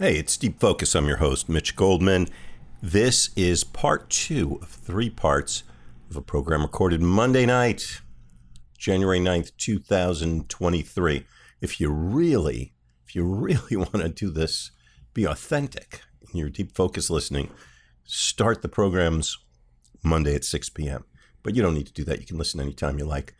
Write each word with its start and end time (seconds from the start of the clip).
Hey, 0.00 0.14
it's 0.14 0.36
Deep 0.36 0.60
Focus. 0.60 0.94
I'm 0.94 1.08
your 1.08 1.16
host, 1.16 1.48
Mitch 1.48 1.74
Goldman. 1.74 2.28
This 2.80 3.30
is 3.34 3.64
part 3.64 4.08
two 4.08 4.60
of 4.62 4.68
three 4.68 5.10
parts 5.10 5.64
of 6.08 6.14
a 6.14 6.22
program 6.22 6.62
recorded 6.62 7.02
Monday 7.02 7.44
night, 7.44 8.00
January 8.78 9.18
9th, 9.18 9.50
2023. 9.56 11.26
If 11.60 11.80
you 11.80 11.90
really, 11.90 12.74
if 13.08 13.16
you 13.16 13.24
really 13.24 13.74
want 13.76 13.94
to 13.94 14.08
do 14.08 14.30
this, 14.30 14.70
be 15.14 15.24
authentic 15.24 16.02
in 16.32 16.38
your 16.38 16.48
Deep 16.48 16.76
Focus 16.76 17.10
listening, 17.10 17.50
start 18.04 18.62
the 18.62 18.68
programs 18.68 19.36
Monday 20.04 20.36
at 20.36 20.44
6 20.44 20.68
p.m. 20.68 21.06
But 21.42 21.56
you 21.56 21.62
don't 21.62 21.74
need 21.74 21.88
to 21.88 21.92
do 21.92 22.04
that. 22.04 22.20
You 22.20 22.26
can 22.26 22.38
listen 22.38 22.60
anytime 22.60 23.00
you 23.00 23.04
like. 23.04 23.34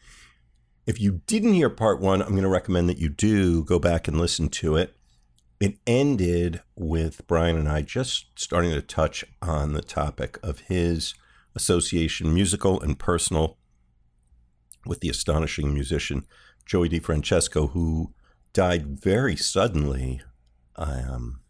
If 0.88 1.00
you 1.00 1.20
didn't 1.29 1.54
hear 1.54 1.70
part 1.70 2.00
one, 2.00 2.20
I'm 2.20 2.30
going 2.30 2.43
to 2.43 2.48
recommend 2.48 2.88
that 2.88 2.98
you 2.98 3.11
do 3.11 3.62
go 3.62 3.79
back 3.79 4.09
and 4.09 4.18
listen 4.18 4.48
to 4.48 4.75
it 4.75 4.98
it 5.61 5.79
ended 5.86 6.62
with 6.77 7.27
Brian 7.27 7.56
and 7.56 7.68
I 7.68 7.82
just 7.82 8.27
starting 8.36 8.70
to 8.70 8.83
touch 8.83 9.24
on 9.42 9.73
the 9.73 9.83
topic 9.83 10.38
of 10.42 10.60
his 10.60 11.14
association, 11.55 12.33
musical 12.33 12.80
and 12.80 12.98
personal, 12.98 13.56
with 14.86 15.00
the 15.00 15.09
astonishing 15.09 15.74
musician 15.74 16.24
Joey 16.64 16.88
DeFrancesco, 16.88 17.73
who 17.73 18.14
died 18.52 19.00
very 19.00 19.34
suddenly 19.34 20.20
um, 20.77 21.41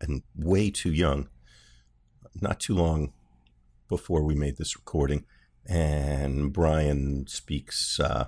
and 0.00 0.22
way 0.36 0.70
too 0.70 0.92
young, 0.92 1.28
not 2.40 2.60
too 2.60 2.74
long 2.74 3.12
before 3.88 4.22
we 4.22 4.34
made 4.34 4.56
this 4.56 4.76
recording. 4.76 5.24
And 5.66 6.52
Brian 6.52 7.26
speaks 7.26 7.98
uh, 7.98 8.26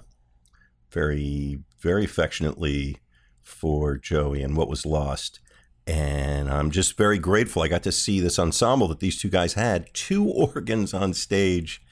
very, 0.90 1.60
very 1.80 2.04
affectionately 2.04 2.98
for 3.42 3.96
Joey 3.96 4.42
and 4.42 4.56
what 4.56 4.68
was 4.68 4.86
lost. 4.86 5.40
And 5.86 6.48
I'm 6.48 6.70
just 6.70 6.96
very 6.96 7.18
grateful. 7.18 7.62
I 7.62 7.68
got 7.68 7.82
to 7.84 7.92
see 7.92 8.20
this 8.20 8.38
ensemble 8.38 8.88
that 8.88 9.00
these 9.00 9.18
two 9.18 9.28
guys 9.28 9.54
had 9.54 9.92
two 9.92 10.24
organs 10.28 10.94
on 10.94 11.14
stage. 11.14 11.82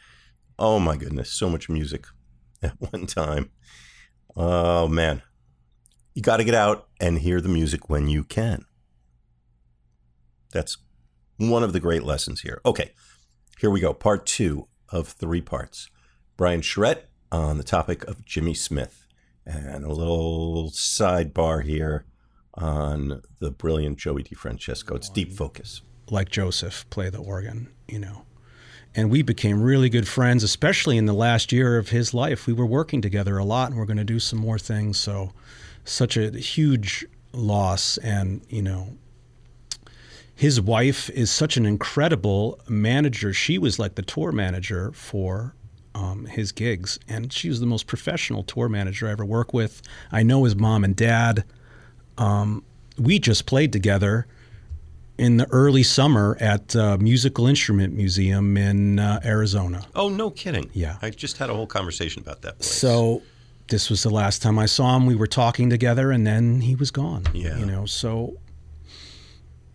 Oh 0.59 0.79
my 0.79 0.97
goodness, 0.97 1.33
so 1.33 1.49
much 1.49 1.69
music 1.69 2.07
at 2.63 2.75
one 2.79 3.07
time. 3.07 3.51
Oh 4.37 4.87
man, 4.87 5.23
you 6.15 6.23
got 6.23 6.37
to 6.37 6.45
get 6.45 6.55
out 6.55 6.89
and 7.01 7.19
hear 7.19 7.41
the 7.41 7.49
music 7.49 7.89
when 7.89 8.09
you 8.09 8.25
can. 8.25 8.65
That's 10.53 10.79
one 11.37 11.63
of 11.63 11.73
the 11.73 11.81
great 11.81 12.03
lessons 12.03 12.43
here. 12.43 12.61
Okay, 12.65 12.93
here 13.59 13.71
we 13.71 13.81
go. 13.81 13.93
Part 13.95 14.27
two 14.27 14.69
of 14.91 15.09
three 15.09 15.41
parts. 15.41 15.89
Brian 16.37 16.61
Charette 16.61 17.09
on 17.33 17.59
the 17.59 17.65
topic 17.65 18.05
of 18.05 18.25
Jimmy 18.25 18.55
Smith. 18.55 19.07
And 19.47 19.85
a 19.85 19.93
little 19.93 20.71
sidebar 20.71 21.65
here 21.65 22.05
on 22.55 23.23
the 23.39 23.51
brilliant 23.51 23.99
Joey 23.99 24.23
DeFrancesco. 24.23 24.97
It's 24.97 25.09
deep 25.09 25.33
focus. 25.33 25.83
Like 26.11 26.31
Joseph, 26.31 26.89
play 26.91 27.11
the 27.11 27.19
organ, 27.19 27.69
you 27.89 27.99
know. 27.99 28.25
And 28.95 29.11
we 29.11 29.23
became 29.23 29.63
really 29.63 29.89
good 29.89 30.09
friends, 30.09 30.43
especially 30.43 30.97
in 30.97 31.07
the 31.07 31.13
last 31.13 31.53
year 31.53 31.79
of 31.79 31.91
his 31.91 32.13
life. 32.13 32.47
We 32.47 32.53
were 32.53 32.67
working 32.67 33.01
together 33.01 33.39
a 33.39 33.45
lot 33.45 33.71
and 33.71 33.79
we're 33.79 33.87
going 33.87 33.97
to 33.99 34.05
do 34.05 34.19
some 34.19 34.39
more 34.39 34.59
things. 34.59 34.99
So, 34.99 35.33
such 35.85 36.17
a 36.17 36.31
huge 36.37 37.07
loss. 37.33 37.99
And, 37.99 38.43
you 38.49 38.63
know, 38.63 38.99
his 40.35 40.61
wife 40.61 41.09
is 41.11 41.31
such 41.31 41.57
an 41.57 41.67
incredible 41.67 42.61
manager. 42.69 43.33
She 43.33 43.59
was 43.59 43.79
like 43.79 43.95
the 43.95 44.03
tour 44.03 44.33
manager 44.33 44.91
for 44.93 45.55
um, 45.95 46.27
his 46.27 46.53
gigs, 46.53 46.99
and 47.09 47.33
she 47.33 47.49
was 47.49 47.61
the 47.61 47.67
most 47.67 47.87
professional 47.87 48.43
tour 48.43 48.69
manager 48.69 49.09
I 49.09 49.13
ever 49.13 49.25
worked 49.25 49.53
with. 49.53 49.83
I 50.13 50.23
know 50.23 50.45
his 50.45 50.57
mom 50.57 50.85
and 50.85 50.95
dad. 50.95 51.45
Um, 52.19 52.65
we 52.99 53.19
just 53.19 53.47
played 53.47 53.73
together 53.73 54.27
in 55.19 55.37
the 55.37 55.47
early 55.51 55.83
summer 55.83 56.37
at 56.41 56.75
uh, 56.75 56.97
Musical 56.99 57.47
Instrument 57.47 57.95
Museum 57.95 58.57
in 58.57 58.99
uh, 58.99 59.21
Arizona. 59.25 59.85
Oh, 59.95 60.09
no 60.09 60.31
kidding! 60.31 60.71
Yeah, 60.73 60.97
I 61.03 61.11
just 61.11 61.39
had 61.39 61.51
a 61.51 61.55
whole 61.55 61.67
conversation 61.67 62.23
about 62.23 62.43
that. 62.43 62.59
Place. 62.59 62.71
So 62.71 63.23
this 63.69 63.91
was 63.91 64.03
the 64.03 64.11
last 64.11 64.43
time 64.43 64.59
I 64.59 64.67
saw 64.67 64.97
him. 64.97 65.07
We 65.07 65.17
were 65.17 65.27
talking 65.27 65.71
together, 65.71 66.11
and 66.11 66.27
then 66.27 66.61
he 66.61 66.75
was 66.75 66.91
gone. 66.91 67.25
Yeah, 67.35 67.59
you 67.59 67.67
know, 67.67 67.87
so. 67.87 68.37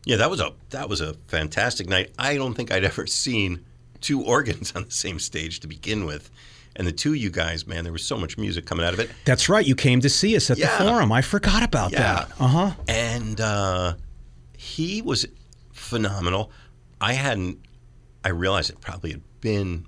Yeah, 0.06 0.18
that 0.18 0.30
was 0.30 0.40
a 0.40 0.54
that 0.70 0.88
was 0.88 1.02
a 1.02 1.16
fantastic 1.28 1.90
night. 1.90 2.12
I 2.20 2.36
don't 2.36 2.54
think 2.54 2.72
I'd 2.72 2.84
ever 2.84 3.08
seen 3.08 3.66
two 4.01 4.23
organs 4.23 4.72
on 4.75 4.83
the 4.85 4.91
same 4.91 5.19
stage 5.19 5.59
to 5.61 5.67
begin 5.67 6.06
with. 6.06 6.29
And 6.78 6.85
the 6.85 6.91
two 6.91 7.11
of 7.11 7.17
you 7.17 7.29
guys, 7.29 7.66
man, 7.66 7.83
there 7.85 7.94
was 7.94 8.03
so 8.03 8.17
much 8.17 8.38
music 8.38 8.66
coming 8.66 8.85
out 8.85 8.94
of 8.94 9.00
it. 9.00 9.09
That's 9.23 9.47
right. 9.47 9.66
You 9.66 9.75
came 9.75 10.01
to 10.01 10.09
see 10.09 10.35
us 10.35 10.50
at 10.50 10.57
Yeah. 10.57 10.78
the 10.78 10.83
forum. 10.83 11.11
I 11.11 11.22
forgot 11.22 11.63
about 11.63 11.94
Yeah. 11.94 12.00
that. 12.28 12.31
Uh 12.39 12.47
huh. 12.47 12.72
And 12.89 13.39
uh, 13.39 13.94
he 14.57 15.01
was 15.01 15.25
phenomenal. 15.72 16.51
I 17.00 17.13
hadn't, 17.13 17.59
I 18.25 18.29
realized 18.29 18.72
it 18.72 18.81
probably 18.81 19.11
had 19.11 19.22
been 19.39 19.85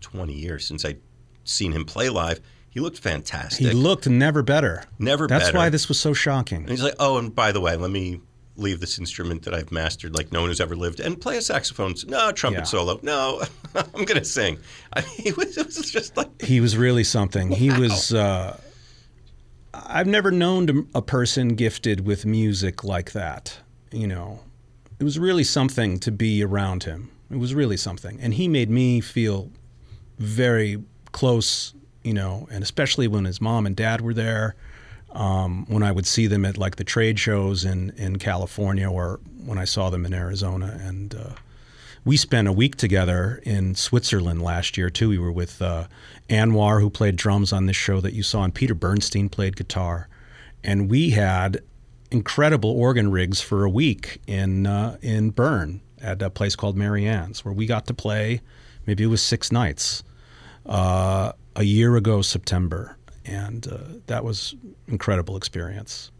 20 0.00 0.32
years 0.32 0.66
since 0.66 0.84
I'd 0.84 1.00
seen 1.44 1.70
him 1.72 1.84
play 1.84 2.08
live. 2.08 2.40
He 2.70 2.80
looked 2.80 2.98
fantastic. 2.98 3.66
He 3.66 3.72
looked 3.72 4.08
never 4.08 4.42
better. 4.42 4.84
Never 4.98 5.26
better. 5.26 5.38
That's 5.38 5.48
better. 5.50 5.58
why 5.58 5.68
this 5.68 5.88
was 5.88 5.98
so 5.98 6.12
shocking. 6.12 6.58
And 6.62 6.70
he's 6.70 6.82
like, 6.82 6.94
oh, 6.98 7.18
and 7.18 7.34
by 7.34 7.52
the 7.52 7.60
way, 7.60 7.76
let 7.76 7.90
me 7.90 8.20
leave 8.58 8.80
this 8.80 8.98
instrument 8.98 9.42
that 9.44 9.54
I've 9.54 9.70
mastered 9.72 10.14
like 10.14 10.32
no 10.32 10.40
one 10.40 10.50
has 10.50 10.60
ever 10.60 10.74
lived 10.76 11.00
and 11.00 11.20
play 11.20 11.36
a 11.36 11.42
saxophone. 11.42 11.94
No, 12.06 12.32
trumpet 12.32 12.60
Yeah. 12.60 12.64
solo. 12.64 12.98
No, 13.02 13.42
I'm 13.74 14.04
going 14.04 14.18
to 14.18 14.24
sing. 14.24 14.58
I 14.92 15.00
mean, 15.02 15.10
it 15.26 15.36
was, 15.36 15.56
it 15.56 15.66
was 15.66 15.90
just 15.90 16.16
like, 16.16 16.42
He 16.42 16.60
was 16.60 16.76
really 16.76 17.04
something. 17.04 17.50
He 17.50 17.70
was. 17.70 18.12
Uh, 18.12 18.58
I've 19.74 20.06
never 20.06 20.30
known 20.30 20.88
a 20.94 21.02
person 21.02 21.54
gifted 21.54 22.04
with 22.04 22.26
music 22.26 22.82
like 22.84 23.12
that. 23.12 23.58
You 23.92 24.06
know, 24.06 24.40
it 24.98 25.04
was 25.04 25.18
really 25.18 25.44
something 25.44 25.98
to 26.00 26.10
be 26.10 26.42
around 26.42 26.84
him. 26.84 27.10
It 27.30 27.36
was 27.36 27.54
really 27.54 27.76
something, 27.76 28.18
and 28.20 28.34
he 28.34 28.48
made 28.48 28.70
me 28.70 29.00
feel 29.00 29.50
very 30.18 30.82
close. 31.12 31.74
You 32.02 32.14
know, 32.14 32.48
and 32.50 32.62
especially 32.62 33.06
when 33.06 33.24
his 33.26 33.40
mom 33.40 33.66
and 33.66 33.76
dad 33.76 34.00
were 34.00 34.14
there. 34.14 34.56
Um, 35.10 35.64
when 35.68 35.82
I 35.82 35.90
would 35.90 36.06
see 36.06 36.26
them 36.26 36.44
at 36.44 36.58
like 36.58 36.76
the 36.76 36.84
trade 36.84 37.18
shows 37.18 37.64
in 37.64 37.90
in 37.96 38.18
California, 38.18 38.90
or 38.90 39.20
when 39.44 39.58
I 39.58 39.64
saw 39.64 39.88
them 39.90 40.04
in 40.04 40.12
Arizona, 40.12 40.78
and 40.82 41.14
uh, 41.14 41.30
we 42.04 42.16
spent 42.16 42.46
a 42.46 42.52
week 42.52 42.76
together 42.76 43.40
in 43.44 43.74
Switzerland 43.74 44.42
last 44.42 44.76
year 44.76 44.90
too. 44.90 45.08
We 45.08 45.18
were 45.18 45.32
with 45.32 45.62
uh, 45.62 45.86
Anwar, 46.28 46.80
who 46.80 46.90
played 46.90 47.16
drums 47.16 47.52
on 47.52 47.66
this 47.66 47.76
show 47.76 48.00
that 48.00 48.12
you 48.12 48.22
saw, 48.22 48.44
and 48.44 48.54
Peter 48.54 48.74
Bernstein 48.74 49.28
played 49.28 49.56
guitar, 49.56 50.08
and 50.62 50.90
we 50.90 51.10
had 51.10 51.62
incredible 52.10 52.70
organ 52.70 53.10
rigs 53.10 53.40
for 53.40 53.64
a 53.64 53.70
week 53.70 54.20
in 54.26 54.66
uh, 54.66 54.98
in 55.00 55.30
Bern 55.30 55.80
at 56.00 56.20
a 56.22 56.30
place 56.30 56.54
called 56.54 56.76
Marian's, 56.76 57.44
where 57.44 57.54
we 57.54 57.66
got 57.66 57.86
to 57.86 57.94
play. 57.94 58.40
Maybe 58.86 59.04
it 59.04 59.08
was 59.08 59.22
six 59.22 59.50
nights 59.50 60.02
uh, 60.66 61.32
a 61.56 61.62
year 61.64 61.96
ago, 61.96 62.22
September, 62.22 62.96
and 63.28 63.66
uh, 63.68 63.78
that 64.06 64.24
was 64.24 64.54
incredible 64.88 65.36
experience. 65.36 66.10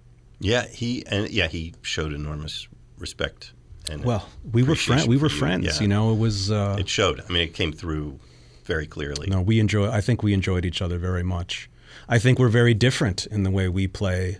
yeah, 0.40 0.66
he, 0.66 1.04
and 1.06 1.28
yeah, 1.30 1.48
he 1.48 1.74
showed 1.82 2.12
enormous 2.12 2.68
respect. 2.98 3.52
And 3.90 4.04
Well, 4.04 4.28
we 4.52 4.62
were 4.62 4.74
friends. 4.76 5.08
We 5.08 5.16
were 5.16 5.28
you. 5.30 5.38
friends. 5.38 5.64
Yeah. 5.66 5.80
You 5.82 5.88
know, 5.88 6.12
it 6.12 6.18
was. 6.18 6.50
Uh, 6.50 6.76
It 6.78 6.88
showed. 6.88 7.20
I 7.28 7.32
mean, 7.32 7.42
it 7.42 7.54
came 7.54 7.72
through 7.72 8.18
very 8.64 8.86
clearly. 8.86 9.28
No, 9.30 9.40
we 9.40 9.58
enjoy. 9.60 9.90
I 9.90 10.00
think 10.02 10.22
we 10.22 10.32
enjoyed 10.34 10.64
each 10.66 10.82
other 10.82 10.98
very 10.98 11.22
much. 11.22 11.70
I 12.08 12.18
think 12.18 12.38
we're 12.38 12.48
very 12.62 12.74
different 12.74 13.26
in 13.26 13.42
the 13.44 13.50
way 13.50 13.68
we 13.68 13.86
play 13.88 14.38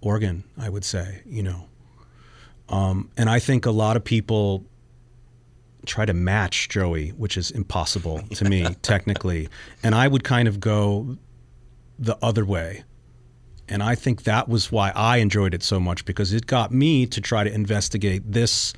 organ. 0.00 0.44
I 0.56 0.68
would 0.68 0.84
say, 0.84 1.22
you 1.26 1.42
know, 1.42 1.66
um, 2.68 3.10
and 3.16 3.28
I 3.28 3.40
think 3.40 3.66
a 3.66 3.70
lot 3.72 3.96
of 3.96 4.04
people 4.04 4.64
try 5.86 6.04
to 6.06 6.14
match 6.14 6.68
Joey, 6.68 7.08
which 7.10 7.36
is 7.36 7.50
impossible 7.50 8.22
to 8.34 8.44
me 8.44 8.66
technically. 8.82 9.48
And 9.82 9.94
I 9.94 10.06
would 10.08 10.22
kind 10.24 10.46
of 10.46 10.60
go 10.60 11.16
the 12.00 12.18
other 12.22 12.44
way. 12.44 12.82
And 13.68 13.84
I 13.84 13.94
think 13.94 14.24
that 14.24 14.48
was 14.48 14.72
why 14.72 14.90
I 14.96 15.18
enjoyed 15.18 15.54
it 15.54 15.62
so 15.62 15.78
much 15.78 16.04
because 16.04 16.32
it 16.32 16.46
got 16.46 16.72
me 16.72 17.06
to 17.06 17.20
try 17.20 17.44
to 17.44 17.54
investigate 17.54 18.32
this 18.32 18.72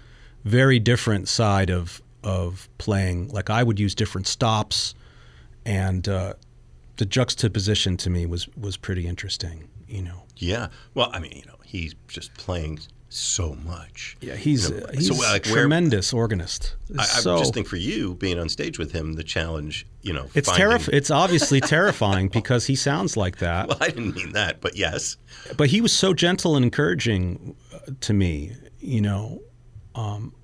very 0.45 0.79
different 0.79 1.29
side 1.29 1.71
of 1.71 2.03
of 2.23 2.69
playing. 2.79 3.29
Like 3.29 3.49
I 3.49 3.63
would 3.63 3.81
use 3.81 3.95
different 3.95 4.27
stops, 4.27 4.95
and 5.65 6.07
uh, 6.09 6.35
the 6.97 7.07
juxtaposition 7.07 7.97
to 7.99 8.11
me 8.11 8.27
was 8.27 8.49
was 8.57 8.77
pretty 8.77 9.07
interesting. 9.07 9.69
You 9.89 10.03
know. 10.03 10.23
Yeah. 10.37 10.69
Well, 10.95 11.11
I 11.13 11.21
mean, 11.21 11.33
you 11.33 11.47
know, 11.47 11.57
he's 11.65 11.95
just 12.09 12.35
playing 12.35 12.81
so 13.15 13.55
much. 13.65 14.17
Yeah, 14.21 14.37
he's 14.37 14.71
You 14.71 14.81
know, 14.81 14.87
he's 14.95 15.09
so, 15.09 15.15
like, 15.15 15.47
a 15.47 15.51
where- 15.51 15.63
tremendous 15.63 16.13
organist. 16.13 16.77
I, 16.99 17.03
I 17.03 17.05
so 17.05 17.39
just 17.39 17.55
think 17.55 17.67
for 17.67 17.77
you 17.77 18.15
being 18.15 18.39
on 18.39 18.49
stage 18.49 18.79
with 18.79 18.93
him, 18.93 19.15
the 19.15 19.25
challenge, 19.25 19.87
you 20.03 20.13
know, 20.13 20.29
it's 20.35 20.49
finding- 20.49 20.69
terrif- 20.79 20.89
It's 20.93 21.11
obviously 21.11 21.61
terrifying 21.61 22.29
because 22.29 22.67
he 22.67 22.75
sounds 22.77 23.17
like 23.17 23.39
that. 23.39 23.69
Well, 23.73 23.79
I 23.81 23.89
didn't 23.89 24.15
mean 24.17 24.33
that, 24.33 24.61
but 24.61 24.77
yes. 24.77 25.17
but 25.57 25.69
he 25.69 25.81
was 25.81 25.93
so 25.93 26.15
gentle 26.15 26.57
and 26.57 26.65
encouraging 26.65 27.55
uh, 27.75 27.79
to 28.01 28.13
me. 28.13 28.53
You 28.81 29.01
know, 29.01 29.43
um, 29.95 30.35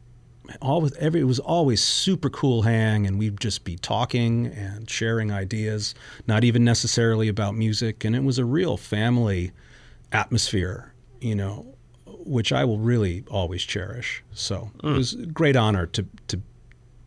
always 0.63 0.95
every 0.97 1.21
it 1.21 1.25
was 1.25 1.39
always 1.41 1.83
super 1.83 2.31
cool 2.31 2.63
hang, 2.63 3.07
and 3.07 3.19
we'd 3.19 3.41
just 3.41 3.65
be 3.65 3.77
talking 3.77 4.47
and 4.47 4.89
sharing 4.89 5.33
ideas, 5.33 5.95
not 6.27 6.45
even 6.45 6.65
necessarily 6.65 7.29
about 7.29 7.55
music, 7.57 8.05
and 8.05 8.15
it 8.15 8.23
was 8.23 8.39
a 8.39 8.45
real 8.45 8.77
family 8.77 9.53
atmosphere. 10.13 10.93
You 11.21 11.35
know, 11.35 11.75
which 12.29 12.53
I 12.53 12.65
will 12.65 12.79
really 12.79 13.25
always 13.31 13.63
cherish. 13.65 14.23
So 14.33 14.71
Hmm. 14.81 14.89
it 14.89 14.97
was 14.97 15.15
a 15.15 15.27
great 15.27 15.57
honor 15.57 15.87
to 15.87 16.07
to 16.29 16.41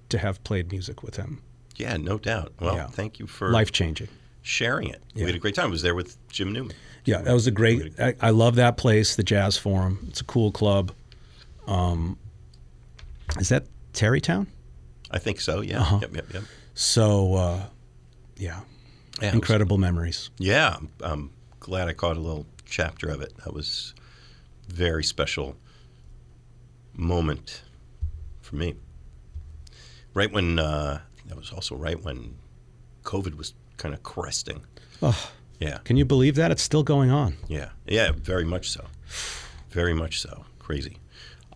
to 0.10 0.18
have 0.18 0.44
played 0.44 0.72
music 0.72 1.04
with 1.04 1.16
him. 1.16 1.42
Yeah, 1.78 1.96
no 1.98 2.18
doubt. 2.18 2.52
Well, 2.60 2.76
Yeah. 2.76 2.88
thank 2.88 3.18
you 3.20 3.28
for 3.28 3.50
Life 3.52 3.72
changing. 3.72 4.10
sharing 4.42 4.90
it. 4.90 5.02
We 5.16 5.22
had 5.22 5.36
a 5.36 5.40
great 5.40 5.56
time. 5.56 5.68
I 5.68 5.70
was 5.70 5.82
there 5.84 5.96
with 5.96 6.18
Jim 6.30 6.52
Newman. 6.52 6.76
Yeah, 7.06 7.22
that 7.22 7.34
was 7.34 7.48
a 7.48 7.52
great. 7.52 7.98
I, 8.00 8.16
I 8.22 8.30
love 8.32 8.56
that 8.56 8.76
place, 8.78 9.16
the 9.16 9.24
Jazz 9.24 9.58
Forum. 9.58 10.06
It's 10.10 10.22
a 10.22 10.26
cool 10.26 10.52
club. 10.52 10.92
Um, 11.68 12.18
is 13.40 13.50
that 13.50 13.66
Tarrytown? 13.94 14.48
I 15.10 15.18
think 15.20 15.40
so. 15.42 15.62
Yeah. 15.62 15.82
Uh-huh. 15.82 16.00
Yep. 16.02 16.16
Yep. 16.16 16.34
Yep. 16.34 16.44
So, 16.76 17.34
uh, 17.36 17.66
yeah, 18.38 18.60
Yeah, 18.60 18.60
it 18.60 19.22
was- 19.28 19.34
incredible 19.34 19.78
memories. 19.78 20.30
Yeah, 20.38 20.78
I'm, 21.02 21.32
glad 21.60 21.88
I 21.88 21.94
caught 21.94 22.18
a 22.18 22.20
little 22.20 22.46
chapter 22.66 23.08
of 23.10 23.22
it. 23.22 23.34
That 23.46 23.54
was 23.54 23.94
very 24.72 25.04
special 25.04 25.56
moment 26.94 27.62
for 28.42 28.56
me. 28.56 28.76
Right 30.14 30.32
when 30.32 30.60
uh, 30.60 31.00
that 31.28 31.38
was 31.38 31.52
also 31.52 31.76
right 31.76 32.02
when 32.04 32.36
COVID 33.04 33.38
was 33.38 33.54
kind 33.78 33.94
of 33.96 34.04
cresting. 34.04 34.62
Oh, 35.02 35.32
Yeah, 35.60 35.78
can 35.84 35.96
you 35.98 36.06
believe 36.06 36.36
that? 36.36 36.52
It's 36.52 36.62
still 36.64 36.84
going 36.84 37.12
on. 37.12 37.36
yeah, 37.48 37.70
yeah. 37.88 38.12
Very 38.16 38.46
much 38.46 38.70
so. 38.70 38.86
Very 39.70 39.94
much 39.94 40.20
so. 40.20 40.46
Crazy. 40.60 40.98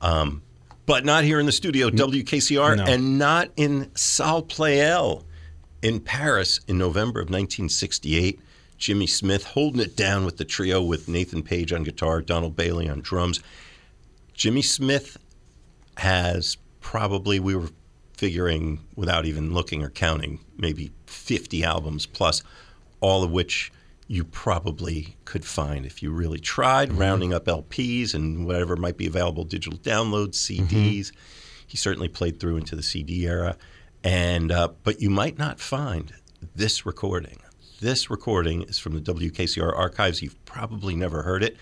Um, 0.02 0.42
but 0.86 1.04
not 1.04 1.24
here 1.24 1.40
in 1.40 1.46
the 1.46 1.52
studio, 1.52 1.90
WKCR, 1.90 2.78
No. 2.78 2.84
and 2.86 3.18
not 3.18 3.50
in 3.58 3.92
Salle 3.96 4.44
Pleyel 4.44 5.24
in 5.82 6.00
Paris 6.00 6.60
in 6.68 6.78
November 6.78 7.20
of 7.20 7.26
1968. 7.26 8.40
Jimmy 8.77 9.07
Smith 9.07 9.45
holding 9.45 9.81
it 9.81 9.95
down 9.95 10.25
with 10.25 10.38
the 10.38 10.45
trio 10.45 10.81
with 10.81 11.07
Nathan 11.07 11.44
Page 11.44 11.72
on 11.72 11.83
guitar, 11.83 12.22
Donald 12.22 12.56
Bailey 12.56 12.89
on 12.89 13.01
drums. 13.01 13.42
Jimmy 14.33 14.62
Smith 14.62 15.18
has 15.98 16.57
probably, 16.81 17.39
we 17.39 17.56
were 17.56 17.69
figuring 18.13 18.80
without 18.95 19.25
even 19.25 19.54
looking 19.54 19.83
or 19.83 19.89
counting, 19.89 20.39
maybe 20.57 20.92
50 21.07 21.63
albums 21.63 22.06
plus, 22.06 22.44
all 23.01 23.24
of 23.24 23.31
which 23.31 23.72
you 24.07 24.24
probably 24.24 25.16
could 25.25 25.44
find 25.44 25.86
if 25.86 26.04
you 26.04 26.12
really 26.12 26.39
tried, 26.39 26.94
rounding 26.94 27.33
up 27.33 27.45
LPs 27.45 28.13
and 28.13 28.45
whatever 28.45 28.75
might 28.75 28.98
be 28.98 29.07
available, 29.07 29.44
digital 29.44 29.80
downloads, 29.80 30.36
CDs. 30.36 31.12
He 31.66 31.78
certainly 31.78 32.07
played 32.07 32.39
through 32.39 32.57
into 32.57 32.75
the 32.75 32.83
CD 32.83 33.25
era, 33.25 33.57
and 34.04 34.51
uh, 34.51 34.69
but 34.83 35.01
you 35.01 35.10
might 35.10 35.38
not 35.39 35.60
find 35.60 36.13
this 36.56 36.86
recording. 36.86 37.39
This 37.81 38.10
recording 38.10 38.62
is 38.62 38.80
from 38.80 38.94
the 38.94 39.13
WKCR 39.13 39.77
archives. 39.77 40.22
You've 40.22 40.44
probably 40.45 40.95
never 40.95 41.24
heard 41.24 41.44
it, 41.44 41.57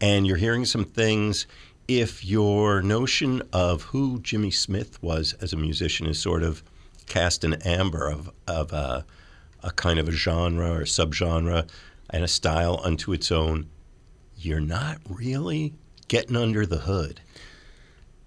and 0.00 0.26
you're 0.26 0.38
hearing 0.38 0.64
some 0.64 0.86
things. 0.86 1.46
If 1.86 2.24
your 2.24 2.80
notion 2.80 3.42
of 3.52 3.82
who 3.82 4.20
Jimmy 4.20 4.50
Smith 4.50 5.02
was 5.02 5.34
as 5.34 5.52
a 5.52 5.58
musician 5.58 6.06
is 6.06 6.18
sort 6.18 6.42
of 6.42 6.62
cast 7.06 7.44
in 7.44 7.54
amber 7.62 8.08
of 8.08 8.30
of 8.48 8.72
a, 8.72 9.04
a 9.62 9.70
kind 9.72 9.98
of 9.98 10.08
a 10.08 10.12
genre 10.12 10.72
or 10.72 10.84
subgenre 10.84 11.68
and 12.08 12.24
a 12.24 12.28
style 12.28 12.80
unto 12.82 13.12
its 13.12 13.30
own, 13.30 13.68
you're 14.38 14.60
not 14.60 14.96
really 15.10 15.74
getting 16.08 16.36
under 16.36 16.64
the 16.64 16.78
hood. 16.78 17.20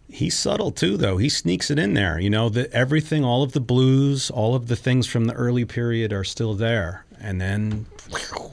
He's 0.09 0.38
subtle 0.38 0.71
too, 0.71 0.97
though. 0.97 1.17
He 1.17 1.29
sneaks 1.29 1.71
it 1.71 1.79
in 1.79 1.94
there. 1.94 2.19
You 2.19 2.29
know, 2.29 2.50
that 2.50 2.71
everything, 2.71 3.23
all 3.23 3.41
of 3.41 3.53
the 3.53 3.59
blues, 3.59 4.29
all 4.29 4.53
of 4.53 4.67
the 4.67 4.75
things 4.75 5.07
from 5.07 5.25
the 5.25 5.33
early 5.33 5.65
period 5.65 6.13
are 6.13 6.23
still 6.23 6.53
there, 6.53 7.05
and 7.19 7.41
then, 7.41 7.88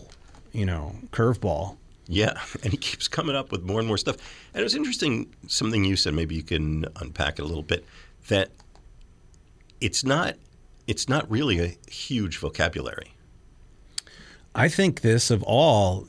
you 0.53 0.65
know, 0.65 0.95
curveball. 1.13 1.77
Yeah, 2.07 2.41
and 2.63 2.73
he 2.73 2.77
keeps 2.77 3.09
coming 3.09 3.37
up 3.37 3.53
with 3.53 3.63
more 3.63 3.79
and 3.79 3.87
more 3.87 3.99
stuff. 3.99 4.17
And 4.55 4.61
it 4.61 4.65
was 4.65 4.75
interesting 4.75 5.33
something 5.49 5.85
you 5.85 5.97
said. 5.97 6.15
Maybe 6.15 6.35
you 6.35 6.43
can 6.43 6.87
unpack 6.97 7.39
it 7.39 7.43
a 7.43 7.47
little 7.47 7.63
bit. 7.63 7.85
That 8.29 8.51
it's 9.81 10.05
not 10.05 10.37
it's 10.87 11.09
not 11.09 11.31
really 11.31 11.61
a 11.61 11.77
huge 11.91 12.39
vocabulary. 12.39 13.15
I 14.55 14.69
think 14.69 15.03
this 15.03 15.31
of 15.31 15.43
all 15.45 16.07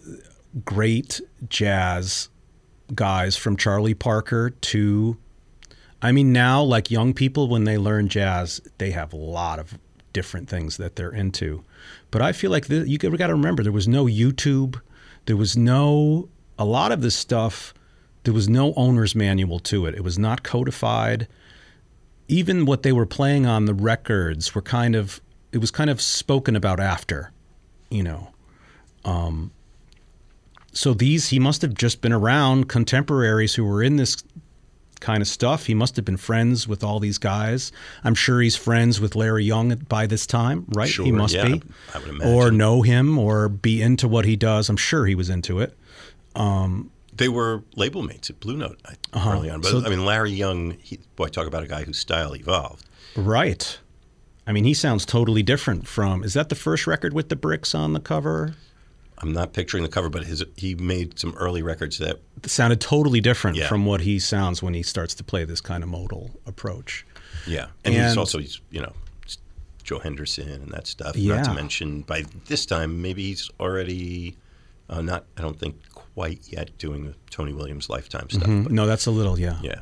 great 0.65 1.21
jazz 1.47 2.29
guys 2.93 3.37
from 3.37 3.55
Charlie 3.55 3.93
Parker 3.93 4.49
to 4.49 5.17
I 6.01 6.11
mean 6.11 6.33
now 6.33 6.63
like 6.63 6.89
young 6.89 7.13
people 7.13 7.47
when 7.47 7.63
they 7.63 7.77
learn 7.77 8.07
jazz 8.07 8.61
they 8.77 8.91
have 8.91 9.13
a 9.13 9.17
lot 9.17 9.59
of 9.59 9.77
different 10.13 10.49
things 10.49 10.77
that 10.77 10.95
they're 10.95 11.11
into. 11.11 11.63
But 12.09 12.21
I 12.21 12.33
feel 12.33 12.51
like 12.51 12.67
the, 12.67 12.87
you 12.87 12.97
got 12.97 13.27
to 13.27 13.33
remember 13.33 13.63
there 13.63 13.71
was 13.71 13.87
no 13.87 14.05
YouTube, 14.05 14.81
there 15.25 15.37
was 15.37 15.55
no 15.55 16.29
a 16.57 16.65
lot 16.65 16.91
of 16.91 17.01
this 17.01 17.15
stuff 17.15 17.73
there 18.23 18.33
was 18.33 18.47
no 18.47 18.73
owner's 18.75 19.15
manual 19.15 19.57
to 19.59 19.87
it. 19.87 19.95
It 19.95 20.03
was 20.03 20.19
not 20.19 20.43
codified. 20.43 21.27
Even 22.27 22.65
what 22.65 22.83
they 22.83 22.91
were 22.91 23.07
playing 23.07 23.47
on 23.47 23.65
the 23.65 23.73
records 23.73 24.53
were 24.53 24.61
kind 24.61 24.95
of 24.95 25.21
it 25.51 25.57
was 25.57 25.71
kind 25.71 25.89
of 25.89 26.01
spoken 26.01 26.55
about 26.55 26.79
after 26.79 27.31
you 27.91 28.01
know. 28.01 28.29
Um, 29.05 29.51
so 30.71 30.93
these, 30.93 31.27
he 31.29 31.37
must 31.37 31.61
have 31.61 31.73
just 31.73 32.01
been 32.01 32.13
around 32.13 32.69
contemporaries 32.69 33.53
who 33.53 33.65
were 33.65 33.83
in 33.83 33.97
this 33.97 34.23
kind 35.01 35.21
of 35.21 35.27
stuff. 35.27 35.65
He 35.65 35.73
must 35.73 35.97
have 35.97 36.05
been 36.05 36.15
friends 36.17 36.67
with 36.67 36.83
all 36.83 36.99
these 37.01 37.17
guys. 37.17 37.71
I'm 38.05 38.15
sure 38.15 38.39
he's 38.39 38.55
friends 38.55 39.01
with 39.01 39.15
Larry 39.15 39.43
Young 39.43 39.75
by 39.89 40.07
this 40.07 40.25
time, 40.25 40.65
right? 40.69 40.89
he 40.89 41.11
must 41.11 41.33
yeah, 41.33 41.47
be. 41.47 41.61
I 41.93 41.99
would 41.99 42.23
Or 42.23 42.49
know 42.51 42.81
him 42.81 43.19
or 43.19 43.49
be 43.49 43.81
into 43.81 44.07
what 44.07 44.23
he 44.25 44.35
does. 44.37 44.69
I'm 44.69 44.77
sure 44.77 45.05
he 45.05 45.15
was 45.15 45.29
into 45.29 45.59
it. 45.59 45.77
They 47.13 47.27
were 47.27 47.63
label 47.75 48.01
mates 48.03 48.29
at 48.29 48.39
Blue 48.39 48.55
Note 48.57 48.79
I- 48.85 48.95
early 49.33 49.49
on. 49.49 49.61
But 49.61 49.69
Uh-huh. 49.73 49.81
So- 49.81 49.85
I 49.85 49.89
mean, 49.89 50.05
Larry 50.05 50.31
Young, 50.31 50.77
he, 50.81 50.99
boy, 51.15 51.27
talk 51.27 51.45
about 51.45 51.63
a 51.63 51.67
guy 51.67 51.83
whose 51.83 51.99
style 51.99 52.33
evolved. 52.35 52.85
Right. 53.15 53.77
I 54.47 54.53
mean, 54.53 54.63
he 54.63 54.73
sounds 54.73 55.05
totally 55.05 55.43
different 55.43 55.87
from. 55.87 56.23
Is 56.23 56.33
that 56.33 56.49
the 56.49 56.55
first 56.55 56.87
record 56.87 57.13
with 57.13 57.29
the 57.29 57.35
bricks 57.35 57.75
on 57.75 57.93
the 57.93 57.99
cover? 57.99 58.55
I'm 59.21 59.33
not 59.33 59.53
picturing 59.53 59.83
the 59.83 59.89
cover, 59.89 60.09
but 60.09 60.23
his 60.23 60.43
he 60.57 60.75
made 60.75 61.19
some 61.19 61.33
early 61.37 61.61
records 61.61 61.97
that 61.99 62.19
It 62.43 62.49
sounded 62.49 62.81
totally 62.81 63.21
different 63.21 63.57
Yeah. 63.57 63.67
from 63.67 63.85
what 63.85 64.01
he 64.01 64.17
sounds 64.19 64.63
when 64.63 64.73
he 64.73 64.83
starts 64.83 65.13
to 65.15 65.23
play 65.23 65.43
this 65.45 65.61
kind 65.61 65.83
of 65.83 65.89
modal 65.89 66.31
approach. 66.45 67.05
Yeah, 67.47 67.67
and, 67.85 67.93
he's 67.93 68.17
also 68.17 68.39
he's 68.39 68.59
you 68.71 68.81
know 68.81 68.93
Joe 69.83 69.99
Henderson 69.99 70.49
and 70.49 70.69
that 70.71 70.87
stuff. 70.87 71.15
Yeah. 71.15 71.35
Not 71.37 71.45
to 71.45 71.53
mention 71.53 72.01
by 72.01 72.23
this 72.47 72.65
time 72.65 73.01
maybe 73.01 73.23
he's 73.23 73.49
already 73.59 74.37
uh, 74.89 75.01
not. 75.01 75.25
I 75.37 75.41
don't 75.41 75.59
think 75.59 75.75
quite 75.93 76.41
yet 76.49 76.77
doing 76.77 77.05
the 77.05 77.15
Tony 77.29 77.53
Williams 77.53 77.89
lifetime 77.89 78.29
stuff. 78.29 78.43
But 78.47 78.71
No, 78.71 78.85
that's 78.85 79.05
a 79.05 79.11
little, 79.11 79.39
yeah. 79.39 79.59
yeah, 79.61 79.79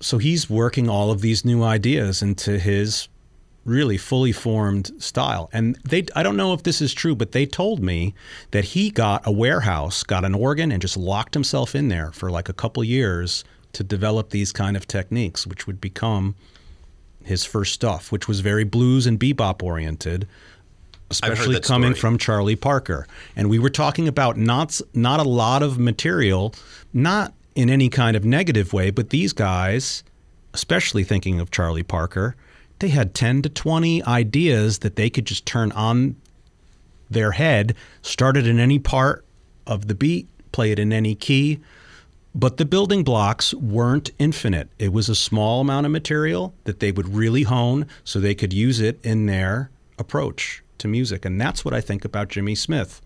So 0.00 0.18
he's 0.18 0.48
working 0.48 0.88
all 0.88 1.10
of 1.10 1.20
these 1.20 1.44
new 1.44 1.62
ideas 1.62 2.22
into 2.22 2.58
his 2.58 3.08
really 3.66 3.98
fully 3.98 4.32
formed 4.32 4.90
style. 5.02 5.50
And 5.52 5.76
they 5.84 6.06
I 6.14 6.22
don't 6.22 6.36
know 6.36 6.54
if 6.54 6.62
this 6.62 6.80
is 6.80 6.94
true, 6.94 7.14
but 7.14 7.32
they 7.32 7.44
told 7.44 7.82
me 7.82 8.14
that 8.52 8.64
he 8.64 8.90
got 8.90 9.26
a 9.26 9.32
warehouse, 9.32 10.02
got 10.02 10.24
an 10.24 10.34
organ 10.34 10.72
and 10.72 10.80
just 10.80 10.96
locked 10.96 11.34
himself 11.34 11.74
in 11.74 11.88
there 11.88 12.12
for 12.12 12.30
like 12.30 12.48
a 12.48 12.54
couple 12.54 12.82
years 12.84 13.44
to 13.72 13.84
develop 13.84 14.30
these 14.30 14.52
kind 14.52 14.76
of 14.76 14.88
techniques 14.88 15.46
which 15.46 15.66
would 15.66 15.80
become 15.80 16.34
his 17.24 17.44
first 17.44 17.74
stuff, 17.74 18.10
which 18.12 18.28
was 18.28 18.40
very 18.40 18.64
blues 18.64 19.06
and 19.06 19.20
bebop 19.20 19.62
oriented. 19.62 20.26
Especially 21.10 21.60
coming 21.60 21.90
story. 21.90 22.00
from 22.00 22.18
Charlie 22.18 22.56
Parker. 22.56 23.06
And 23.36 23.48
we 23.48 23.58
were 23.58 23.70
talking 23.70 24.08
about 24.08 24.36
not 24.36 24.80
not 24.94 25.20
a 25.20 25.28
lot 25.28 25.62
of 25.62 25.78
material, 25.78 26.54
not 26.92 27.32
in 27.54 27.70
any 27.70 27.88
kind 27.88 28.16
of 28.16 28.24
negative 28.24 28.72
way, 28.72 28.90
but 28.90 29.10
these 29.10 29.32
guys, 29.32 30.02
especially 30.52 31.04
thinking 31.04 31.40
of 31.40 31.50
Charlie 31.50 31.84
Parker, 31.84 32.36
they 32.78 32.88
had 32.88 33.14
10 33.14 33.42
to 33.42 33.48
20 33.48 34.02
ideas 34.04 34.78
that 34.80 34.96
they 34.96 35.10
could 35.10 35.26
just 35.26 35.46
turn 35.46 35.72
on 35.72 36.16
their 37.08 37.32
head, 37.32 37.74
start 38.02 38.36
it 38.36 38.46
in 38.46 38.58
any 38.58 38.78
part 38.78 39.24
of 39.66 39.88
the 39.88 39.94
beat, 39.94 40.28
play 40.52 40.72
it 40.72 40.78
in 40.78 40.92
any 40.92 41.14
key. 41.14 41.60
But 42.34 42.58
the 42.58 42.66
building 42.66 43.02
blocks 43.02 43.54
weren't 43.54 44.10
infinite. 44.18 44.68
It 44.78 44.92
was 44.92 45.08
a 45.08 45.14
small 45.14 45.62
amount 45.62 45.86
of 45.86 45.92
material 45.92 46.52
that 46.64 46.80
they 46.80 46.92
would 46.92 47.14
really 47.14 47.44
hone 47.44 47.86
so 48.04 48.20
they 48.20 48.34
could 48.34 48.52
use 48.52 48.78
it 48.78 48.98
in 49.02 49.24
their 49.26 49.70
approach 49.98 50.62
to 50.78 50.88
music. 50.88 51.24
And 51.24 51.40
that's 51.40 51.64
what 51.64 51.72
I 51.72 51.80
think 51.80 52.04
about 52.04 52.28
Jimmy 52.28 52.54
Smith. 52.54 53.00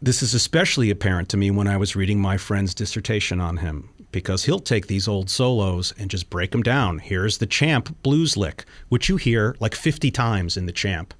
This 0.00 0.22
is 0.22 0.34
especially 0.34 0.90
apparent 0.90 1.28
to 1.30 1.36
me 1.36 1.50
when 1.50 1.68
I 1.68 1.76
was 1.76 1.94
reading 1.94 2.20
my 2.20 2.36
friend's 2.36 2.74
dissertation 2.74 3.40
on 3.40 3.58
him, 3.58 3.90
because 4.14 4.44
he'll 4.44 4.60
take 4.60 4.86
these 4.86 5.08
old 5.08 5.28
solos 5.28 5.92
and 5.98 6.08
just 6.08 6.30
break 6.30 6.52
them 6.52 6.62
down. 6.62 7.00
Here's 7.00 7.38
the 7.38 7.46
champ 7.46 8.00
blues 8.04 8.36
lick, 8.36 8.64
which 8.88 9.08
you 9.08 9.16
hear 9.16 9.56
like 9.58 9.74
50 9.74 10.10
times 10.12 10.56
in 10.56 10.66
the 10.66 10.72
champ. 10.72 11.12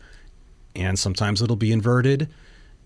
And 0.77 0.97
sometimes 0.97 1.43
it'll 1.43 1.57
be 1.57 1.73
inverted. 1.73 2.29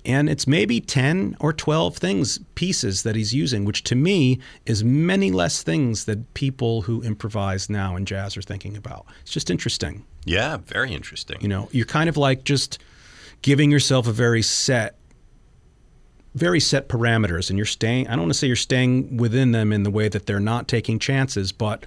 And 0.07 0.31
it's 0.31 0.47
maybe 0.47 0.81
10 0.81 1.37
or 1.41 1.53
12 1.53 1.99
things, 1.99 2.39
pieces 2.55 3.03
that 3.03 3.17
he's 3.17 3.35
using, 3.35 3.67
which 3.67 3.85
to 3.85 3.95
me 3.95 4.41
is 4.65 4.83
many 4.83 5.31
less 5.31 5.63
things 5.63 6.07
that 6.07 6.33
people 6.33 6.83
who 6.83 7.03
improvise 7.03 7.69
now 7.69 7.95
in 7.95 8.07
jazz 8.07 8.35
are 8.37 8.43
thinking 8.43 8.79
about. 8.79 9.05
It's 9.21 9.33
just 9.33 9.51
interesting. 9.51 10.07
yeah, 10.25 10.57
very 10.57 10.93
interesting. 10.93 11.37
You 11.43 11.49
know, 11.49 11.69
you're 11.71 11.85
kind 11.85 12.09
of 12.09 12.17
like 12.17 12.45
just 12.45 12.79
giving 13.43 13.71
yourself 13.71 14.07
a 14.07 14.13
very 14.13 14.43
set 14.43 14.98
very 16.39 16.61
set 16.61 16.89
parameters, 16.89 17.51
and 17.51 17.59
you're 17.59 17.67
staying. 17.67 18.09
I 18.09 18.13
don't 18.13 18.21
want 18.21 18.31
to 18.33 18.39
say 18.39 18.47
you're 18.47 18.57
staying 18.57 19.17
within 19.17 19.53
them 19.53 19.73
in 19.73 19.83
the 19.83 19.91
way 19.91 20.09
that 20.09 20.27
they're 20.27 20.41
not 20.41 20.69
taking 20.69 20.99
chances, 20.99 21.53
but 21.53 21.87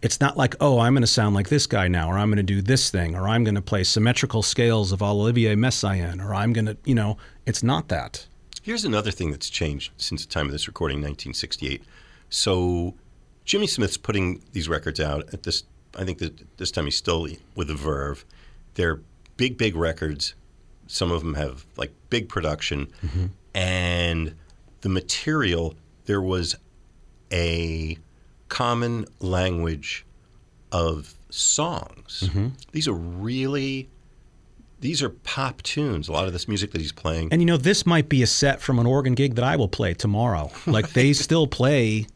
it's 0.00 0.20
not 0.20 0.36
like, 0.36 0.54
oh, 0.60 0.78
I'm 0.78 0.94
going 0.94 1.02
to 1.02 1.06
sound 1.06 1.34
like 1.34 1.48
this 1.48 1.66
guy 1.66 1.88
now, 1.88 2.08
or 2.08 2.16
I'm 2.18 2.28
going 2.28 2.36
to 2.36 2.42
do 2.42 2.62
this 2.62 2.90
thing, 2.90 3.14
or 3.14 3.28
I'm 3.28 3.44
going 3.44 3.56
to 3.56 3.62
play 3.62 3.84
symmetrical 3.84 4.42
scales 4.42 4.92
of 4.92 5.02
Olivier 5.02 5.56
Messiaen, 5.56 6.24
or 6.24 6.34
I'm 6.34 6.52
going 6.52 6.66
to, 6.66 6.76
you 6.84 6.94
know, 6.94 7.18
it's 7.46 7.62
not 7.62 7.88
that. 7.88 8.26
Here's 8.62 8.84
another 8.84 9.10
thing 9.10 9.30
that's 9.30 9.50
changed 9.50 9.92
since 9.96 10.24
the 10.24 10.32
time 10.32 10.46
of 10.46 10.52
this 10.52 10.68
recording, 10.68 10.98
1968. 10.98 11.82
So 12.30 12.94
Jimmy 13.44 13.66
Smith's 13.66 13.96
putting 13.96 14.42
these 14.52 14.68
records 14.68 15.00
out 15.00 15.32
at 15.32 15.42
this. 15.42 15.64
I 15.98 16.04
think 16.04 16.18
that 16.18 16.58
this 16.58 16.70
time 16.70 16.84
he's 16.84 16.96
still 16.96 17.26
with 17.54 17.68
the 17.68 17.74
Verve. 17.74 18.24
They're 18.74 19.00
big, 19.36 19.56
big 19.56 19.74
records. 19.74 20.34
Some 20.86 21.10
of 21.10 21.22
them 21.22 21.34
have 21.34 21.64
like 21.76 21.92
big 22.10 22.28
production, 22.28 22.92
mm-hmm. 23.04 23.26
And 23.58 24.34
the 24.82 24.88
material. 24.88 25.74
There 26.04 26.22
was 26.22 26.56
a 27.32 27.98
common 28.48 29.04
language 29.20 30.06
of 30.72 31.14
songs. 31.28 32.24
Mm-hmm. 32.26 32.48
These 32.72 32.88
are 32.88 32.94
really 32.94 33.90
these 34.80 35.02
are 35.02 35.10
pop 35.10 35.60
tunes. 35.62 36.08
A 36.08 36.12
lot 36.12 36.28
of 36.28 36.32
this 36.32 36.46
music 36.46 36.70
that 36.70 36.80
he's 36.80 36.92
playing. 36.92 37.30
And 37.32 37.42
you 37.42 37.46
know, 37.46 37.56
this 37.56 37.84
might 37.84 38.08
be 38.08 38.22
a 38.22 38.28
set 38.28 38.60
from 38.60 38.78
an 38.78 38.86
organ 38.86 39.14
gig 39.14 39.34
that 39.34 39.44
I 39.44 39.56
will 39.56 39.68
play 39.68 39.92
tomorrow. 39.92 40.50
Like 40.66 40.90
they 40.90 41.12
still 41.12 41.46
play 41.48 42.06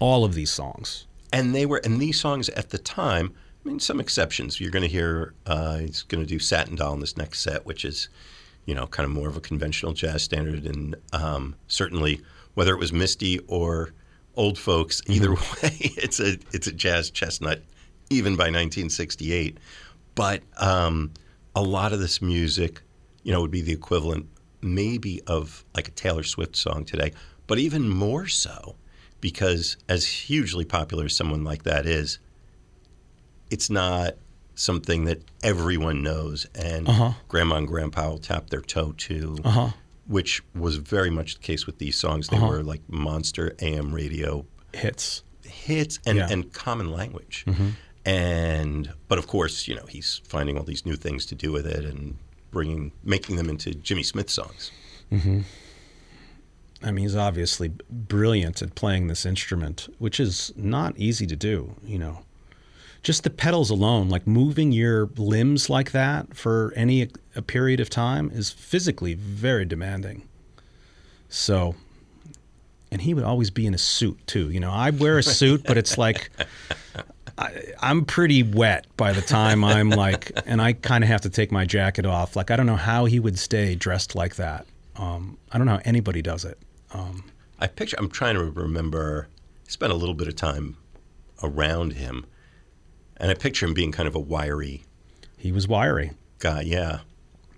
all 0.00 0.24
of 0.24 0.34
these 0.34 0.50
songs. 0.50 1.06
And 1.32 1.54
they 1.54 1.64
were 1.64 1.80
and 1.82 2.00
these 2.00 2.20
songs 2.20 2.50
at 2.50 2.70
the 2.70 2.78
time. 2.78 3.32
I 3.64 3.68
mean, 3.68 3.80
some 3.80 4.00
exceptions. 4.00 4.60
You're 4.60 4.70
going 4.70 4.82
to 4.82 4.88
hear 4.88 5.34
uh, 5.46 5.78
he's 5.78 6.02
going 6.02 6.22
to 6.22 6.28
do 6.28 6.38
Satin 6.38 6.76
Doll 6.76 6.94
in 6.94 7.00
this 7.00 7.16
next 7.16 7.40
set, 7.40 7.64
which 7.66 7.84
is, 7.84 8.08
you 8.66 8.74
know, 8.74 8.86
kind 8.86 9.04
of 9.04 9.10
more 9.10 9.28
of 9.28 9.36
a 9.36 9.40
conventional 9.40 9.92
jazz 9.92 10.22
standard, 10.22 10.66
and 10.66 10.96
um, 11.12 11.54
certainly 11.68 12.20
whether 12.54 12.72
it 12.72 12.78
was 12.78 12.92
Misty 12.92 13.38
or 13.46 13.92
old 14.36 14.58
folks. 14.58 15.00
Mm-hmm. 15.02 15.12
Either 15.12 15.32
way, 15.62 15.76
it's 15.96 16.20
a 16.20 16.38
it's 16.52 16.66
a 16.66 16.72
jazz 16.72 17.10
chestnut, 17.10 17.62
even 18.10 18.34
by 18.34 18.44
1968. 18.44 19.58
But 20.14 20.42
um, 20.58 21.12
a 21.54 21.62
lot 21.62 21.92
of 21.92 22.00
this 22.00 22.20
music, 22.20 22.82
you 23.22 23.32
know, 23.32 23.40
would 23.40 23.50
be 23.50 23.62
the 23.62 23.72
equivalent 23.72 24.26
maybe 24.62 25.22
of 25.26 25.64
like 25.74 25.88
a 25.88 25.92
Taylor 25.92 26.22
Swift 26.22 26.56
song 26.56 26.84
today, 26.84 27.12
but 27.46 27.58
even 27.58 27.88
more 27.88 28.26
so 28.26 28.76
because 29.20 29.76
as 29.88 30.06
hugely 30.06 30.64
popular 30.64 31.06
as 31.06 31.14
someone 31.14 31.44
like 31.44 31.62
that 31.64 31.86
is, 31.86 32.18
it's 33.50 33.70
not 33.70 34.14
something 34.60 35.04
that 35.06 35.22
everyone 35.42 36.02
knows 36.02 36.46
and 36.54 36.88
uh-huh. 36.88 37.12
grandma 37.28 37.56
and 37.56 37.68
grandpa 37.68 38.10
will 38.10 38.18
tap 38.18 38.50
their 38.50 38.60
toe 38.60 38.92
to. 38.92 39.38
Uh-huh 39.44 39.70
which 40.10 40.42
was 40.56 40.74
very 40.74 41.08
much 41.08 41.36
the 41.36 41.40
case 41.40 41.66
with 41.66 41.78
these 41.78 41.96
songs. 41.96 42.26
They 42.26 42.36
uh-huh. 42.36 42.48
were 42.48 42.62
like 42.64 42.80
monster 42.88 43.54
AM 43.60 43.94
radio 43.94 44.44
hits, 44.72 45.22
hits, 45.44 46.00
and, 46.04 46.18
yeah. 46.18 46.26
and 46.28 46.52
common 46.52 46.90
language. 46.90 47.44
Mm-hmm. 47.46 47.68
And 48.04 48.92
but 49.06 49.18
of 49.18 49.28
course, 49.28 49.68
you 49.68 49.76
know, 49.76 49.86
he's 49.86 50.20
finding 50.24 50.58
all 50.58 50.64
these 50.64 50.84
new 50.84 50.96
things 50.96 51.26
to 51.26 51.36
do 51.36 51.52
with 51.52 51.64
it 51.64 51.84
and 51.84 52.16
bringing, 52.50 52.90
making 53.04 53.36
them 53.36 53.48
into 53.48 53.72
Jimmy 53.72 54.02
Smith 54.02 54.30
songs. 54.30 54.72
Mm-hmm. 55.12 55.42
I 56.82 56.90
mean, 56.90 57.04
he's 57.04 57.14
obviously 57.14 57.68
brilliant 57.88 58.62
at 58.62 58.74
playing 58.74 59.06
this 59.06 59.24
instrument, 59.24 59.94
which 59.98 60.18
is 60.18 60.52
not 60.56 60.98
easy 60.98 61.26
to 61.26 61.36
do. 61.36 61.76
You 61.84 62.00
know, 62.00 62.24
just 63.02 63.24
the 63.24 63.30
pedals 63.30 63.70
alone, 63.70 64.08
like 64.08 64.26
moving 64.26 64.72
your 64.72 65.06
limbs 65.16 65.70
like 65.70 65.92
that 65.92 66.36
for 66.36 66.72
any 66.76 67.08
a 67.34 67.42
period 67.42 67.80
of 67.80 67.88
time 67.88 68.30
is 68.32 68.50
physically 68.50 69.14
very 69.14 69.64
demanding. 69.64 70.28
So, 71.28 71.76
and 72.90 73.00
he 73.00 73.14
would 73.14 73.24
always 73.24 73.50
be 73.50 73.66
in 73.66 73.72
a 73.72 73.78
suit 73.78 74.18
too. 74.26 74.50
You 74.50 74.60
know, 74.60 74.70
I 74.70 74.90
wear 74.90 75.18
a 75.18 75.22
suit, 75.40 75.62
but 75.64 75.78
it's 75.78 75.96
like 75.96 76.30
I, 77.38 77.72
am 77.80 78.04
pretty 78.04 78.42
wet 78.42 78.86
by 78.96 79.12
the 79.12 79.22
time 79.22 79.64
I'm 79.64 79.90
like, 79.90 80.32
and 80.44 80.60
I 80.60 80.74
kind 80.74 81.02
of 81.02 81.08
have 81.08 81.22
to 81.22 81.30
take 81.30 81.50
my 81.50 81.64
jacket 81.64 82.04
off. 82.04 82.36
Like, 82.36 82.50
I 82.50 82.56
don't 82.56 82.66
know 82.66 82.76
how 82.76 83.06
he 83.06 83.18
would 83.18 83.38
stay 83.38 83.74
dressed 83.74 84.14
like 84.14 84.36
that. 84.36 84.66
Um, 84.96 85.38
I 85.50 85.56
don't 85.56 85.66
know 85.66 85.74
how 85.74 85.82
anybody 85.84 86.20
does 86.20 86.44
it. 86.44 86.58
Um, 86.92 87.24
I 87.58 87.66
picture. 87.66 87.96
I'm 87.98 88.10
trying 88.10 88.34
to 88.34 88.44
remember. 88.44 89.28
Spent 89.68 89.92
a 89.92 89.94
little 89.94 90.16
bit 90.16 90.26
of 90.26 90.34
time 90.34 90.76
around 91.42 91.92
him 91.92 92.26
and 93.20 93.30
I 93.30 93.34
picture 93.34 93.66
him 93.66 93.74
being 93.74 93.92
kind 93.92 94.08
of 94.08 94.14
a 94.14 94.20
wiry. 94.20 94.84
He 95.36 95.52
was 95.52 95.68
wiry. 95.68 96.12
Guy, 96.38 96.62
yeah. 96.62 97.00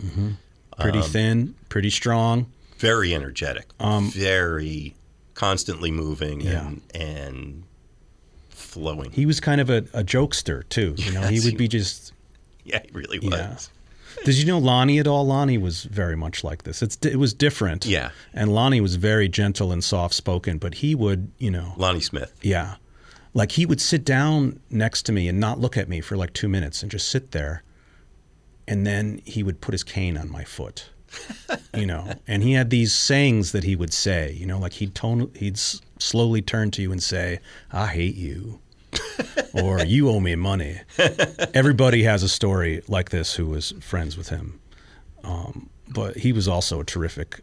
Mm-hmm. 0.02 0.30
Pretty 0.78 0.98
um, 0.98 1.04
thin, 1.04 1.54
pretty 1.68 1.90
strong. 1.90 2.46
Very 2.78 3.14
energetic. 3.14 3.68
Um, 3.78 4.10
very 4.10 4.94
constantly 5.34 5.90
moving 5.90 6.40
yeah. 6.40 6.66
and, 6.66 6.82
and 6.94 7.64
flowing. 8.50 9.12
He 9.12 9.24
was 9.24 9.40
kind 9.40 9.60
of 9.60 9.70
a, 9.70 9.78
a 9.92 10.02
jokester 10.02 10.68
too. 10.68 10.94
You 10.96 11.12
know, 11.12 11.20
yes, 11.20 11.30
he 11.30 11.40
would 11.40 11.52
he, 11.52 11.56
be 11.56 11.68
just. 11.68 12.12
Yeah, 12.64 12.78
he 12.84 12.92
really 12.92 13.18
was. 13.18 13.32
Yeah. 13.32 14.24
Did 14.24 14.38
you 14.38 14.46
know 14.46 14.60
Lonnie 14.60 15.00
at 15.00 15.08
all? 15.08 15.26
Lonnie 15.26 15.58
was 15.58 15.82
very 15.82 16.14
much 16.14 16.44
like 16.44 16.62
this. 16.62 16.80
It's 16.80 16.96
it 17.04 17.16
was 17.16 17.34
different. 17.34 17.86
Yeah. 17.86 18.10
And 18.32 18.54
Lonnie 18.54 18.80
was 18.80 18.94
very 18.94 19.28
gentle 19.28 19.72
and 19.72 19.82
soft 19.82 20.14
spoken, 20.14 20.58
but 20.58 20.74
he 20.74 20.94
would, 20.94 21.32
you 21.38 21.50
know. 21.50 21.74
Lonnie 21.76 22.00
Smith. 22.00 22.32
Yeah. 22.40 22.76
Like 23.34 23.52
he 23.52 23.66
would 23.66 23.80
sit 23.80 24.04
down 24.04 24.60
next 24.70 25.02
to 25.04 25.12
me 25.12 25.28
and 25.28 25.40
not 25.40 25.58
look 25.58 25.76
at 25.76 25.88
me 25.88 26.00
for 26.00 26.16
like 26.16 26.32
two 26.32 26.48
minutes 26.48 26.82
and 26.82 26.90
just 26.90 27.08
sit 27.08 27.30
there. 27.30 27.62
And 28.68 28.86
then 28.86 29.20
he 29.24 29.42
would 29.42 29.60
put 29.60 29.72
his 29.72 29.82
cane 29.82 30.16
on 30.16 30.30
my 30.30 30.44
foot, 30.44 30.90
you 31.74 31.86
know. 31.86 32.12
And 32.26 32.42
he 32.42 32.52
had 32.52 32.70
these 32.70 32.92
sayings 32.92 33.52
that 33.52 33.64
he 33.64 33.74
would 33.74 33.92
say, 33.92 34.32
you 34.32 34.46
know, 34.46 34.58
like 34.58 34.74
he'd 34.74 34.94
tone, 34.94 35.30
he'd 35.34 35.58
slowly 35.58 36.42
turn 36.42 36.70
to 36.72 36.82
you 36.82 36.92
and 36.92 37.02
say, 37.02 37.40
"I 37.72 37.88
hate 37.88 38.14
you," 38.14 38.60
or 39.54 39.80
"You 39.84 40.08
owe 40.10 40.20
me 40.20 40.36
money." 40.36 40.80
Everybody 41.54 42.04
has 42.04 42.22
a 42.22 42.28
story 42.28 42.82
like 42.86 43.10
this 43.10 43.34
who 43.34 43.46
was 43.46 43.72
friends 43.80 44.16
with 44.16 44.28
him. 44.28 44.60
Um, 45.24 45.68
but 45.88 46.18
he 46.18 46.32
was 46.32 46.46
also 46.48 46.80
a 46.80 46.84
terrific 46.84 47.40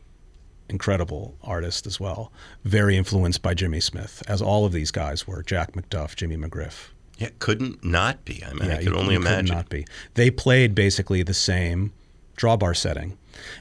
incredible 0.70 1.38
artist 1.42 1.86
as 1.88 2.00
well. 2.00 2.32
Very 2.64 2.98
influenced 2.98 3.42
by 3.42 3.54
Jimmy 3.54 3.80
Smith, 3.80 4.24
as 4.28 4.42
all 4.42 4.66
of 4.66 4.72
these 4.72 4.92
guys 4.92 5.28
were. 5.28 5.44
Jack 5.44 5.74
McDuff, 5.74 6.16
Jimmy 6.16 6.38
McGriff. 6.38 6.90
Yeah, 7.18 7.30
couldn't 7.40 7.84
not 7.84 8.24
be. 8.24 8.44
I 8.46 8.54
mean, 8.54 8.70
yeah, 8.70 8.76
I 8.76 8.78
could 8.78 8.94
you, 8.94 8.96
only 8.96 9.14
you 9.14 9.20
imagine. 9.20 9.56
Not 9.56 9.70
be. 9.70 9.86
They 10.14 10.32
played 10.32 10.74
basically 10.74 11.22
the 11.24 11.34
same 11.34 11.92
drawbar 12.38 12.76
setting. 12.76 13.18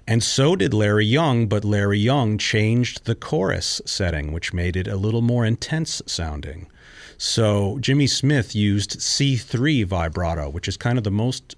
And 0.06 0.22
so 0.22 0.56
did 0.56 0.72
Larry 0.72 1.06
Young, 1.06 1.46
but 1.46 1.64
Larry 1.64 1.98
Young 1.98 2.38
changed 2.38 3.04
the 3.04 3.14
chorus 3.14 3.80
setting, 3.84 4.32
which 4.32 4.52
made 4.52 4.76
it 4.76 4.86
a 4.86 4.96
little 4.96 5.22
more 5.22 5.44
intense 5.44 6.00
sounding. 6.06 6.68
So 7.16 7.78
Jimmy 7.80 8.06
Smith 8.06 8.54
used 8.54 9.00
C3 9.00 9.84
vibrato, 9.84 10.48
which 10.48 10.68
is 10.68 10.76
kind 10.76 10.98
of 10.98 11.04
the 11.04 11.10
most 11.10 11.56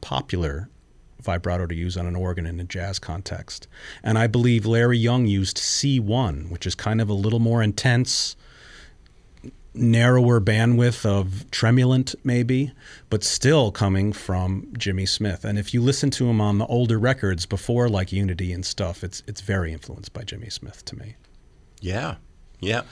popular 0.00 0.68
vibrato 1.22 1.66
to 1.66 1.74
use 1.74 1.96
on 1.96 2.06
an 2.06 2.16
organ 2.16 2.46
in 2.46 2.58
a 2.60 2.64
jazz 2.64 2.98
context. 2.98 3.68
And 4.02 4.18
I 4.18 4.26
believe 4.26 4.66
Larry 4.66 4.98
Young 4.98 5.26
used 5.26 5.56
C1, 5.56 6.50
which 6.50 6.66
is 6.66 6.74
kind 6.74 7.00
of 7.00 7.08
a 7.08 7.14
little 7.14 7.38
more 7.38 7.62
intense, 7.62 8.36
narrower 9.74 10.40
bandwidth 10.40 11.06
of 11.06 11.50
tremulant, 11.50 12.14
maybe, 12.24 12.72
but 13.08 13.22
still 13.22 13.70
coming 13.70 14.12
from 14.12 14.66
Jimmy 14.76 15.06
Smith. 15.06 15.44
And 15.44 15.58
if 15.58 15.72
you 15.72 15.80
listen 15.80 16.10
to 16.10 16.28
him 16.28 16.40
on 16.40 16.58
the 16.58 16.66
older 16.66 16.98
records 16.98 17.46
before, 17.46 17.88
like 17.88 18.12
Unity 18.12 18.52
and 18.52 18.64
stuff, 18.64 19.04
it's 19.04 19.22
it's 19.26 19.40
very 19.40 19.72
influenced 19.72 20.12
by 20.12 20.22
Jimmy 20.22 20.50
Smith 20.50 20.84
to 20.86 20.96
me. 20.96 21.16
Yeah, 21.80 22.16
yeah, 22.60 22.82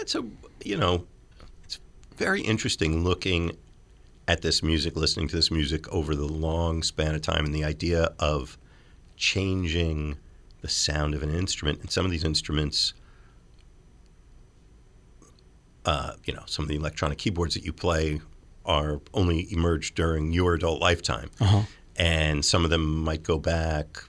it's 0.00 0.14
a 0.14 0.24
you 0.64 0.76
know, 0.76 1.06
it's 1.62 1.78
very 2.16 2.42
interesting 2.42 3.04
looking 3.04 3.56
at 4.26 4.42
this 4.42 4.62
music, 4.62 4.96
listening 4.96 5.28
to 5.28 5.36
this 5.36 5.50
music 5.50 5.86
over 5.92 6.14
the 6.14 6.26
long 6.26 6.82
span 6.82 7.14
of 7.14 7.20
time, 7.20 7.44
and 7.44 7.54
the 7.54 7.64
idea 7.64 8.14
of 8.18 8.58
changing 9.16 10.16
the 10.62 10.68
sound 10.68 11.14
of 11.14 11.22
an 11.22 11.30
instrument. 11.30 11.80
And 11.80 11.90
some 11.90 12.04
of 12.04 12.10
these 12.10 12.24
instruments, 12.24 12.94
uh, 15.84 16.12
you 16.24 16.32
know, 16.32 16.42
some 16.46 16.62
of 16.62 16.68
the 16.68 16.76
electronic 16.76 17.18
keyboards 17.18 17.54
that 17.54 17.64
you 17.64 17.72
play 17.72 18.22
are 18.64 19.00
only 19.12 19.46
emerged 19.52 19.94
during 19.94 20.32
your 20.32 20.54
adult 20.54 20.80
lifetime. 20.80 21.30
Uh-huh. 21.38 21.62
And 21.96 22.44
some 22.44 22.64
of 22.64 22.70
them 22.70 23.04
might 23.04 23.22
go 23.22 23.38
back 23.38 24.02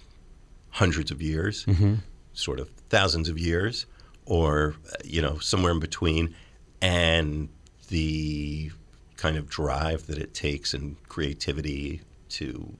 hundreds 0.69 1.11
of 1.11 1.21
years, 1.21 1.65
mm-hmm. 1.65 1.95
sort 2.33 2.59
of 2.61 2.69
thousands 2.89 3.27
of 3.27 3.37
years, 3.37 3.85
or, 4.25 4.75
you 5.03 5.21
know, 5.21 5.39
somewhere 5.39 5.73
in 5.73 5.79
between. 5.79 6.33
And 6.81 7.49
the 7.89 8.71
kind 9.17 9.37
of 9.37 9.49
drive 9.49 10.07
that 10.07 10.17
it 10.17 10.33
takes 10.33 10.73
and 10.73 10.95
creativity 11.07 12.01
to 12.29 12.75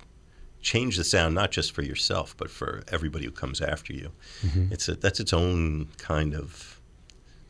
change 0.62 0.98
the 0.98 1.04
sound 1.04 1.36
not 1.36 1.51
just 1.51 1.72
for 1.72 1.84
yourself 1.84 2.36
but 2.38 2.50
for 2.50 2.84
everybody 2.92 3.25
who 3.25 3.32
comes 3.32 3.62
after 3.62 3.94
you. 3.94 4.12
Mm-hmm. 4.42 4.74
It's 4.74 4.88
a, 4.88 4.96
that's 4.96 5.20
its 5.20 5.34
own 5.34 5.89
kind 5.98 6.34
of 6.34 6.82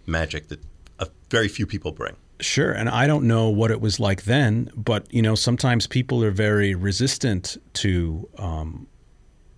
magic 0.05 0.49
that 0.49 0.59
a, 0.99 1.07
very 1.29 1.47
few 1.47 1.65
people 1.65 1.91
bring. 1.91 2.15
Sure, 2.39 2.71
and 2.71 2.89
I 2.89 3.07
don't 3.07 3.25
know 3.25 3.49
what 3.49 3.71
it 3.71 3.79
was 3.79 3.99
like 3.99 4.23
then, 4.23 4.69
but 4.75 5.11
you 5.13 5.21
know 5.21 5.35
sometimes 5.35 5.87
people 5.87 6.23
are 6.23 6.31
very 6.31 6.75
resistant 6.75 7.57
to 7.75 8.27
um, 8.37 8.87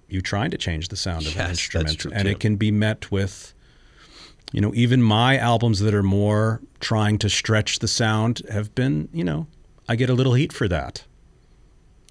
you 0.08 0.22
trying 0.22 0.52
to 0.52 0.58
change 0.58 0.90
the 0.90 0.96
sound 0.96 1.26
of 1.26 1.36
Yes, 1.36 1.74
an 1.74 1.82
instrument, 1.82 2.20
and 2.20 2.28
it 2.28 2.40
can 2.40 2.56
be 2.56 2.72
met 2.72 3.12
with, 3.12 3.54
you 4.52 4.62
know, 4.62 4.74
even 4.74 5.02
my 5.02 5.38
albums 5.38 5.80
that 5.80 5.94
are 5.94 6.04
more 6.04 6.62
trying 6.80 7.18
to 7.20 7.30
stretch 7.30 7.80
the 7.80 7.88
sound 7.88 8.42
have 8.50 8.74
been, 8.76 9.10
you 9.12 9.24
know, 9.24 9.48
I 9.90 9.96
get 9.96 10.10
a 10.10 10.14
little 10.14 10.34
heat 10.34 10.54
for 10.54 10.68
that. 10.68 11.04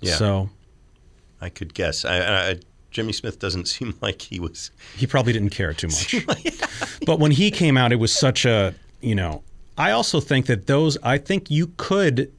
Yeah. 0.00 0.14
So 0.14 0.50
I 1.40 1.49
could 1.49 1.75
guess. 1.75 2.05
I, 2.05 2.50
I, 2.50 2.57
Jimmy 2.90 3.12
Smith 3.12 3.38
doesn't 3.38 3.66
seem 3.69 3.95
like 4.00 4.23
he 4.23 4.40
was. 4.40 4.71
he 4.97 5.07
probably 5.07 5.33
didn't 5.33 5.50
care 5.50 5.73
too 5.73 5.88
much. 5.88 6.26
but 7.07 7.19
when 7.19 7.31
he 7.31 7.50
came 7.50 7.76
out, 7.76 7.93
it 7.93 7.97
was 7.97 8.12
such 8.12 8.45
a, 8.45 8.75
you 9.00 9.14
know, 9.14 9.43
I 9.78 9.90
also 9.90 10.21
think 10.21 10.47
that 10.47 10.66
those, 10.66 10.97
I 11.02 11.19
think 11.19 11.50
you 11.50 11.73
could, 11.76 12.33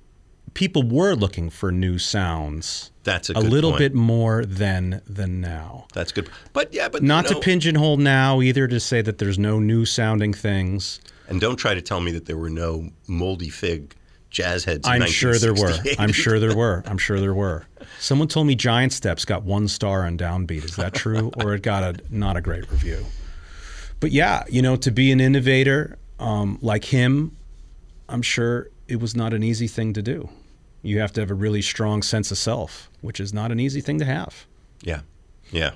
people 0.58 0.82
were 0.82 1.14
looking 1.14 1.52
for 1.52 1.72
new 1.72 2.00
sounds 2.00 2.90
That's 3.04 3.30
a, 3.30 3.34
a 3.34 3.42
little 3.42 3.74
point. 3.74 3.80
bit 3.80 3.94
more 3.94 4.44
than 4.44 5.04
than 5.08 5.40
now. 5.40 5.86
That's 5.94 6.12
good. 6.12 6.30
But 6.52 6.74
yeah, 6.74 6.90
but 6.90 7.04
Not 7.04 7.30
you 7.30 7.36
to 7.36 7.42
pigeonhole 7.42 7.98
now 7.98 8.42
either 8.42 8.68
to 8.68 8.80
say 8.80 9.04
that 9.04 9.20
there's 9.20 9.38
no 9.38 9.60
new 9.60 9.86
sounding 9.86 10.34
things. 10.34 11.00
And 11.30 11.40
don't 11.40 11.58
try 11.58 11.76
to 11.76 11.82
tell 11.82 12.00
me 12.00 12.12
that 12.14 12.26
there 12.26 12.38
were 12.38 12.50
no 12.50 12.90
moldy 13.08 13.50
fig 13.50 13.94
jazz 14.32 14.66
heads. 14.66 14.88
in 14.88 14.94
I'm 14.94 15.08
sure 15.08 15.38
there 15.38 15.54
were. 15.54 15.78
I'm 16.00 16.12
sure 16.12 16.40
there 16.40 16.56
were. 16.56 16.82
I'm 16.88 16.98
sure 16.98 17.20
there 17.20 17.36
were. 17.36 17.68
Someone 18.00 18.28
told 18.28 18.48
me 18.48 18.56
Giant 18.56 18.94
Steps 18.94 19.26
got 19.26 19.44
one 19.44 19.68
star 19.68 20.08
on 20.08 20.18
Downbeat. 20.18 20.66
Is 20.66 20.76
that 20.78 20.96
true, 20.96 21.32
or 21.44 21.54
it 21.54 21.62
got 21.62 21.84
a 21.84 22.02
not 22.10 22.36
a 22.36 22.42
great 22.42 22.70
review? 22.72 23.06
But 24.00 24.12
yeah, 24.12 24.44
you 24.50 24.64
know, 24.64 24.76
to 24.78 24.90
be 24.90 25.12
an 25.12 25.22
innovator 25.22 26.00
um, 26.20 26.58
like 26.64 26.86
him, 26.86 27.38
I'm 28.10 28.24
sure 28.24 28.70
it 28.88 29.00
was 29.00 29.16
not 29.16 29.36
an 29.36 29.44
easy 29.44 29.68
thing 29.68 29.94
to 29.94 30.02
do. 30.02 30.30
You 30.82 31.00
have 31.00 31.12
to 31.14 31.22
have 31.22 31.32
a 31.32 31.36
really 31.36 31.62
strong 31.62 32.02
sense 32.02 32.32
of 32.32 32.38
self, 32.38 32.90
which 33.02 33.20
is 33.20 33.34
not 33.34 33.52
an 33.52 33.60
easy 33.60 33.82
thing 33.82 34.00
to 34.00 34.06
have. 34.06 34.46
Yeah, 34.82 35.02
yeah, 35.52 35.72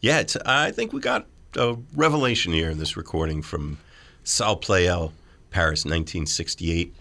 yeah. 0.00 0.20
It's, 0.20 0.36
I 0.36 0.70
think 0.70 0.92
we 0.92 1.00
got 1.00 1.26
a 1.56 1.76
revelation 1.94 2.52
here 2.52 2.70
in 2.70 2.78
this 2.78 2.96
recording 2.96 3.42
from 3.42 3.78
Salle 4.24 4.58
Pleyel, 4.58 5.12
Paris, 5.50 5.84
1968, 5.84 6.94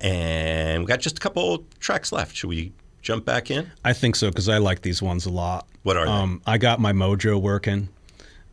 and 0.00 0.82
we 0.82 0.86
got 0.86 1.00
just 1.00 1.18
a 1.18 1.20
couple 1.20 1.64
tracks 1.80 2.12
left. 2.12 2.36
Should 2.36 2.48
we 2.48 2.72
jump 3.00 3.24
back 3.24 3.50
in? 3.50 3.70
I 3.84 3.92
think 3.92 4.16
so 4.16 4.28
because 4.28 4.48
I 4.48 4.58
like 4.58 4.82
these 4.82 5.02
ones 5.02 5.26
a 5.26 5.30
lot. 5.30 5.66
What 5.82 5.96
are 5.96 6.04
they? 6.04 6.12
Um, 6.12 6.42
I 6.46 6.58
got 6.58 6.80
my 6.80 6.92
mojo 6.92 7.40
working. 7.40 7.88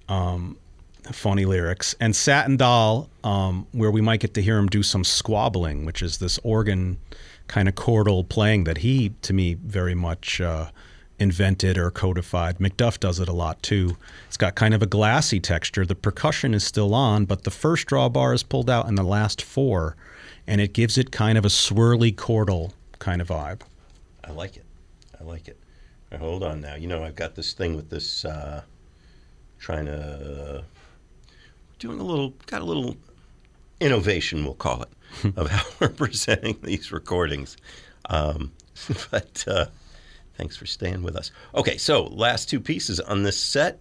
Um, 0.08 0.58
funny 1.12 1.46
lyrics 1.46 1.96
and 2.00 2.15
Satin 2.15 2.58
Doll, 2.58 3.10
um, 3.24 3.67
where 3.72 3.91
we 3.91 4.01
might 4.01 4.19
get 4.19 4.34
to 4.36 4.41
hear 4.41 4.58
him 4.58 4.67
do 4.67 4.84
some 4.84 5.03
squabbling, 5.03 5.86
which 5.86 6.01
is 6.01 6.17
this 6.17 6.39
organ 6.43 6.98
kind 7.49 7.67
of 7.67 7.75
chordal 7.75 8.27
playing 8.27 8.63
that 8.63 8.77
he, 8.77 9.09
to 9.23 9.33
me, 9.33 9.55
very 9.55 9.95
much 9.95 10.39
uh, 10.39 10.69
invented 11.19 11.77
or 11.77 11.91
codified. 11.91 12.59
McDuff 12.59 12.97
does 12.99 13.19
it 13.19 13.27
a 13.27 13.33
lot 13.33 13.61
too. 13.61 13.97
It's 14.27 14.37
got 14.37 14.55
kind 14.55 14.73
of 14.73 14.81
a 14.81 14.85
glassy 14.85 15.41
texture. 15.41 15.85
The 15.85 15.95
percussion 15.95 16.53
is 16.53 16.63
still 16.63 16.93
on, 16.93 17.25
but 17.25 17.43
the 17.43 17.51
first 17.51 17.87
draw 17.87 18.07
bar 18.07 18.33
is 18.33 18.43
pulled 18.43 18.69
out 18.69 18.87
in 18.87 18.95
the 18.95 19.03
last 19.03 19.41
four, 19.41 19.97
and 20.47 20.61
it 20.61 20.71
gives 20.71 20.97
it 20.97 21.11
kind 21.11 21.37
of 21.37 21.43
a 21.43 21.49
swirly 21.49 22.15
chordal 22.15 22.71
kind 22.99 23.19
of 23.19 23.27
vibe. 23.27 23.61
I 24.23 24.31
like 24.31 24.55
it. 24.55 24.65
I 25.19 25.23
like 25.25 25.49
it. 25.49 25.57
Now, 26.11 26.19
hold 26.19 26.43
on 26.43 26.61
now. 26.61 26.75
You 26.75 26.87
know, 26.87 27.03
I've 27.03 27.15
got 27.15 27.35
this 27.35 27.53
thing 27.53 27.75
with 27.75 27.89
this, 27.89 28.23
uh, 28.23 28.61
trying 29.59 29.85
to, 29.87 30.63
doing 31.79 31.99
a 31.99 32.03
little, 32.03 32.33
got 32.45 32.61
a 32.61 32.65
little 32.65 32.95
innovation, 33.81 34.45
we'll 34.45 34.53
call 34.53 34.81
it, 34.81 34.89
of 35.35 35.49
how 35.49 35.63
we're 35.79 35.89
presenting 35.89 36.57
these 36.63 36.91
recordings. 36.91 37.57
Um, 38.09 38.51
but 39.11 39.45
uh, 39.47 39.65
thanks 40.37 40.57
for 40.57 40.65
staying 40.65 41.03
with 41.03 41.15
us. 41.15 41.31
Okay, 41.55 41.77
so 41.77 42.05
last 42.05 42.49
two 42.49 42.59
pieces 42.59 42.99
on 42.99 43.23
this 43.23 43.39
set. 43.39 43.79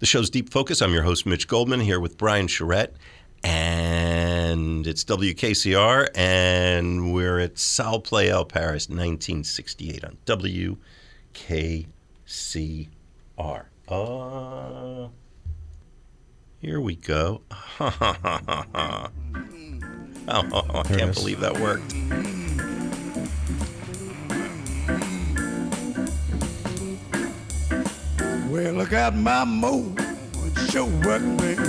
The 0.00 0.06
show's 0.06 0.28
Deep 0.28 0.50
Focus. 0.50 0.82
I'm 0.82 0.92
your 0.92 1.04
host, 1.04 1.24
Mitch 1.24 1.48
Goldman, 1.48 1.80
here 1.80 2.00
with 2.00 2.18
Brian 2.18 2.48
Charette. 2.48 2.94
And 3.42 4.86
it's 4.86 5.04
WKCR, 5.04 6.08
and 6.14 7.12
we're 7.12 7.38
at 7.38 7.58
Salle 7.58 8.00
Pleyel, 8.00 8.48
Paris, 8.48 8.88
1968 8.88 10.04
on 10.04 10.16
WKCR. 10.24 10.76
Uh, 13.86 15.08
here 16.60 16.80
we 16.80 16.96
go. 16.96 17.42
oh, 20.28 20.64
I 20.72 20.82
There 20.84 20.98
can't 20.98 21.14
believe 21.14 21.40
that 21.40 21.58
worked. 21.60 21.92
Well, 28.50 28.80
I 28.80 28.84
got 28.86 29.14
my 29.14 29.44
mo. 29.44 29.82
mojo 30.32 30.86
working, 31.04 31.36
baby. 31.36 31.62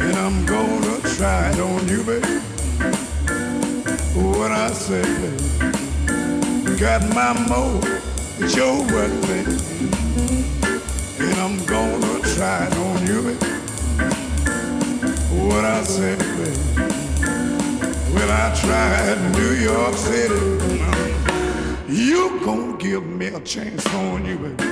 And 0.00 0.16
I'm 0.16 0.44
gonna 0.44 1.00
try 1.16 1.50
it 1.50 1.60
on 1.60 1.88
you, 1.88 2.04
baby. 2.04 2.40
What 4.14 4.52
I 4.52 4.70
say, 4.72 5.02
baby. 5.02 6.76
Got 6.78 7.08
my 7.14 7.32
mo. 7.48 7.80
mojo 8.38 8.84
working, 8.92 9.20
baby. 9.22 9.56
And 11.20 11.40
I'm 11.40 11.64
gonna 11.64 12.20
try 12.34 12.66
it 12.66 12.76
on 12.76 13.06
you, 13.06 13.22
baby. 13.22 13.52
What 15.48 15.64
I 15.64 15.82
baby. 15.98 16.22
Well, 18.14 18.30
I 18.30 18.54
tried 18.60 19.18
New 19.36 19.54
York 19.54 19.94
City. 19.96 20.34
You 21.88 22.40
gonna 22.44 22.76
give 22.78 23.04
me 23.04 23.26
a 23.26 23.40
chance 23.40 23.84
on 23.94 24.24
you, 24.24 24.38
baby. 24.38 24.64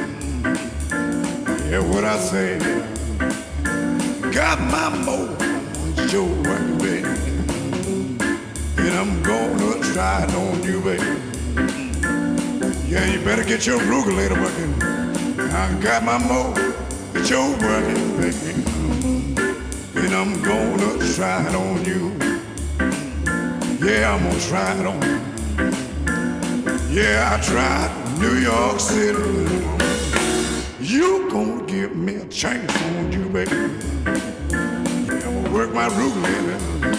Yeah, 1.68 1.80
what 1.80 2.04
I 2.04 2.16
say. 2.18 2.58
Got 4.30 4.60
my 4.70 4.90
mojo 5.04 6.22
working, 6.46 6.78
baby. 6.78 7.08
And 8.78 8.94
I'm 8.94 9.22
gonna 9.24 9.92
try 9.92 10.22
it 10.22 10.34
on 10.34 10.62
you, 10.62 10.80
baby. 10.80 11.04
Yeah, 12.88 13.06
you 13.06 13.24
better 13.24 13.44
get 13.44 13.66
your 13.66 13.78
regulator 13.78 14.40
working. 14.40 14.72
I 15.50 15.80
got 15.80 16.04
my 16.04 16.18
mojo 16.18 17.60
working, 17.60 18.16
baby. 18.20 18.69
And 20.02 20.14
I'm 20.14 20.42
gonna 20.42 20.98
try 21.14 21.46
it 21.46 21.54
on 21.54 21.84
you. 21.84 22.16
Yeah, 23.86 24.14
I'm 24.14 24.22
gonna 24.22 24.40
try 24.40 24.72
it 24.80 24.86
on 24.86 25.02
you. 25.02 25.20
Yeah, 26.88 27.36
I 27.36 27.40
tried 27.42 27.90
New 28.18 28.36
York 28.36 28.80
City. 28.80 29.18
You 30.80 31.28
gonna 31.30 31.66
give 31.66 31.94
me 31.94 32.14
a 32.16 32.26
chance 32.26 32.74
on 32.82 33.12
you, 33.12 33.28
baby. 33.28 33.50
Yeah, 33.50 35.26
I'm 35.26 35.42
gonna 35.42 35.50
work 35.52 35.72
my 35.74 35.88
regulator. 35.88 36.89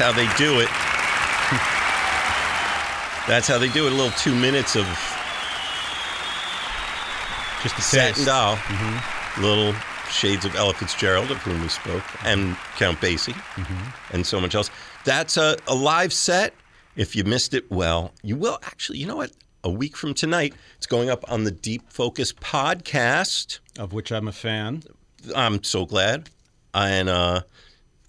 How 0.00 0.12
they 0.12 0.26
do 0.36 0.60
it. 0.60 0.68
That's 3.28 3.46
how 3.46 3.58
they 3.58 3.68
do 3.68 3.86
it. 3.86 3.92
A 3.92 3.94
little 3.94 4.10
two 4.18 4.34
minutes 4.34 4.74
of 4.74 4.86
Just 7.62 7.78
a 7.78 7.82
Satin. 7.82 8.24
Doll, 8.24 8.58
little 9.38 9.74
shades 10.10 10.44
of 10.46 10.54
Ella 10.56 10.72
Fitzgerald, 10.72 11.30
of 11.30 11.36
whom 11.38 11.60
we 11.60 11.68
spoke, 11.68 12.02
and 12.24 12.56
Count 12.76 12.98
Basie, 13.00 13.36
and 14.12 14.26
so 14.26 14.40
much 14.40 14.54
else. 14.54 14.70
That's 15.04 15.36
a, 15.36 15.56
a 15.68 15.74
live 15.74 16.12
set. 16.12 16.54
If 16.96 17.14
you 17.14 17.22
missed 17.24 17.52
it, 17.54 17.70
well, 17.70 18.12
you 18.22 18.36
will 18.36 18.58
actually. 18.64 18.98
You 18.98 19.06
know 19.06 19.16
what? 19.16 19.32
A 19.62 19.70
week 19.70 19.94
from 19.96 20.14
tonight, 20.14 20.54
it's 20.78 20.86
going 20.86 21.10
up 21.10 21.30
on 21.30 21.44
the 21.44 21.50
Deep 21.50 21.92
Focus 21.92 22.32
podcast. 22.32 23.58
Of 23.78 23.92
which 23.92 24.10
I'm 24.10 24.26
a 24.26 24.32
fan. 24.32 24.82
I'm 25.36 25.62
so 25.62 25.84
glad. 25.84 26.30
And 26.72 27.10
uh, 27.10 27.42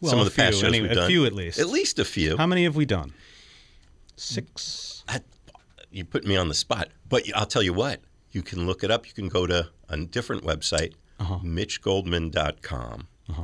Well, 0.00 0.10
some 0.10 0.18
of 0.20 0.24
the 0.26 0.30
past 0.32 0.56
shows 0.60 0.64
anyway, 0.64 0.82
we've 0.88 0.92
a 0.92 0.96
done. 0.96 1.08
few 1.08 1.24
at 1.24 1.32
least. 1.32 1.58
At 1.58 1.68
least 1.68 1.98
a 1.98 2.04
few. 2.04 2.36
How 2.36 2.46
many 2.46 2.64
have 2.64 2.76
we 2.76 2.84
done? 2.86 3.12
Six. 4.16 5.02
I- 5.08 5.20
you 5.90 6.04
put 6.04 6.26
me 6.26 6.36
on 6.36 6.48
the 6.48 6.54
spot. 6.54 6.88
But 7.08 7.24
I'll 7.36 7.46
tell 7.46 7.62
you 7.62 7.72
what, 7.72 8.00
you 8.34 8.42
can 8.42 8.66
look 8.66 8.82
it 8.84 8.90
up. 8.90 9.06
You 9.06 9.14
can 9.14 9.28
go 9.28 9.46
to 9.46 9.70
a 9.88 9.96
different 9.98 10.42
website, 10.44 10.94
uh-huh. 11.20 11.38
mitchgoldman.com. 11.42 13.08
Uh-huh. 13.30 13.42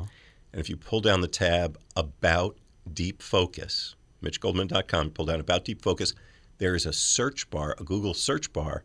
And 0.53 0.61
if 0.61 0.69
you 0.69 0.77
pull 0.77 1.01
down 1.01 1.21
the 1.21 1.29
tab 1.29 1.79
About 1.97 2.57
Deep 2.93 3.23
Focus, 3.23 3.95
mitchgoldman.com, 4.23 5.11
pull 5.11 5.27
down 5.27 5.41
About 5.41 5.65
Deep 5.65 5.83
Focus, 5.83 6.15
there 6.59 6.75
is 6.75 6.87
a 6.87 6.93
search 6.93 7.49
bar, 7.51 7.75
a 7.79 7.85
Google 7.85 8.15
search 8.15 8.53
bar. 8.53 8.85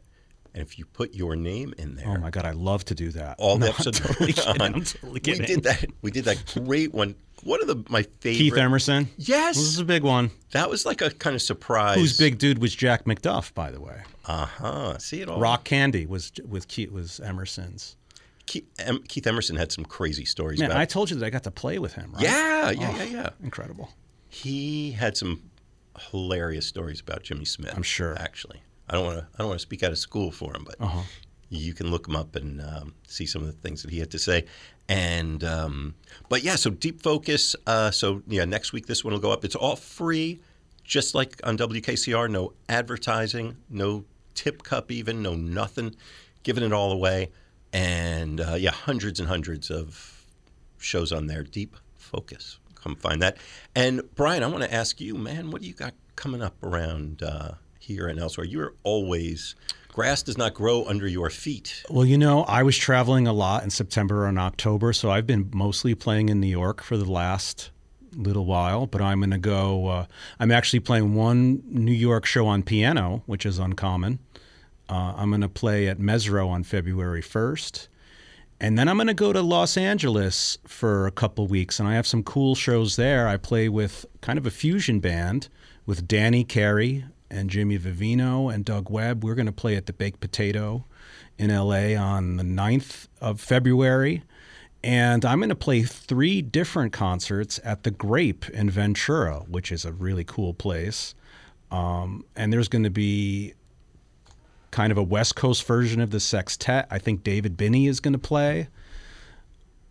And 0.54 0.62
if 0.64 0.80
you 0.80 0.86
put 0.86 1.14
your 1.14 1.36
name 1.36 1.74
in 1.78 1.96
there, 1.96 2.08
Oh 2.08 2.18
my 2.18 2.30
god, 2.30 2.46
I 2.46 2.52
love 2.52 2.86
to 2.86 2.96
do 2.96 3.10
that. 3.12 3.36
all 3.40 3.58
the 3.58 3.68
episodes 3.68 4.00
I'm 4.06 4.06
totally 4.14 4.32
kidding. 4.34 4.62
on. 4.62 4.74
Totally 4.84 5.22
we 5.26 5.46
did 5.46 5.64
that. 5.64 5.86
We 6.02 6.12
did 6.12 6.26
that 6.26 6.42
great 6.64 6.94
one. 6.94 7.16
One 7.44 7.62
of 7.62 7.68
the 7.68 7.84
my 7.90 8.04
favorite. 8.22 8.38
Keith 8.38 8.58
Emerson. 8.58 9.10
Yes, 9.18 9.58
This 9.58 9.66
is 9.66 9.80
a 9.80 9.84
big 9.86 10.04
one. 10.04 10.32
that 10.52 10.70
was 10.70 10.86
like 10.86 11.02
a 11.02 11.12
kind 11.12 11.36
of 11.36 11.42
surprise. 11.42 11.98
Whose 11.98 12.18
big 12.18 12.38
dude 12.38 12.60
was 12.60 12.74
Jack 12.74 13.04
McDuff, 13.04 13.54
by 13.54 13.70
the 13.70 13.82
way. 13.82 14.04
Uh 14.28 14.46
huh. 14.46 14.98
See 14.98 15.22
it 15.22 15.30
all. 15.30 15.40
Rock 15.40 15.64
Candy 15.66 16.06
was 16.06 16.32
with 16.48 16.68
Keith 16.68 16.92
was 16.92 17.20
Emerson's. 17.20 17.96
Keith, 18.48 18.66
em, 18.80 19.02
Keith 19.08 19.26
Emerson 19.26 19.56
had 19.56 19.72
some 19.72 19.86
crazy 19.86 20.26
stories 20.26 20.60
Man. 20.60 20.72
I 20.72 20.86
told 20.86 21.10
you 21.10 21.16
that 21.18 21.26
I 21.26 21.30
got 21.32 21.44
to 21.44 21.52
play 21.52 21.80
with 21.80 21.94
him, 21.94 22.12
right? 22.14 22.22
yeah, 22.24 22.70
yeah, 22.70 22.92
Oh, 22.94 22.98
yeah, 22.98 23.04
yeah. 23.04 23.30
Incredible. 23.44 23.90
He 24.30 24.92
had 24.92 25.18
some 25.18 25.42
hilarious 26.12 26.66
stories 26.68 27.00
about 27.02 27.24
Jimmy 27.24 27.46
Smith. 27.46 27.74
I'm 27.76 27.84
sure. 27.84 28.16
Actually, 28.20 28.62
I 28.90 28.94
don't 28.94 29.06
want 29.06 29.20
to. 29.20 29.26
I 29.34 29.38
don't 29.40 29.48
want 29.48 29.60
to 29.60 29.64
speak 29.64 29.82
out 29.84 29.92
of 29.92 29.98
school 29.98 30.32
for 30.32 30.56
him, 30.56 30.64
but 30.66 30.76
Uh-huh. 30.80 31.02
you 31.50 31.74
can 31.74 31.90
look 31.90 32.08
him 32.08 32.16
up 32.16 32.36
and 32.36 32.62
um, 32.62 32.94
see 33.08 33.26
some 33.26 33.42
of 33.42 33.48
the 33.48 33.54
things 33.54 33.82
that 33.82 33.92
he 33.92 34.00
had 34.00 34.12
to 34.12 34.20
say. 34.20 34.46
And 34.88 35.44
um, 35.44 35.96
but 36.30 36.44
yeah, 36.44 36.56
so 36.56 36.70
deep 36.70 37.02
focus. 37.02 37.56
Uh, 37.66 37.90
so 37.92 38.22
yeah, 38.28 38.46
next 38.46 38.74
week 38.74 38.86
this 38.88 39.04
one 39.04 39.14
will 39.14 39.22
go 39.22 39.32
up. 39.32 39.44
It's 39.44 39.56
all 39.56 39.76
free, 39.76 40.40
just 40.84 41.16
like 41.16 41.40
on 41.44 41.58
WKCR. 41.58 42.30
No 42.30 42.54
advertising, 42.70 43.58
no 43.70 44.06
tip 44.36 44.64
cup, 44.64 44.92
even 44.92 45.22
no 45.22 45.36
nothing. 45.36 45.96
Giving 46.44 46.64
it 46.64 46.72
all 46.72 46.92
away, 46.92 47.32
and 47.74 48.40
uh, 48.40 48.54
yeah, 48.54 48.70
hundreds 48.70 49.20
and 49.20 49.28
hundreds 49.28 49.72
of 49.72 50.28
shows 50.78 51.12
on 51.12 51.26
there. 51.26 51.42
Deep 51.42 51.76
focus 51.96 52.60
come 52.86 52.96
find 52.96 53.22
that. 53.22 53.38
And 53.76 54.04
Brian, 54.16 54.44
I 54.44 54.48
want 54.48 54.64
to 54.64 54.74
ask 54.74 55.02
you, 55.02 55.16
man, 55.16 55.52
what 55.52 55.62
do 55.62 55.68
you 55.68 55.74
got 55.74 55.94
coming 56.16 56.42
up 56.42 56.62
around 56.64 57.24
uh, 57.24 57.54
here 57.80 58.08
and 58.08 58.20
elsewhere? 58.20 58.46
You're 58.46 58.76
always 58.84 59.56
grass 59.92 60.22
does 60.22 60.38
not 60.38 60.54
grow 60.54 60.86
under 60.86 61.08
your 61.08 61.30
feet. 61.30 61.84
Well, 61.90 62.06
you 62.06 62.18
know, 62.18 62.44
I 62.44 62.64
was 62.64 62.78
traveling 62.78 63.28
a 63.28 63.34
lot 63.34 63.64
in 63.64 63.70
September 63.70 64.28
and 64.28 64.38
October, 64.38 64.94
so 64.94 65.10
I've 65.10 65.26
been 65.26 65.50
mostly 65.54 65.96
playing 65.96 66.30
in 66.30 66.40
New 66.40 66.48
York 66.48 66.84
for 66.84 66.98
the 66.98 67.10
last 67.10 67.72
little 68.16 68.46
while. 68.46 68.88
But 68.88 69.02
I'm 69.02 69.20
going 69.20 69.32
to 69.32 69.38
go. 69.38 69.88
Uh, 69.88 70.06
I'm 70.40 70.52
actually 70.52 70.80
playing 70.80 71.16
one 71.16 71.64
New 71.68 71.94
York 71.94 72.26
show 72.26 72.48
on 72.48 72.64
piano, 72.64 73.24
which 73.26 73.46
is 73.46 73.60
uncommon. 73.60 74.20
Uh, 74.88 75.14
I'm 75.18 75.30
going 75.30 75.42
to 75.42 75.50
play 75.50 75.88
at 75.88 75.98
Mezzrow 75.98 76.48
on 76.48 76.64
February 76.64 77.22
1st. 77.22 77.88
And 78.60 78.80
then 78.80 78.88
I'm 78.88 78.98
going 78.98 79.08
to 79.08 79.14
go 79.14 79.34
to 79.34 79.42
Los 79.42 79.76
Angeles 79.76 80.58
for 80.66 81.08
a 81.08 81.12
couple 81.12 81.46
weeks, 81.46 81.80
and 81.80 81.90
I 81.90 81.96
have 81.96 82.08
some 82.08 82.24
cool 82.24 82.56
shows 82.56 82.96
there. 82.96 83.28
I 83.28 83.36
play 83.36 83.68
with 83.68 84.06
kind 84.22 84.40
of 84.40 84.46
a 84.46 84.52
fusion 84.52 85.00
band 85.00 85.50
with 85.86 86.08
Danny 86.08 86.44
Carey 86.44 87.06
and 87.30 87.50
Jimmy 87.50 87.78
Vivino 87.78 88.54
and 88.54 88.64
Doug 88.64 88.90
Webb. 88.90 89.24
We're 89.24 89.36
going 89.36 89.46
to 89.46 89.52
play 89.52 89.76
at 89.76 89.88
the 89.88 89.94
Baked 89.94 90.22
Potato 90.22 90.86
in 91.38 91.54
LA 91.54 92.00
on 92.00 92.38
the 92.38 92.44
9th 92.44 93.08
of 93.20 93.42
February. 93.42 94.24
And 94.86 95.26
I'm 95.26 95.40
going 95.40 95.50
to 95.50 95.56
play 95.56 95.82
three 95.82 96.44
different 96.44 96.94
concerts 96.94 97.60
at 97.64 97.82
the 97.82 97.90
Grape 97.90 98.48
in 98.50 98.70
Ventura, 98.70 99.40
which 99.48 99.72
is 99.72 99.84
a 99.84 99.92
really 99.92 100.24
cool 100.24 100.54
place. 100.54 101.16
Um, 101.72 102.24
and 102.36 102.54
there's 102.54 102.68
going 102.68 102.84
to 102.84 102.92
be 102.92 103.56
kind 104.70 104.92
of 104.92 105.00
a 105.00 105.04
West 105.04 105.36
Coast 105.36 105.66
version 105.66 106.02
of 106.02 106.12
the 106.12 106.20
sextet. 106.20 106.88
I 106.92 107.00
think 107.00 107.24
David 107.24 107.58
Binney 107.58 107.88
is 107.88 108.00
going 108.00 108.14
to 108.14 108.20
play. 108.20 108.68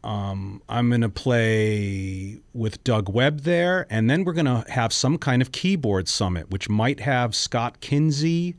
Um, 0.05 0.63
I'm 0.69 0.91
going 0.91 1.01
to 1.01 1.09
play 1.09 2.39
with 2.53 2.85
Doug 2.85 3.09
Webb 3.09 3.41
there, 3.41 3.89
and 3.91 4.09
then 4.09 4.23
we're 4.23 4.33
going 4.33 4.45
to 4.47 4.65
have 4.71 4.93
some 4.93 5.19
kind 5.19 5.43
of 5.43 5.51
keyboard 5.51 6.07
summit, 6.07 6.51
which 6.51 6.69
might 6.69 7.01
have 7.01 7.35
Scott 7.35 7.81
Kinsey, 7.81 8.55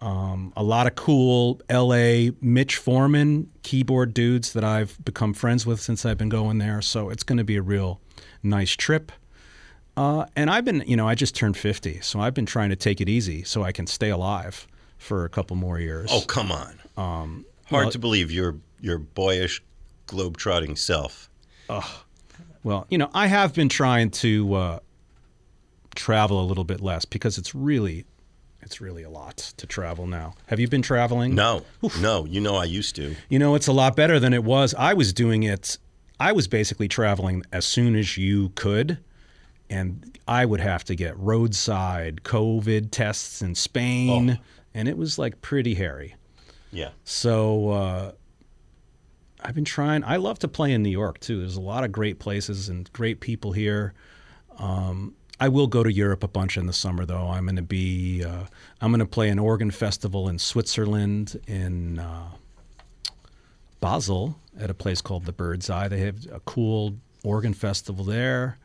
um, 0.00 0.52
a 0.56 0.62
lot 0.62 0.86
of 0.86 0.94
cool 0.94 1.60
LA 1.70 2.30
Mitch 2.40 2.76
Forman 2.76 3.50
keyboard 3.62 4.14
dudes 4.14 4.52
that 4.54 4.64
I've 4.64 5.02
become 5.04 5.34
friends 5.34 5.66
with 5.66 5.80
since 5.80 6.06
I've 6.06 6.18
been 6.18 6.28
going 6.28 6.58
there. 6.58 6.80
So 6.80 7.10
it's 7.10 7.22
going 7.22 7.38
to 7.38 7.44
be 7.44 7.56
a 7.56 7.62
real 7.62 8.00
nice 8.42 8.72
trip. 8.72 9.12
Uh, 9.96 10.24
and 10.36 10.48
I've 10.48 10.64
been, 10.64 10.82
you 10.86 10.96
know, 10.96 11.06
I 11.06 11.14
just 11.14 11.34
turned 11.34 11.56
50, 11.56 12.00
so 12.00 12.20
I've 12.20 12.32
been 12.32 12.46
trying 12.46 12.70
to 12.70 12.76
take 12.76 13.00
it 13.00 13.08
easy 13.08 13.42
so 13.42 13.62
I 13.62 13.72
can 13.72 13.86
stay 13.86 14.08
alive 14.08 14.66
for 14.96 15.24
a 15.24 15.28
couple 15.28 15.56
more 15.56 15.78
years. 15.78 16.08
Oh, 16.12 16.22
come 16.22 16.52
on. 16.52 16.78
Um, 16.96 17.44
Hard 17.66 17.86
well, 17.86 17.90
to 17.92 17.98
believe 17.98 18.30
your 18.30 18.56
your 18.80 18.98
boyish, 18.98 19.62
globe-trotting 20.06 20.76
self. 20.76 21.28
well, 22.64 22.86
you 22.88 22.96
know, 22.98 23.10
I 23.12 23.26
have 23.26 23.54
been 23.54 23.68
trying 23.68 24.10
to 24.10 24.54
uh, 24.54 24.78
travel 25.94 26.40
a 26.40 26.46
little 26.46 26.64
bit 26.64 26.80
less 26.80 27.04
because 27.04 27.36
it's 27.36 27.54
really, 27.54 28.06
it's 28.70 28.80
really 28.80 29.02
a 29.02 29.10
lot 29.10 29.36
to 29.56 29.66
travel 29.66 30.06
now. 30.06 30.34
Have 30.46 30.60
you 30.60 30.68
been 30.68 30.80
traveling? 30.80 31.34
No, 31.34 31.64
Oof. 31.82 32.00
no. 32.00 32.24
You 32.24 32.40
know, 32.40 32.54
I 32.54 32.66
used 32.66 32.94
to. 32.94 33.16
You 33.28 33.40
know, 33.40 33.56
it's 33.56 33.66
a 33.66 33.72
lot 33.72 33.96
better 33.96 34.20
than 34.20 34.32
it 34.32 34.44
was. 34.44 34.76
I 34.78 34.94
was 34.94 35.12
doing 35.12 35.42
it. 35.42 35.76
I 36.20 36.30
was 36.30 36.46
basically 36.46 36.86
traveling 36.86 37.42
as 37.50 37.64
soon 37.64 37.96
as 37.96 38.16
you 38.16 38.50
could 38.50 38.98
and 39.68 40.16
I 40.28 40.44
would 40.44 40.60
have 40.60 40.84
to 40.84 40.94
get 40.94 41.18
roadside 41.18 42.22
COVID 42.22 42.92
tests 42.92 43.42
in 43.42 43.56
Spain. 43.56 44.38
Oh 44.38 44.44
and 44.72 44.86
it 44.86 44.96
was 44.96 45.18
like 45.18 45.42
pretty 45.42 45.74
hairy. 45.74 46.14
Yeah. 46.70 46.90
So 47.02 47.70
uh, 47.70 48.12
I've 49.42 49.56
been 49.56 49.64
trying. 49.64 50.04
I 50.04 50.14
love 50.14 50.38
to 50.40 50.48
play 50.48 50.72
in 50.72 50.84
New 50.84 50.90
York 50.90 51.18
too. 51.18 51.40
There's 51.40 51.56
a 51.56 51.60
lot 51.60 51.82
of 51.82 51.90
great 51.90 52.20
places 52.20 52.68
and 52.68 52.88
great 52.92 53.18
people 53.18 53.50
here. 53.50 53.94
Um, 54.58 55.16
I 55.40 55.48
will 55.48 55.66
go 55.66 55.82
to 55.82 55.92
Europe 55.92 56.22
a 56.22 56.28
bunch 56.28 56.56
in 56.56 56.66
the 56.66 56.72
summer 56.72 57.04
though. 57.06 57.28
I'm 57.28 57.44
going 57.46 57.56
to 57.56 57.62
be. 57.62 58.22
Uh, 58.24 58.44
I'm 58.80 58.90
going 58.90 59.00
to 59.00 59.06
play 59.06 59.30
an 59.30 59.38
organ 59.38 59.70
festival 59.70 60.28
in 60.28 60.38
Switzerland 60.38 61.40
in 61.46 61.98
uh, 61.98 62.28
Basel 63.80 64.36
at 64.58 64.70
a 64.70 64.74
place 64.74 65.00
called 65.00 65.24
the 65.24 65.32
Bird's 65.32 65.70
Eye. 65.70 65.88
They 65.88 66.00
have 66.00 66.26
a 66.30 66.40
cool 66.40 66.94
organ 67.24 67.54
festival 67.54 68.04
there. 68.04 68.58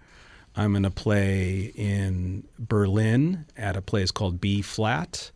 I'm 0.58 0.72
going 0.72 0.84
to 0.84 0.92
play 0.92 1.72
in 1.76 2.46
Berlin 2.60 3.46
at 3.58 3.76
a 3.76 3.82
place 3.82 4.12
called 4.12 4.40
B 4.40 4.62
Flat 4.62 5.32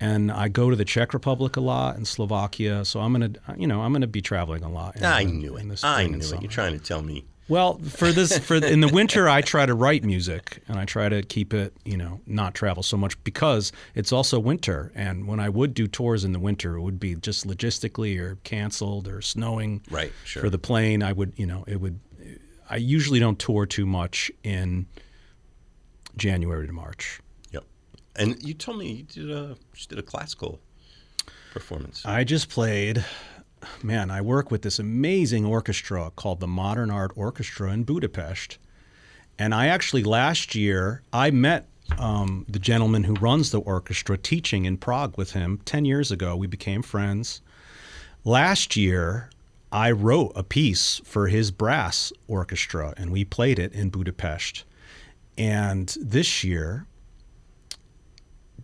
and 0.00 0.30
I 0.30 0.48
go 0.48 0.70
to 0.70 0.76
the 0.76 0.84
Czech 0.84 1.12
Republic 1.12 1.56
a 1.56 1.60
lot 1.60 1.96
and 1.96 2.06
Slovakia. 2.06 2.84
So 2.84 3.00
I'm 3.00 3.12
gonna, 3.12 3.32
you 3.56 3.66
know, 3.66 3.82
I'm 3.82 3.92
gonna 3.92 4.06
be 4.06 4.20
traveling 4.20 4.62
a 4.62 4.70
lot. 4.70 4.96
In, 4.96 5.04
I 5.04 5.24
knew 5.24 5.56
it. 5.56 5.84
I 5.84 6.06
knew 6.06 6.18
it. 6.18 6.42
You're 6.42 6.50
trying 6.50 6.78
to 6.78 6.84
tell 6.84 7.02
me. 7.02 7.24
Well, 7.48 7.78
for 7.78 8.12
this, 8.12 8.38
for 8.38 8.56
in 8.56 8.80
the 8.80 8.88
winter, 8.92 9.28
I 9.28 9.40
try 9.40 9.64
to 9.64 9.74
write 9.74 10.04
music 10.04 10.62
and 10.68 10.78
I 10.78 10.84
try 10.84 11.08
to 11.08 11.22
keep 11.22 11.54
it, 11.54 11.72
you 11.84 11.96
know, 11.96 12.20
not 12.26 12.54
travel 12.54 12.82
so 12.82 12.96
much 12.96 13.22
because 13.24 13.72
it's 13.94 14.12
also 14.12 14.38
winter. 14.38 14.92
And 14.94 15.26
when 15.26 15.40
I 15.40 15.48
would 15.48 15.72
do 15.72 15.86
tours 15.86 16.24
in 16.24 16.32
the 16.32 16.38
winter, 16.38 16.76
it 16.76 16.82
would 16.82 17.00
be 17.00 17.14
just 17.14 17.46
logistically 17.46 18.18
or 18.18 18.36
canceled 18.44 19.08
or 19.08 19.22
snowing. 19.22 19.80
Right. 19.90 20.12
Sure. 20.24 20.42
For 20.42 20.50
the 20.50 20.58
plane, 20.58 21.02
I 21.02 21.12
would, 21.12 21.32
you 21.36 21.46
know, 21.46 21.64
it 21.66 21.80
would. 21.80 21.98
I 22.68 22.76
usually 22.76 23.18
don't 23.18 23.38
tour 23.38 23.64
too 23.64 23.86
much 23.86 24.30
in 24.44 24.86
January 26.18 26.66
to 26.66 26.72
March. 26.72 27.20
Yep. 27.52 27.64
And 28.16 28.42
you 28.42 28.52
told 28.52 28.78
me 28.78 28.92
you 28.92 29.02
did 29.04 29.30
a 29.30 29.56
just 29.72 29.88
did 29.88 29.98
a 29.98 30.02
classical 30.02 30.60
performance. 31.52 32.04
I 32.04 32.24
just 32.24 32.50
played. 32.50 33.04
Man, 33.82 34.10
I 34.10 34.20
work 34.20 34.50
with 34.50 34.62
this 34.62 34.78
amazing 34.78 35.44
orchestra 35.44 36.10
called 36.16 36.40
the 36.40 36.46
Modern 36.46 36.90
Art 36.90 37.12
Orchestra 37.16 37.72
in 37.72 37.84
Budapest, 37.84 38.58
and 39.38 39.54
I 39.54 39.66
actually 39.66 40.02
last 40.02 40.54
year 40.54 41.02
I 41.12 41.30
met 41.30 41.68
um, 41.98 42.44
the 42.48 42.58
gentleman 42.58 43.04
who 43.04 43.14
runs 43.14 43.50
the 43.50 43.60
orchestra 43.60 44.18
teaching 44.18 44.64
in 44.64 44.76
Prague 44.76 45.16
with 45.16 45.32
him 45.32 45.60
ten 45.64 45.84
years 45.84 46.10
ago. 46.10 46.36
We 46.36 46.46
became 46.46 46.82
friends. 46.82 47.40
Last 48.24 48.76
year, 48.76 49.30
I 49.70 49.90
wrote 49.90 50.32
a 50.34 50.42
piece 50.42 51.00
for 51.04 51.28
his 51.28 51.50
brass 51.50 52.12
orchestra, 52.26 52.94
and 52.96 53.10
we 53.10 53.24
played 53.24 53.58
it 53.58 53.72
in 53.72 53.90
Budapest. 53.90 54.64
And 55.36 55.96
this 56.00 56.42
year, 56.42 56.86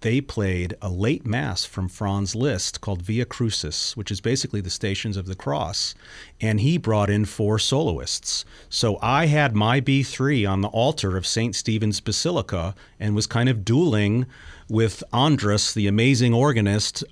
they 0.05 0.21
played 0.21 0.77
a 0.83 0.91
late 0.91 1.25
mass 1.25 1.65
from 1.65 1.89
Franz 1.89 2.35
Liszt 2.35 2.83
called 2.83 3.01
Via 3.01 3.25
Crucis, 3.25 3.97
which 3.97 4.11
is 4.11 4.21
basically 4.21 4.61
the 4.61 4.69
Stations 4.69 5.17
of 5.17 5.25
the 5.25 5.35
Cross. 5.35 5.95
And 6.43 6.61
he 6.61 6.77
brought 6.77 7.09
in 7.09 7.25
four 7.25 7.59
soloists. 7.59 8.45
So 8.69 8.99
I 9.01 9.25
had 9.27 9.57
my 9.57 9.81
B3 9.81 10.47
on 10.47 10.61
the 10.61 10.69
altar 10.69 11.17
of 11.17 11.27
St. 11.27 11.57
Stephen's 11.57 12.01
Basilica 12.01 12.75
and 13.01 13.15
was 13.15 13.27
kind 13.27 13.49
of 13.49 13.65
dueling 13.65 14.27
with 14.69 15.03
Andras, 15.11 15.73
the 15.73 15.87
amazing 15.87 16.35
organist, 16.35 17.03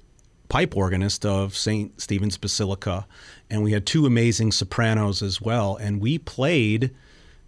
pipe 0.50 0.76
organist 0.76 1.24
of 1.24 1.56
St. 1.56 1.98
Stephen's 1.98 2.36
Basilica. 2.36 3.06
And 3.48 3.62
we 3.62 3.72
had 3.72 3.86
two 3.86 4.04
amazing 4.04 4.52
sopranos 4.52 5.22
as 5.22 5.40
well. 5.40 5.76
And 5.76 5.98
we 5.98 6.18
played 6.18 6.90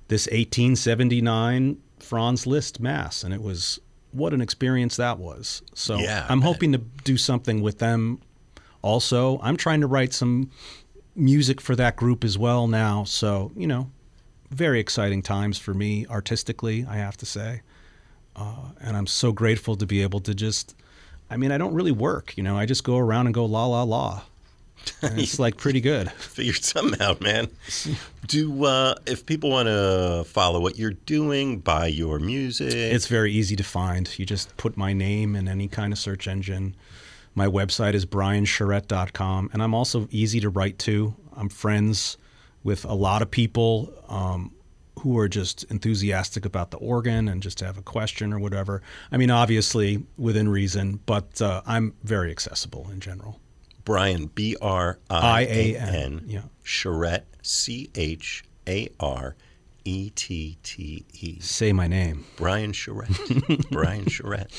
this 0.09 0.25
1879 0.29 1.83
Franz 1.99 2.47
Liszt 2.47 2.81
Mass, 2.81 3.23
and 3.23 3.35
it 3.35 3.43
was 3.43 3.79
what 4.15 4.33
an 4.33 4.41
experience 4.41 4.97
that 4.97 5.19
was. 5.19 5.63
So 5.75 5.99
yeah, 5.99 6.27
I'm 6.29 6.41
hoping 6.41 6.73
to 6.73 6.79
do 6.79 7.17
something 7.17 7.63
with 7.63 7.79
them 7.79 8.21
also. 8.83 9.41
I'm 9.43 9.57
trying 9.57 9.81
to 9.81 9.87
write 9.87 10.13
some 10.13 10.51
music 11.17 11.61
for 11.61 11.77
that 11.77 11.97
group 11.97 12.25
as 12.25 12.39
well 12.39 12.67
now. 12.67 13.05
So, 13.05 13.53
you 13.57 13.67
know, 13.67 13.91
very 14.51 14.81
exciting 14.81 15.23
times 15.23 15.59
for 15.59 15.75
me 15.75 16.07
artistically, 16.07 16.87
I 16.89 16.97
have 16.97 17.17
to 17.19 17.27
say. 17.27 17.63
Uh, 18.37 18.71
and 18.81 18.97
I'm 18.97 19.07
so 19.07 19.33
grateful 19.33 19.77
to 19.77 19.87
be 19.87 20.03
able 20.03 20.21
to 20.21 20.35
just, 20.35 20.75
I 21.31 21.37
mean, 21.37 21.53
I 21.53 21.59
don't 21.59 21.75
really 21.75 21.93
work, 21.93 22.37
you 22.37 22.43
know, 22.43 22.57
I 22.57 22.67
just 22.67 22.85
go 22.85 22.99
around 22.99 23.27
and 23.27 23.35
go 23.35 23.45
la 23.45 23.67
la 23.67 23.83
la. 23.83 24.23
And 25.03 25.19
it's 25.19 25.39
like 25.39 25.57
pretty 25.57 25.81
good. 25.81 26.11
Figured 26.19 26.63
something 26.63 27.01
out, 27.01 27.21
man. 27.21 27.49
Do 28.27 28.65
uh, 28.65 28.95
if 29.07 29.27
people 29.27 29.51
want 29.51 29.69
to 29.69 30.25
follow 30.27 30.61
what 30.61 30.79
you're 30.79 30.93
doing, 30.93 31.59
buy 31.59 31.87
your 31.87 32.19
music? 32.19 32.73
It's 32.73 33.07
very 33.07 33.33
easy 33.33 33.57
to 33.57 33.65
find. 33.65 34.11
You 34.19 34.27
just 34.27 34.57
put 34.57 34.77
my 34.77 34.93
name 34.93 35.37
in 35.37 35.49
any 35.49 35.69
kind 35.69 35.93
of 35.93 35.99
search 35.99 36.29
engine. 36.29 36.75
My 37.35 37.47
website 37.47 37.95
is 37.95 38.07
briancharette.com, 38.07 39.51
and 39.53 39.63
I'm 39.63 39.75
also 39.75 40.07
easy 40.11 40.41
to 40.41 40.49
write 40.49 40.79
to. 40.81 41.15
I'm 41.37 41.49
friends 41.49 42.17
with 42.63 42.85
a 42.85 42.95
lot 42.95 43.23
of 43.23 43.31
people 43.31 43.93
um, 44.09 44.53
who 45.01 45.19
are 45.19 45.29
just 45.29 45.65
enthusiastic 45.65 46.45
about 46.45 46.71
the 46.71 46.79
organ 46.79 47.29
and 47.29 47.43
just 47.43 47.61
have 47.61 47.77
a 47.77 47.83
question 47.83 48.33
or 48.33 48.39
whatever. 48.39 48.83
I 49.13 49.17
mean, 49.17 49.31
obviously 49.31 50.03
within 50.17 50.49
reason, 50.49 51.01
but 51.07 51.43
uh, 51.43 51.63
I'm 51.67 51.95
very 52.03 52.31
accessible 52.31 52.89
in 52.91 53.01
general. 53.01 53.41
Brian, 53.85 54.27
B 54.27 54.57
R 54.61 54.99
I 55.11 55.43
A 55.43 55.77
N, 55.77 56.25
yeah. 56.27 56.43
Charette, 56.63 57.27
C 57.43 57.91
H 57.95 58.45
A 58.67 58.89
R 58.99 59.37
E 59.85 60.11
T 60.11 60.59
T 60.63 61.05
E. 61.13 61.41
Say 61.41 61.73
my 61.73 61.87
name. 61.87 62.25
Brian 62.37 62.73
Charette. 62.73 63.19
Brian 63.71 64.07
Charette. 64.07 64.51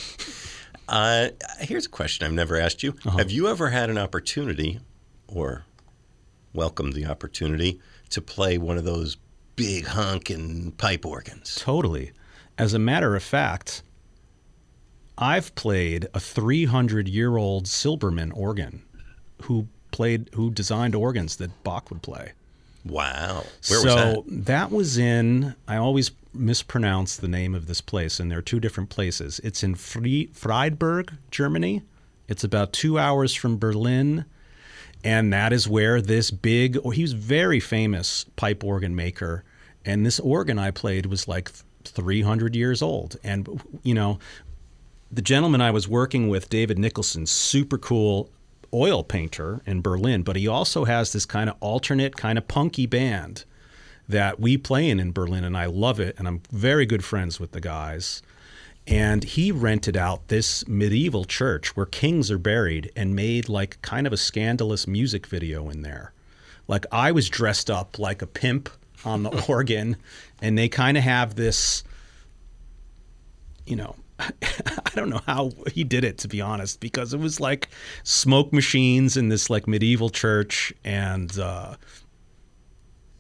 Uh, 0.88 1.30
here's 1.60 1.88
a 1.88 1.90
question 1.90 2.26
I've 2.26 2.34
never 2.34 2.58
asked 2.58 2.84
you. 2.84 2.94
Uh-huh. 3.06 3.18
Have 3.18 3.32
you 3.32 3.48
ever 3.48 3.70
had 3.70 3.90
an 3.90 3.98
opportunity 3.98 4.80
or 5.28 5.66
welcomed 6.54 6.94
the 6.94 7.06
opportunity 7.06 7.80
to 8.10 8.22
play 8.22 8.58
one 8.58 8.78
of 8.78 8.86
those 8.86 9.18
big 9.56 9.88
honking 9.88 10.72
pipe 10.74 11.06
organs. 11.06 11.56
Totally. 11.56 12.12
As 12.58 12.74
a 12.74 12.80
matter 12.80 13.16
of 13.16 13.24
fact, 13.24 13.84
I've 15.18 15.56
played 15.56 16.08
a 16.14 16.20
300 16.20 17.08
year 17.08 17.38
old 17.38 17.66
Silbermann 17.66 18.32
organ 18.36 18.84
who 19.44 19.68
played, 19.92 20.30
who 20.34 20.52
designed 20.52 20.96
organs 20.96 21.38
that 21.38 21.64
Bach 21.64 21.90
would 21.90 22.02
play. 22.02 22.34
Wow. 22.86 23.44
Where 23.68 23.80
so 23.80 23.96
was 23.96 23.96
that? 24.26 24.46
that 24.46 24.72
was 24.72 24.98
in, 24.98 25.56
I 25.68 25.78
always 25.78 26.12
mispronounce 26.34 27.16
the 27.16 27.28
name 27.28 27.56
of 27.56 27.68
this 27.68 27.82
place, 27.82 28.20
and 28.20 28.30
there 28.30 28.40
are 28.40 28.44
two 28.44 28.60
different 28.60 28.90
places. 28.90 29.40
It's 29.44 29.64
in 29.64 29.76
Frie- 29.76 30.30
Freiburg, 30.34 31.14
Germany. 31.32 31.82
It's 32.28 32.44
about 32.44 32.74
two 32.74 33.00
hours 33.00 33.34
from 33.34 33.58
Berlin. 33.58 34.26
And 35.04 35.32
that 35.34 35.54
is 35.54 35.68
where 35.68 36.02
this 36.02 36.32
big, 36.32 36.78
or 36.84 36.92
he 36.92 37.04
was 37.04 37.14
very 37.14 37.60
famous 37.60 38.26
pipe 38.36 38.64
organ 38.64 38.96
maker. 38.96 39.44
And 39.86 40.06
this 40.06 40.20
organ 40.20 40.58
I 40.58 40.72
played 40.72 41.06
was 41.06 41.28
like 41.28 41.52
300 41.84 42.56
years 42.56 42.82
old. 42.82 43.18
And, 43.24 43.62
you 43.84 43.94
know, 43.94 44.18
the 45.12 45.22
gentleman 45.22 45.62
I 45.62 45.70
was 45.70 45.88
working 45.88 46.28
with, 46.28 46.50
David 46.50 46.80
Nicholson, 46.80 47.28
super 47.28 47.78
cool 47.78 48.30
oil 48.76 49.04
painter 49.04 49.62
in 49.66 49.82
Berlin, 49.82 50.22
but 50.22 50.36
he 50.36 50.48
also 50.48 50.86
has 50.86 51.14
this 51.14 51.26
kind 51.26 51.50
of 51.50 51.56
alternate, 51.62 52.18
kind 52.18 52.38
of 52.38 52.48
punky 52.48 52.86
band 52.86 53.46
that 54.08 54.40
we 54.40 54.58
play 54.58 54.90
in 54.90 55.00
in 55.00 55.12
Berlin, 55.12 55.44
and 55.44 55.58
I 55.58 55.66
love 55.66 56.00
it. 56.00 56.16
And 56.18 56.28
I'm 56.28 56.42
very 56.52 56.86
good 56.86 57.04
friends 57.04 57.40
with 57.40 57.52
the 57.52 57.62
guys. 57.62 58.22
And 58.88 59.24
he 59.24 59.52
rented 59.52 59.98
out 59.98 60.28
this 60.28 60.68
medieval 60.68 61.26
church 61.26 61.76
where 61.76 61.88
kings 61.88 62.30
are 62.30 62.38
buried 62.38 62.92
and 62.96 63.16
made 63.16 63.50
like 63.50 63.82
kind 63.82 64.06
of 64.06 64.14
a 64.14 64.18
scandalous 64.18 64.86
music 64.86 65.26
video 65.26 65.70
in 65.70 65.82
there. 65.82 66.14
Like 66.68 66.86
I 66.92 67.12
was 67.12 67.30
dressed 67.30 67.72
up 67.72 67.98
like 67.98 68.22
a 68.22 68.28
pimp 68.28 68.70
on 69.04 69.24
the 69.24 69.46
organ, 69.50 69.98
and 70.42 70.58
they 70.58 70.70
kind 70.70 70.98
of 70.98 71.04
have 71.04 71.36
this, 71.36 71.84
you 73.66 73.76
know, 73.76 73.96
I 74.20 74.92
don't 74.96 75.10
know 75.10 75.22
how 75.26 75.52
he 75.74 75.84
did 75.84 76.04
it 76.04 76.18
to 76.20 76.28
be 76.28 76.40
honest, 76.42 76.80
because 76.80 77.14
it 77.14 77.20
was 77.20 77.40
like 77.40 77.68
smoke 78.04 78.54
machines 78.54 79.18
in 79.18 79.30
this 79.30 79.50
like 79.50 79.68
medieval 79.68 80.10
church 80.10 80.74
and 80.84 81.38
uh, 81.38 81.76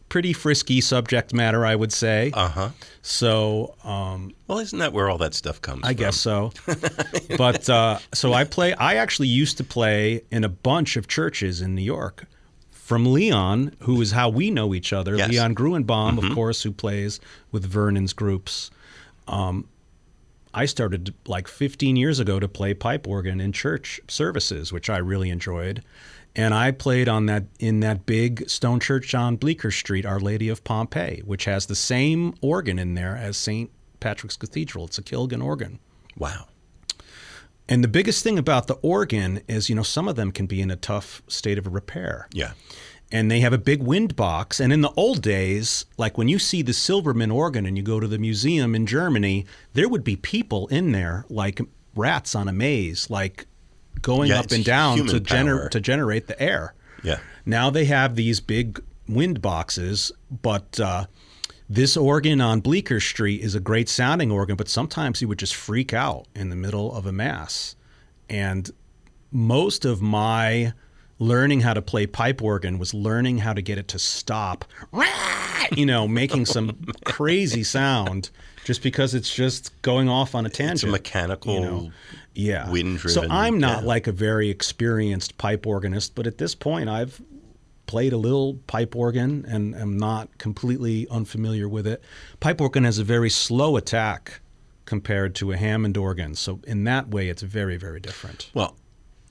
pretty 0.09 0.33
frisky 0.33 0.79
subject 0.81 1.33
matter, 1.33 1.65
I 1.65 1.75
would 1.75 1.91
say. 1.91 2.31
Uh 2.33 2.47
huh. 2.47 2.69
So 3.01 3.75
um, 3.83 4.33
Well, 4.47 4.59
isn't 4.59 4.79
that 4.79 4.93
where 4.93 5.09
all 5.09 5.17
that 5.17 5.33
stuff 5.33 5.61
comes 5.61 5.81
from? 5.81 5.85
I 5.89 5.93
from? 5.93 5.97
guess 5.97 6.15
so. 6.17 6.51
but 7.37 7.69
uh, 7.69 7.99
so 8.13 8.33
I 8.33 8.43
play. 8.45 8.73
I 8.73 8.95
actually 8.95 9.27
used 9.27 9.57
to 9.57 9.63
play 9.63 10.21
in 10.31 10.43
a 10.43 10.49
bunch 10.49 10.95
of 10.95 11.07
churches 11.07 11.61
in 11.61 11.75
New 11.75 11.81
York. 11.83 12.25
From 12.71 13.11
Leon, 13.11 13.75
who 13.79 13.99
is 13.99 14.11
how 14.11 14.29
we 14.29 14.51
know 14.51 14.75
each 14.75 14.93
other, 14.93 15.15
Yes. 15.15 15.29
Leon 15.31 15.55
Gruenbaum, 15.55 16.23
of 16.23 16.35
course, 16.35 16.61
who 16.61 16.71
plays 16.71 17.19
with 17.51 17.65
Vernon's 17.65 18.13
groups. 18.13 18.69
Um, 19.27 19.67
I 20.55 20.65
started 20.65 21.13
like 21.27 21.49
15 21.49 21.97
years 21.97 22.17
ago 22.19 22.39
to 22.39 22.47
play 22.47 22.73
pipe 22.73 23.07
organ 23.07 23.41
in 23.41 23.51
church 23.51 23.99
services, 24.07 24.71
which 24.71 24.89
I 24.89 24.97
really 24.97 25.29
enjoyed. 25.29 25.83
And 26.33 26.53
I 26.53 26.71
played 26.71 27.09
on 27.09 27.25
that 27.25 27.43
in 27.59 27.81
that 27.81 28.05
big 28.05 28.49
stone 28.49 28.79
church 28.79 29.13
on 29.13 29.35
Bleecker 29.35 29.69
Street, 29.69 30.05
Our 30.05 30.19
Lady 30.19 30.47
of 30.47 30.63
Pompeii, 30.63 31.21
which 31.25 31.43
has 31.43 31.65
the 31.65 31.75
same 31.75 32.33
organ 32.41 32.79
in 32.79 32.93
there 32.93 33.17
as 33.17 33.35
St. 33.35 33.69
Patrick's 33.99 34.37
Cathedral. 34.37 34.85
It's 34.85 34.97
a 34.97 35.03
Kilgen 35.03 35.43
organ. 35.43 35.79
Wow. 36.17 36.47
And 37.67 37.83
the 37.83 37.89
biggest 37.89 38.23
thing 38.23 38.37
about 38.37 38.67
the 38.67 38.75
organ 38.75 39.41
is, 39.49 39.69
you 39.69 39.75
know, 39.75 39.83
some 39.83 40.07
of 40.07 40.15
them 40.15 40.31
can 40.31 40.45
be 40.45 40.61
in 40.61 40.71
a 40.71 40.75
tough 40.77 41.21
state 41.27 41.57
of 41.57 41.67
repair. 41.67 42.29
Yeah. 42.31 42.51
And 43.11 43.29
they 43.29 43.39
have 43.41 43.53
a 43.53 43.57
big 43.57 43.83
wind 43.83 44.15
box. 44.15 44.59
And 44.59 44.73
in 44.73 44.81
the 44.81 44.91
old 44.97 45.21
days, 45.21 45.85
like 45.97 46.17
when 46.17 46.27
you 46.27 46.39
see 46.39 46.61
the 46.61 46.71
Silbermann 46.73 47.33
organ 47.33 47.65
and 47.65 47.77
you 47.77 47.83
go 47.83 47.99
to 47.99 48.07
the 48.07 48.17
museum 48.17 48.75
in 48.75 48.85
Germany, 48.85 49.45
there 49.73 49.87
would 49.87 50.03
be 50.03 50.15
people 50.15 50.67
in 50.67 50.91
there 50.91 51.25
like 51.29 51.61
rats 51.95 52.35
on 52.35 52.47
a 52.47 52.53
maze, 52.53 53.09
like 53.09 53.45
going 54.01 54.29
Yeah, 54.29 54.39
up 54.39 54.51
and 54.51 54.65
down 54.65 54.97
to, 55.07 55.19
gener- 55.19 55.69
to 55.69 55.79
generate 55.79 56.27
the 56.27 56.41
air. 56.41 56.73
Yeah. 57.03 57.19
Now 57.45 57.69
they 57.69 57.85
have 57.85 58.15
these 58.15 58.39
big 58.39 58.81
wind 59.07 59.41
boxes, 59.41 60.11
but 60.41 60.79
uh, 60.79 61.05
this 61.69 61.95
organ 61.95 62.41
on 62.41 62.59
Bleecker 62.59 62.99
Street 62.99 63.41
is 63.41 63.55
a 63.55 63.59
great 63.59 63.87
sounding 63.87 64.31
organ, 64.31 64.55
but 64.55 64.67
sometimes 64.67 65.19
he 65.19 65.25
would 65.25 65.39
just 65.39 65.55
freak 65.55 65.93
out 65.93 66.27
in 66.35 66.49
the 66.49 66.55
middle 66.55 66.93
of 66.93 67.05
a 67.05 67.11
mass. 67.11 67.75
And 68.29 68.69
most 69.31 69.85
of 69.85 70.01
my 70.01 70.73
learning 71.19 71.61
how 71.61 71.73
to 71.73 71.81
play 71.81 72.05
pipe 72.05 72.41
organ 72.41 72.77
was 72.77 72.93
learning 72.93 73.39
how 73.39 73.53
to 73.53 73.61
get 73.61 73.77
it 73.77 73.87
to 73.89 73.99
stop, 73.99 74.65
you 75.75 75.85
know, 75.85 76.07
making 76.07 76.45
some 76.45 76.77
crazy 77.05 77.63
sound 77.63 78.29
just 78.65 78.81
because 78.81 79.13
it's 79.13 79.33
just 79.33 79.79
going 79.81 80.09
off 80.09 80.35
on 80.35 80.45
a 80.45 80.49
tangent. 80.49 80.75
It's 80.75 80.83
a 80.83 80.87
mechanical. 80.87 81.53
you 81.53 81.59
know? 81.61 81.91
yeah 82.35 82.69
wind-driven, 82.69 83.23
so 83.23 83.27
i'm 83.31 83.59
not 83.59 83.81
yeah. 83.81 83.87
like 83.87 84.07
a 84.07 84.11
very 84.11 84.49
experienced 84.49 85.37
pipe 85.37 85.65
organist 85.65 86.13
but 86.15 86.27
at 86.27 86.37
this 86.37 86.53
point 86.53 86.89
i've 86.89 87.21
played 87.87 88.11
a 88.13 88.17
little 88.17 88.55
pipe 88.67 88.95
organ 88.95 89.45
and 89.47 89.73
am 89.75 89.97
not 89.97 90.37
completely 90.37 91.07
unfamiliar 91.09 91.69
with 91.69 91.87
it 91.87 92.03
pipe 92.41 92.59
organ 92.59 92.83
has 92.83 92.99
a 92.99 93.03
very 93.03 93.29
slow 93.29 93.77
attack 93.77 94.41
compared 94.83 95.33
to 95.33 95.51
a 95.51 95.57
hammond 95.57 95.95
organ 95.97 96.35
so 96.35 96.59
in 96.67 96.83
that 96.83 97.07
way 97.07 97.29
it's 97.29 97.41
very 97.41 97.77
very 97.77 97.99
different 97.99 98.51
Well, 98.53 98.75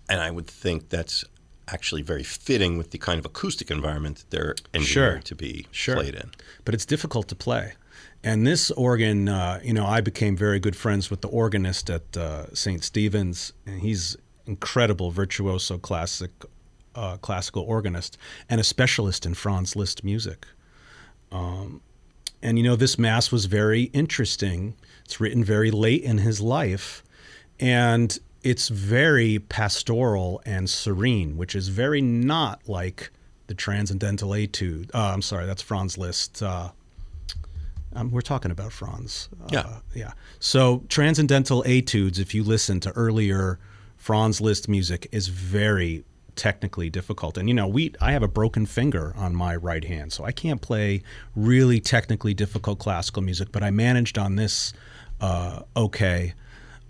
and 0.09 0.21
I 0.21 0.31
would 0.31 0.47
think 0.47 0.89
that's 0.91 1.25
actually 1.69 2.03
very 2.03 2.23
fitting 2.23 2.77
with 2.79 2.91
the 2.91 2.99
kind 2.99 3.19
of 3.19 3.25
acoustic 3.25 3.71
environment 3.71 4.17
that 4.19 4.31
they're 4.31 4.55
engineered 4.75 4.87
Sure. 5.15 5.21
to 5.21 5.35
be 5.35 5.67
Sure. 5.71 5.97
played 5.97 6.15
in. 6.15 6.31
but 6.65 6.75
it's 6.75 6.87
difficult 6.87 7.29
to 7.29 7.35
play. 7.35 7.73
And 8.23 8.47
this 8.47 8.71
organ, 8.73 9.29
uh, 9.29 9.61
you 9.63 9.73
know, 9.75 9.87
I 9.87 10.01
became 10.01 10.37
very 10.37 10.59
good 10.59 10.77
friends 10.77 11.11
with 11.11 11.21
the 11.21 11.29
organist 11.29 11.91
at 11.91 12.17
uh, 12.17 12.55
St. 12.55 12.83
Stephen's, 12.83 13.53
and 13.67 13.81
he's 13.83 14.17
incredible 14.47 15.11
virtuoso 15.11 15.79
classic 15.79 16.31
uh, 16.95 17.17
classical 17.19 17.63
organist 17.65 18.17
and 18.49 18.61
a 18.61 18.65
specialist 18.65 19.27
in 19.27 19.35
Franz 19.35 19.75
Liszt 19.75 20.05
music. 20.05 20.47
Um, 21.33 21.81
and 22.43 22.57
you 22.59 22.65
know, 22.65 22.77
this 22.77 22.99
mass 22.99 23.33
was 23.33 23.47
very 23.47 23.85
interesting. 23.93 24.75
It's 25.05 25.19
written 25.21 25.43
very 25.45 25.71
late 25.71 26.03
in 26.03 26.19
his 26.19 26.41
life, 26.41 27.03
and 27.59 28.17
it's 28.45 28.69
very 28.69 29.39
pastoral 29.39 30.41
and 30.45 30.69
serene, 30.69 31.37
which 31.37 31.57
is 31.57 31.69
very 31.69 32.03
not 32.03 32.61
like 32.69 33.11
the 33.47 33.55
Transcendental 33.55 34.35
Etude. 34.35 34.91
Uh, 34.95 35.13
I'm 35.13 35.23
sorry, 35.23 35.47
that's 35.47 35.63
Franz 35.63 35.99
Liszt. 35.99 36.43
Uh, 36.43 36.71
um, 37.95 38.11
we're 38.11 38.21
talking 38.21 38.51
about 38.51 38.73
Franz. 38.73 39.29
Uh, 39.43 39.49
Yeah. 39.51 39.77
yeah. 39.95 40.13
So 40.41 40.83
Transcendental 40.89 41.65
Etudes, 41.67 42.19
if 42.19 42.35
you 42.35 42.45
listen 42.45 42.81
to 42.81 42.91
earlier 42.93 43.59
Franz 43.97 44.41
Liszt 44.41 44.69
music, 44.69 45.09
is 45.11 45.29
very 45.29 46.05
technically 46.37 46.91
difficult. 46.91 47.39
And 47.39 47.49
you 47.49 47.55
know, 47.55 47.67
we 47.69 47.95
I 48.01 48.13
have 48.13 48.23
a 48.23 48.29
broken 48.29 48.67
finger 48.67 49.15
on 49.17 49.35
my 49.35 49.57
right 49.57 49.85
hand, 49.85 50.13
so 50.13 50.25
I 50.25 50.33
can't 50.33 50.61
play 50.61 51.03
really 51.35 51.81
technically 51.81 52.35
difficult 52.35 52.79
classical 52.79 53.23
music. 53.23 53.53
But 53.53 53.63
I 53.63 53.71
managed 53.71 54.19
on 54.19 54.37
this 54.37 54.73
uh, 55.21 55.63
okay. 55.77 56.35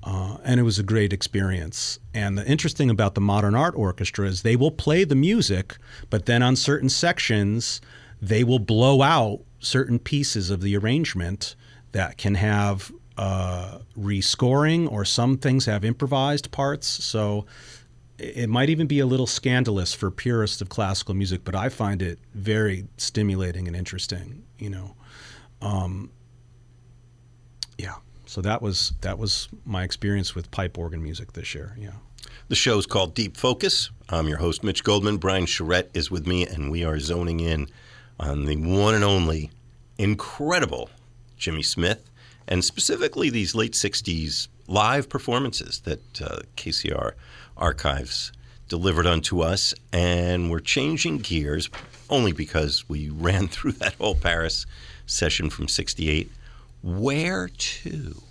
Uh, 0.05 0.37
and 0.45 0.61
it 0.61 0.65
was 0.65 0.79
a 0.79 0.83
great 0.83 1.15
experience. 1.15 1.99
And 2.13 2.37
the 2.37 2.47
interesting 2.47 2.91
about 2.91 3.15
the 3.15 3.23
modern 3.23 3.55
art 3.55 3.75
orchestra 3.75 4.27
is 4.27 4.43
they 4.43 4.55
will 4.55 4.71
play 4.71 5.05
the 5.05 5.15
music, 5.15 5.79
but 6.11 6.27
then 6.27 6.43
on 6.43 6.57
certain 6.57 6.91
sections, 6.91 7.81
they 8.21 8.45
will 8.45 8.59
blow 8.59 9.01
out 9.01 9.41
certain 9.61 9.99
pieces 9.99 10.51
of 10.51 10.61
the 10.61 10.77
arrangement 10.77 11.57
that 11.93 12.19
can 12.19 12.35
have 12.35 12.93
uh, 13.17 13.79
rescoring, 13.99 14.91
or 14.93 15.07
some 15.07 15.39
things 15.39 15.65
have 15.65 15.85
improvised 15.87 16.51
parts. 16.51 16.87
So 16.87 17.47
it 18.19 18.51
might 18.51 18.69
even 18.69 18.87
be 18.87 19.01
a 19.01 19.07
little 19.07 19.27
scandalous 19.27 19.95
for 19.95 20.11
purists 20.11 20.61
of 20.61 20.69
classical 20.69 21.15
music, 21.15 21.45
but 21.45 21.55
I 21.55 21.71
find 21.71 22.03
it 22.03 22.19
very 22.35 22.87
stimulating 22.99 23.67
and 23.69 23.77
interesting. 23.77 24.43
You 24.59 24.71
know, 24.71 24.97
um, 25.63 26.11
yeah. 27.79 27.95
So 28.35 28.41
that 28.41 28.61
was 28.61 28.95
that 29.03 29.17
was 29.17 29.49
my 29.65 29.85
experience 29.85 30.35
with 30.35 30.51
pipe 30.51 30.77
organ 30.77 31.01
music 31.01 31.35
this 31.35 31.55
year. 31.55 31.77
Yeah. 31.79 31.93
The 32.49 32.57
show 32.57 32.77
is 32.79 32.85
called 32.85 33.15
Deep 33.15 33.37
Focus. 33.37 33.91
I'm 34.09 34.27
your 34.27 34.39
host, 34.39 34.65
Mitch 34.65 34.83
Goldman. 34.83 35.19
Brian 35.19 35.47
Charette 35.47 35.89
is 35.95 36.11
with 36.11 36.27
me, 36.27 36.45
and 36.45 36.69
we 36.69 36.83
are 36.83 36.99
zoning 36.99 37.39
in 37.39 37.69
on 38.19 38.47
the 38.47 38.57
one 38.57 38.97
and 38.97 39.05
only 39.05 39.53
incredible 39.99 40.91
Jimmy 41.37 41.63
Smith, 41.63 42.11
and 42.49 42.65
specifically 42.65 43.31
these 43.31 43.55
late 43.55 43.75
60s 43.75 44.49
live 44.67 45.09
performances 45.09 45.83
that 45.83 46.21
uh, 46.21 46.41
KCR 46.57 47.13
Archives 47.57 48.33
delivered 48.69 49.07
unto 49.07 49.43
us. 49.43 49.75
And 49.93 50.51
we're 50.51 50.59
changing 50.59 51.19
gears 51.19 51.71
only 52.11 52.33
because 52.33 52.89
we 52.89 53.11
ran 53.15 53.47
through 53.47 53.73
that 53.75 53.95
whole 53.95 54.17
Paris 54.17 54.67
session 55.07 55.51
from 55.51 55.69
68. 55.69 56.33
Where 56.85 57.49
to? 57.49 58.23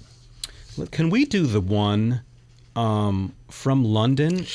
Can 0.92 1.10
we 1.10 1.26
do 1.26 1.46
the 1.46 1.62
one 1.62 2.22
from 3.50 3.84
London. 3.86 4.46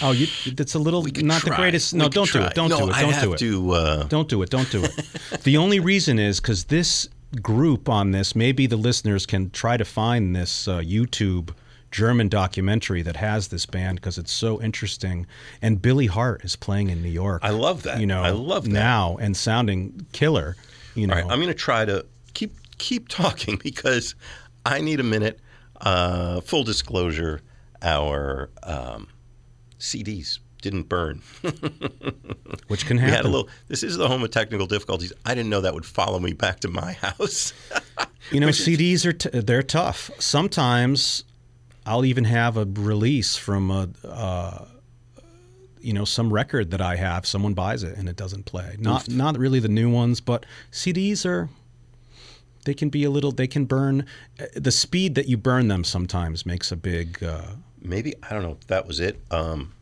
Oh, 0.00 0.12
you, 0.12 0.26
that's 0.52 0.74
a 0.74 0.78
little 0.78 1.02
not 1.02 1.44
the 1.44 1.52
greatest. 1.54 1.94
No, 1.94 2.08
don't 2.08 2.30
do 2.30 2.42
it. 2.42 2.54
Don't 2.54 2.70
No, 2.70 2.78
do 2.78 2.88
it. 2.88 2.94
I'd 2.94 3.02
Don't 3.02 3.20
do 3.22 3.32
it. 3.32 3.38
to, 3.38 3.70
uh, 3.72 4.02
Don't 4.04 4.28
do 4.28 4.42
it. 4.42 4.50
Don't 4.50 4.70
do 4.70 4.84
it. 4.84 4.96
the 5.42 5.56
only 5.56 5.80
reason 5.80 6.18
is 6.18 6.40
because 6.40 6.64
this 6.64 7.08
group 7.42 7.88
on 7.88 8.12
this, 8.12 8.34
maybe 8.34 8.66
the 8.66 8.76
listeners 8.76 9.26
can 9.26 9.50
try 9.50 9.76
to 9.76 9.84
find 9.84 10.34
this 10.34 10.66
uh, 10.66 10.78
YouTube 10.78 11.50
German 11.90 12.28
documentary 12.28 13.02
that 13.02 13.16
has 13.16 13.48
this 13.48 13.66
band 13.66 13.96
because 13.96 14.18
it's 14.18 14.32
so 14.32 14.60
interesting. 14.62 15.26
And 15.60 15.80
Billy 15.80 16.06
Hart 16.06 16.44
is 16.44 16.56
playing 16.56 16.88
in 16.90 17.02
New 17.02 17.10
York. 17.10 17.42
I 17.44 17.50
love 17.50 17.82
that. 17.82 18.00
You 18.00 18.06
know, 18.06 18.22
I 18.22 18.30
love 18.30 18.64
that. 18.64 18.70
now 18.70 19.16
and 19.20 19.36
sounding 19.36 20.06
killer. 20.12 20.56
You 20.94 21.06
know, 21.06 21.14
All 21.14 21.20
right, 21.22 21.30
I'm 21.30 21.38
going 21.38 21.48
to 21.48 21.54
try 21.54 21.84
to 21.84 22.06
keep 22.78 23.08
talking 23.08 23.58
because 23.62 24.14
I 24.64 24.80
need 24.80 25.00
a 25.00 25.04
minute. 25.04 25.40
Uh, 25.80 26.40
full 26.40 26.64
disclosure: 26.64 27.42
our 27.82 28.50
um, 28.62 29.08
CDs 29.78 30.38
didn't 30.62 30.88
burn. 30.88 31.22
which 32.68 32.86
can 32.86 32.98
happen. 32.98 33.10
we 33.10 33.16
had 33.16 33.24
a 33.24 33.28
little. 33.28 33.48
This 33.68 33.82
is 33.82 33.96
the 33.96 34.08
home 34.08 34.22
of 34.22 34.30
technical 34.30 34.66
difficulties. 34.66 35.12
I 35.24 35.34
didn't 35.34 35.50
know 35.50 35.60
that 35.60 35.74
would 35.74 35.86
follow 35.86 36.18
me 36.18 36.32
back 36.32 36.60
to 36.60 36.68
my 36.68 36.92
house. 37.02 37.52
You 38.30 38.40
know, 38.40 38.48
CDs 38.48 39.04
are 39.06 39.12
t- 39.12 39.28
they're 39.40 39.62
tough. 39.62 40.10
Sometimes 40.18 41.24
I'll 41.84 42.04
even 42.04 42.24
have 42.24 42.56
a 42.56 42.64
release 42.64 43.36
from 43.36 43.70
a, 43.70 43.88
uh, 44.04 44.64
you 45.80 45.92
know, 45.92 46.04
some 46.04 46.32
record 46.32 46.72
that 46.72 46.80
I 46.80 46.96
have. 46.96 47.26
Someone 47.26 47.54
buys 47.54 47.84
it 47.84 47.96
and 47.96 48.08
it 48.08 48.16
doesn't 48.16 48.44
play. 48.46 48.76
Not 48.78 49.08
not 49.08 49.38
really 49.38 49.60
the 49.60 49.68
new 49.68 49.90
ones, 49.90 50.20
but 50.20 50.44
CDs 50.72 51.24
are. 51.24 51.48
They 52.66 52.74
can 52.74 52.90
be 52.90 53.04
a 53.04 53.10
little. 53.10 53.32
They 53.32 53.46
can 53.46 53.64
burn. 53.64 54.04
uh, 54.38 54.44
The 54.54 54.70
speed 54.70 55.14
that 55.14 55.26
you 55.28 55.38
burn 55.38 55.68
them 55.68 55.82
sometimes 55.84 56.44
makes 56.44 56.70
a 56.70 56.76
big. 56.76 57.22
Uh, 57.24 57.42
Maybe 57.80 58.14
I 58.22 58.34
don't 58.34 58.42
know 58.42 58.58
if 58.60 58.66
that 58.66 58.86
was 58.86 59.00
it. 59.00 59.18
Um, 59.30 59.72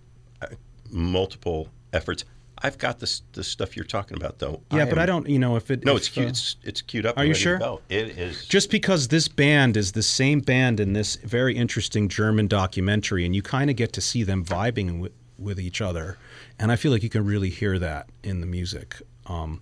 multiple 0.91 1.68
efforts. 1.93 2.24
I've 2.59 2.78
got 2.78 2.99
this 3.01 3.22
the 3.32 3.43
stuff 3.45 3.76
you're 3.76 3.85
talking 3.85 4.16
about 4.16 4.39
though. 4.39 4.62
yeah, 4.70 4.85
but 4.85 4.95
am- 4.95 4.99
I 5.01 5.07
don't. 5.07 5.28
You 5.28 5.39
know, 5.39 5.57
if 5.57 5.70
it. 5.70 5.85
No, 5.85 5.93
if, 5.93 5.99
it's 5.99 6.09
cute. 6.09 6.26
uh, 6.26 6.28
it's 6.28 6.57
it's 6.62 6.82
queued 6.82 7.05
up. 7.07 7.18
are 7.18 7.24
you 7.24 7.35
sure? 7.35 7.59
It 7.89 8.16
is. 8.18 8.47
just 8.47 8.70
because 8.70 9.09
this 9.09 9.28
band 9.28 9.76
is 9.76 9.93
the 9.93 10.03
same 10.03 10.41
band 10.41 10.80
in 10.80 10.93
this 10.93 11.16
very 11.16 11.57
interesting 11.57 12.09
German 12.09 12.47
documentary, 12.47 13.24
and 13.26 13.35
you 13.35 13.43
kind 13.43 13.70
of 13.70 13.76
get 13.76 13.93
to 13.95 14.01
see 14.01 14.22
them 14.22 14.45
vibing 14.45 15.01
with, 15.01 15.12
with 15.39 15.59
each 15.59 15.80
other, 15.80 16.16
and 16.59 16.70
I 16.70 16.76
feel 16.76 16.93
like 16.93 17.03
you 17.03 17.11
can 17.11 17.24
really 17.26 17.51
hear 17.51 17.78
that 17.78 18.09
in 18.22 18.41
the 18.41 18.47
music. 18.47 18.97
Um, 19.26 19.61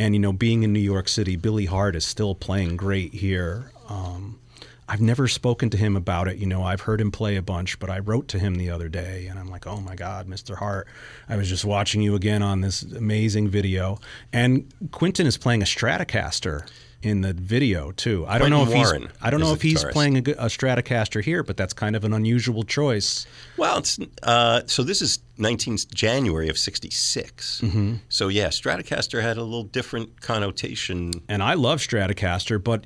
and 0.00 0.14
you 0.14 0.18
know, 0.18 0.32
being 0.32 0.62
in 0.62 0.72
New 0.72 0.80
York 0.80 1.08
City, 1.08 1.36
Billy 1.36 1.66
Hart 1.66 1.94
is 1.94 2.06
still 2.06 2.34
playing 2.34 2.78
great 2.78 3.12
here. 3.12 3.70
Um, 3.86 4.40
I've 4.88 5.02
never 5.02 5.28
spoken 5.28 5.68
to 5.70 5.76
him 5.76 5.94
about 5.94 6.26
it. 6.26 6.38
You 6.38 6.46
know, 6.46 6.62
I've 6.62 6.80
heard 6.80 7.02
him 7.02 7.10
play 7.10 7.36
a 7.36 7.42
bunch, 7.42 7.78
but 7.78 7.90
I 7.90 7.98
wrote 7.98 8.26
to 8.28 8.38
him 8.38 8.54
the 8.54 8.70
other 8.70 8.88
day, 8.88 9.26
and 9.26 9.38
I'm 9.38 9.50
like, 9.50 9.66
"Oh 9.66 9.78
my 9.78 9.94
God, 9.94 10.26
Mr. 10.26 10.56
Hart, 10.56 10.88
I 11.28 11.36
was 11.36 11.50
just 11.50 11.66
watching 11.66 12.00
you 12.00 12.14
again 12.14 12.42
on 12.42 12.62
this 12.62 12.82
amazing 12.82 13.50
video." 13.50 14.00
And 14.32 14.72
Quentin 14.90 15.26
is 15.26 15.36
playing 15.36 15.60
a 15.60 15.66
Stratocaster 15.66 16.66
in 17.02 17.22
the 17.22 17.32
video 17.32 17.92
too. 17.92 18.26
I 18.28 18.38
don't 18.38 18.50
know 18.50 18.62
if 18.62 18.70
Quentin 18.70 19.02
he's 19.02 19.10
I 19.22 19.30
don't 19.30 19.40
know 19.40 19.52
if 19.52 19.62
he's 19.62 19.84
guitarist. 19.84 19.92
playing 19.92 20.16
a, 20.16 20.20
a 20.32 20.46
Stratocaster 20.46 21.22
here, 21.22 21.42
but 21.42 21.56
that's 21.56 21.72
kind 21.72 21.96
of 21.96 22.04
an 22.04 22.12
unusual 22.12 22.62
choice. 22.62 23.26
Well, 23.56 23.78
it's 23.78 23.98
uh, 24.22 24.62
so 24.66 24.82
this 24.82 25.00
is 25.00 25.18
19 25.38 25.78
January 25.94 26.48
of 26.48 26.58
'66. 26.58 27.60
Mm-hmm. 27.62 27.94
So 28.08 28.28
yeah, 28.28 28.48
Stratocaster 28.48 29.22
had 29.22 29.36
a 29.36 29.42
little 29.42 29.64
different 29.64 30.20
connotation. 30.20 31.12
And 31.28 31.42
I 31.42 31.54
love 31.54 31.80
Stratocaster, 31.80 32.62
but 32.62 32.84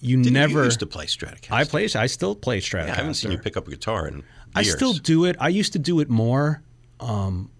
you 0.00 0.16
Didn't 0.16 0.32
never. 0.32 0.58
you 0.60 0.64
used 0.64 0.80
to 0.80 0.86
play 0.86 1.06
Stratocaster? 1.06 1.52
I 1.52 1.64
play. 1.64 1.88
I 1.94 2.06
still 2.06 2.34
play 2.34 2.60
Stratocaster. 2.60 2.86
Yeah, 2.86 2.92
I 2.92 2.96
haven't 2.96 3.14
seen 3.14 3.30
you 3.30 3.38
pick 3.38 3.56
up 3.56 3.68
a 3.68 3.70
guitar 3.70 4.08
in 4.08 4.24
Years. 4.54 4.74
I 4.74 4.76
still 4.76 4.92
do 4.92 5.24
it. 5.24 5.36
I 5.40 5.48
used 5.48 5.72
to 5.72 5.78
do 5.78 6.00
it 6.00 6.10
more. 6.10 6.62
Um, 7.00 7.50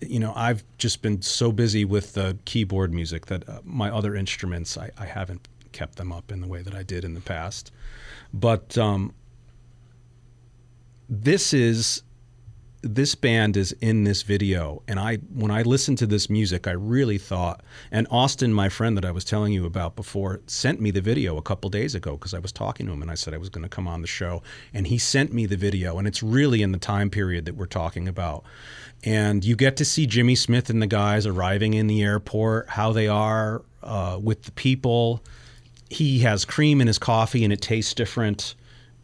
you 0.00 0.18
know, 0.18 0.32
I've 0.34 0.64
just 0.78 1.02
been 1.02 1.22
so 1.22 1.52
busy 1.52 1.84
with 1.84 2.14
the 2.14 2.38
keyboard 2.44 2.92
music 2.92 3.26
that 3.26 3.48
uh, 3.48 3.60
my 3.64 3.90
other 3.90 4.14
instruments, 4.14 4.76
I, 4.78 4.90
I 4.98 5.06
haven't 5.06 5.48
kept 5.72 5.96
them 5.96 6.12
up 6.12 6.32
in 6.32 6.40
the 6.40 6.46
way 6.46 6.62
that 6.62 6.74
I 6.74 6.82
did 6.82 7.04
in 7.04 7.14
the 7.14 7.20
past. 7.20 7.70
But 8.32 8.78
um, 8.78 9.12
this 11.08 11.52
is 11.52 12.02
this 12.82 13.14
band 13.14 13.56
is 13.56 13.72
in 13.80 14.04
this 14.04 14.22
video 14.22 14.82
and 14.86 15.00
i 15.00 15.16
when 15.34 15.50
i 15.50 15.62
listened 15.62 15.98
to 15.98 16.06
this 16.06 16.30
music 16.30 16.66
i 16.68 16.70
really 16.70 17.18
thought 17.18 17.62
and 17.90 18.06
austin 18.10 18.52
my 18.52 18.68
friend 18.68 18.96
that 18.96 19.04
i 19.04 19.10
was 19.10 19.24
telling 19.24 19.52
you 19.52 19.64
about 19.64 19.96
before 19.96 20.40
sent 20.46 20.80
me 20.80 20.90
the 20.90 21.00
video 21.00 21.36
a 21.36 21.42
couple 21.42 21.68
days 21.68 21.94
ago 21.94 22.12
because 22.12 22.32
i 22.32 22.38
was 22.38 22.52
talking 22.52 22.86
to 22.86 22.92
him 22.92 23.02
and 23.02 23.10
i 23.10 23.14
said 23.14 23.34
i 23.34 23.38
was 23.38 23.48
going 23.48 23.62
to 23.62 23.68
come 23.68 23.88
on 23.88 24.02
the 24.02 24.06
show 24.06 24.42
and 24.72 24.86
he 24.86 24.98
sent 24.98 25.32
me 25.32 25.46
the 25.46 25.56
video 25.56 25.98
and 25.98 26.06
it's 26.06 26.22
really 26.22 26.62
in 26.62 26.70
the 26.70 26.78
time 26.78 27.10
period 27.10 27.44
that 27.44 27.56
we're 27.56 27.66
talking 27.66 28.06
about 28.06 28.44
and 29.04 29.44
you 29.44 29.56
get 29.56 29.76
to 29.76 29.84
see 29.84 30.06
jimmy 30.06 30.34
smith 30.34 30.70
and 30.70 30.82
the 30.82 30.86
guys 30.86 31.26
arriving 31.26 31.74
in 31.74 31.86
the 31.86 32.02
airport 32.02 32.68
how 32.68 32.92
they 32.92 33.08
are 33.08 33.62
uh, 33.86 34.18
with 34.20 34.42
the 34.42 34.52
people. 34.52 35.22
He 35.88 36.18
has 36.20 36.44
cream 36.44 36.80
in 36.80 36.86
his 36.88 36.98
coffee 36.98 37.44
and 37.44 37.52
it 37.52 37.62
tastes 37.62 37.94
different. 37.94 38.56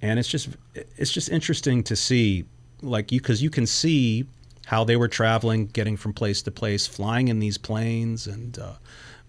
And 0.02 0.18
it's 0.18 0.28
just 0.28 0.48
it's 0.74 1.12
just 1.12 1.28
interesting 1.30 1.84
to 1.84 1.96
see 1.96 2.44
like 2.82 3.12
you 3.12 3.20
because 3.20 3.40
you 3.40 3.50
can 3.50 3.66
see 3.66 4.26
how 4.66 4.82
they 4.82 4.96
were 4.96 5.08
traveling 5.08 5.66
getting 5.66 5.96
from 5.96 6.12
place 6.12 6.42
to 6.42 6.50
place 6.50 6.86
flying 6.86 7.28
in 7.28 7.38
these 7.38 7.56
planes 7.56 8.26
and 8.26 8.58
uh, 8.58 8.72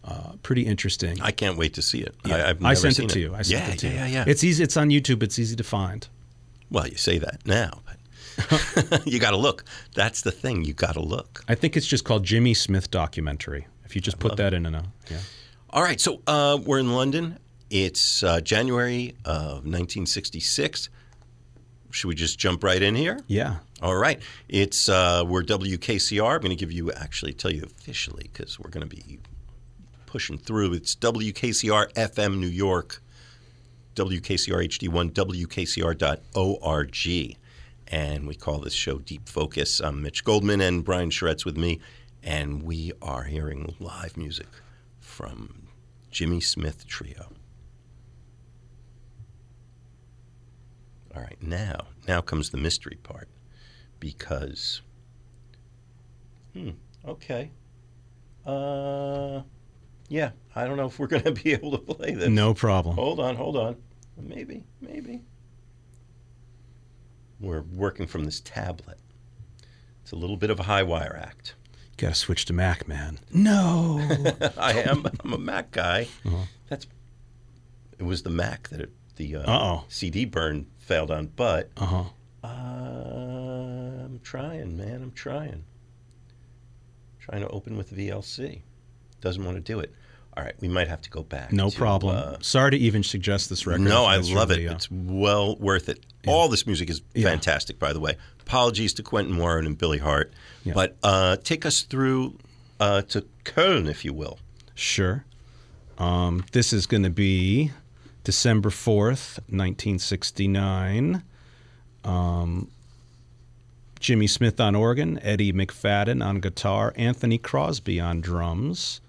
uh, 0.03 0.31
pretty 0.41 0.63
interesting. 0.63 1.21
I 1.21 1.31
can't 1.31 1.57
wait 1.57 1.75
to 1.75 1.83
see 1.83 2.01
it. 2.01 2.15
I, 2.25 2.49
I've 2.49 2.65
I 2.65 2.73
sent 2.73 2.95
seen 2.95 3.05
it. 3.05 3.11
to 3.11 3.19
you. 3.19 3.35
I 3.35 3.43
sent 3.43 3.67
yeah, 3.67 3.73
it 3.73 3.79
to 3.79 3.87
yeah, 3.87 3.93
you 3.93 3.99
yeah, 3.99 4.25
yeah. 4.25 4.25
it's 4.27 4.43
easy 4.43 4.63
it's 4.63 4.75
on 4.75 4.89
youtube. 4.89 5.21
It's 5.21 5.37
easy 5.37 5.55
to 5.55 5.63
find. 5.63 6.07
Well, 6.71 6.87
you 6.87 6.97
say 6.97 7.19
that 7.19 7.45
now, 7.45 7.81
but 7.85 7.97
you 9.05 9.19
got 9.19 9.31
to 9.31 9.37
look. 9.37 9.63
That's 9.93 10.21
the 10.21 10.31
thing. 10.31 10.65
You 10.65 10.73
got 10.73 10.93
to 10.93 11.01
look. 11.01 11.43
i 11.47 11.55
think 11.55 11.75
it's 11.77 11.85
just 11.87 12.03
called 12.05 12.23
jimmy 12.23 12.53
smith 12.53 12.89
documentary 12.91 13.67
if 13.85 13.95
you 13.95 14.01
just 14.01 14.19
put 14.19 14.37
that 14.37 14.53
in 14.53 14.65
a 14.65 14.83
yeah 15.09 15.17
All 15.69 15.83
right, 15.83 15.99
so 15.99 16.21
uh, 16.27 16.57
we're 16.63 16.79
in 16.79 16.93
London. 16.93 17.37
It's 17.69 18.21
uh, 18.23 18.41
January 18.41 19.15
of 19.25 19.65
1966. 19.65 20.89
Should 21.91 22.07
we 22.07 22.15
just 22.15 22.37
jump 22.39 22.63
right 22.63 22.81
in 22.81 22.95
here? 22.95 23.19
yeah 23.27 23.57
All 23.81 23.95
right. 23.95 24.21
It's 24.49 24.89
uh, 24.89 25.23
we're 25.27 25.43
WKCR. 25.43 26.35
I'm 26.35 26.41
going 26.41 26.49
to 26.49 26.55
give 26.55 26.71
you 26.71 26.91
actually 26.91 27.33
tell 27.33 27.51
you 27.51 27.63
officially 27.63 28.29
because 28.31 28.59
we're 28.59 28.69
going 28.69 28.87
to 28.87 28.95
be 28.95 29.19
pushing 30.05 30.37
through. 30.37 30.73
It's 30.73 30.95
WKCR 30.95 31.91
FM 31.93 32.37
New 32.39 32.47
York, 32.47 33.01
WKCR 33.95 34.67
HD1, 34.69 35.11
WKCR.org, 35.11 36.91
and 37.93 38.25
we 38.25 38.33
call 38.33 38.57
this 38.57 38.73
show 38.73 38.97
Deep 38.97 39.29
Focus. 39.29 39.79
I'm 39.79 40.01
Mitch 40.01 40.23
Goldman 40.23 40.61
and 40.61 40.83
Brian 40.83 41.11
Charette's 41.11 41.45
with 41.45 41.57
me, 41.57 41.79
and 42.23 42.63
we 42.63 42.91
are 43.03 43.25
hearing 43.25 43.75
live 43.79 44.17
music 44.17 44.47
from 44.99 45.67
Jimmy 46.09 46.41
Smith 46.41 46.87
Trio. 46.87 47.29
All 51.15 51.21
right, 51.21 51.37
now 51.39 51.85
now 52.07 52.19
comes 52.19 52.49
the 52.49 52.57
mystery 52.57 52.97
part 53.03 53.29
because 53.99 54.81
hmm, 56.53 56.71
okay. 57.07 57.51
Uh 58.43 59.43
yeah, 60.09 60.31
I 60.55 60.65
don't 60.65 60.77
know 60.77 60.87
if 60.87 60.97
we're 60.97 61.05
going 61.05 61.23
to 61.31 61.31
be 61.31 61.53
able 61.53 61.73
to 61.73 61.77
play 61.77 62.15
this. 62.15 62.27
no 62.27 62.55
problem 62.55 62.95
Hold 62.95 63.19
on, 63.19 63.35
hold 63.35 63.55
on. 63.55 63.75
Maybe, 64.17 64.63
maybe. 64.81 65.21
We're 67.43 67.61
working 67.61 68.07
from 68.07 68.23
this 68.23 68.39
tablet. 68.39 68.97
It's 70.01 70.11
a 70.11 70.15
little 70.15 70.37
bit 70.37 70.49
of 70.49 70.59
a 70.59 70.63
high 70.63 70.83
wire 70.83 71.19
act. 71.21 71.55
gotta 71.97 72.15
switch 72.15 72.45
to 72.45 72.53
mac 72.53 72.87
man 72.87 73.19
no 73.33 73.99
I 74.57 74.73
am 74.87 75.05
I'm 75.23 75.33
a 75.33 75.37
Mac 75.37 75.71
guy. 75.71 76.07
Uh-huh. 76.25 76.45
That's 76.69 76.87
it 77.99 78.03
was 78.03 78.23
the 78.23 78.29
Mac 78.29 78.69
that 78.69 78.79
it, 78.81 78.91
the 79.17 79.35
uh, 79.35 79.79
CD 79.89 80.25
burn 80.25 80.67
failed 80.79 81.11
on, 81.11 81.27
but 81.35 81.69
uh-huh 81.77 82.05
Uh, 82.43 82.47
I'm 84.05 84.19
trying, 84.23 84.75
man. 84.77 85.01
I'm 85.03 85.11
trying. 85.11 85.63
Trying 87.19 87.41
to 87.41 87.47
open 87.49 87.77
with 87.77 87.95
VLC. 87.95 88.61
Doesn't 89.21 89.43
want 89.45 89.55
to 89.57 89.61
do 89.61 89.79
it. 89.79 89.93
All 90.35 90.43
right, 90.43 90.55
we 90.59 90.67
might 90.67 90.87
have 90.87 91.01
to 91.03 91.09
go 91.11 91.21
back. 91.21 91.51
no 91.53 91.69
to, 91.69 91.77
problem 91.77 92.15
uh, 92.17 92.37
sorry 92.41 92.71
to 92.71 92.77
even 92.77 93.03
suggest 93.03 93.49
this 93.49 93.67
record 93.67 93.81
no, 93.81 94.05
I 94.05 94.17
love 94.17 94.49
it. 94.51 94.59
It's 94.59 94.89
well 94.89 95.55
worth 95.57 95.89
it. 95.89 96.03
All 96.25 96.47
this 96.47 96.65
music 96.65 96.89
is 96.89 97.01
Yeah. 97.13 97.29
fantastic, 97.29 97.77
by 97.77 97.93
the 97.93 97.99
way. 97.99 98.17
Apologies 98.41 98.93
to 98.95 99.03
Quentin 99.03 99.37
Warren 99.37 99.65
and 99.67 99.77
Billy 99.77 99.99
Hart. 99.99 100.33
Yeah. 100.63 100.73
But 100.73 100.97
uh, 101.03 101.35
take 101.43 101.65
us 101.65 101.81
through 101.83 102.37
uh, 102.79 103.03
to 103.03 103.25
Köln, 103.45 103.87
if 103.89 104.03
you 104.03 104.13
will. 104.13 104.39
Sure. 104.73 105.23
Um, 105.99 106.45
this 106.51 106.73
is 106.73 106.87
going 106.87 107.03
to 107.03 107.09
be 107.11 107.71
December 108.23 108.69
4th, 108.69 109.37
1969. 109.49 111.23
Um, 112.03 112.69
Jimmy 113.99 114.27
Smith 114.27 114.59
on 114.59 114.75
organ, 114.75 115.19
Eddie 115.21 115.53
McFadden 115.53 116.25
on 116.25 116.39
guitar, 116.39 116.93
Anthony 116.97 117.37
Crosby 117.37 117.99
on 117.99 118.19
drums. 118.19 118.99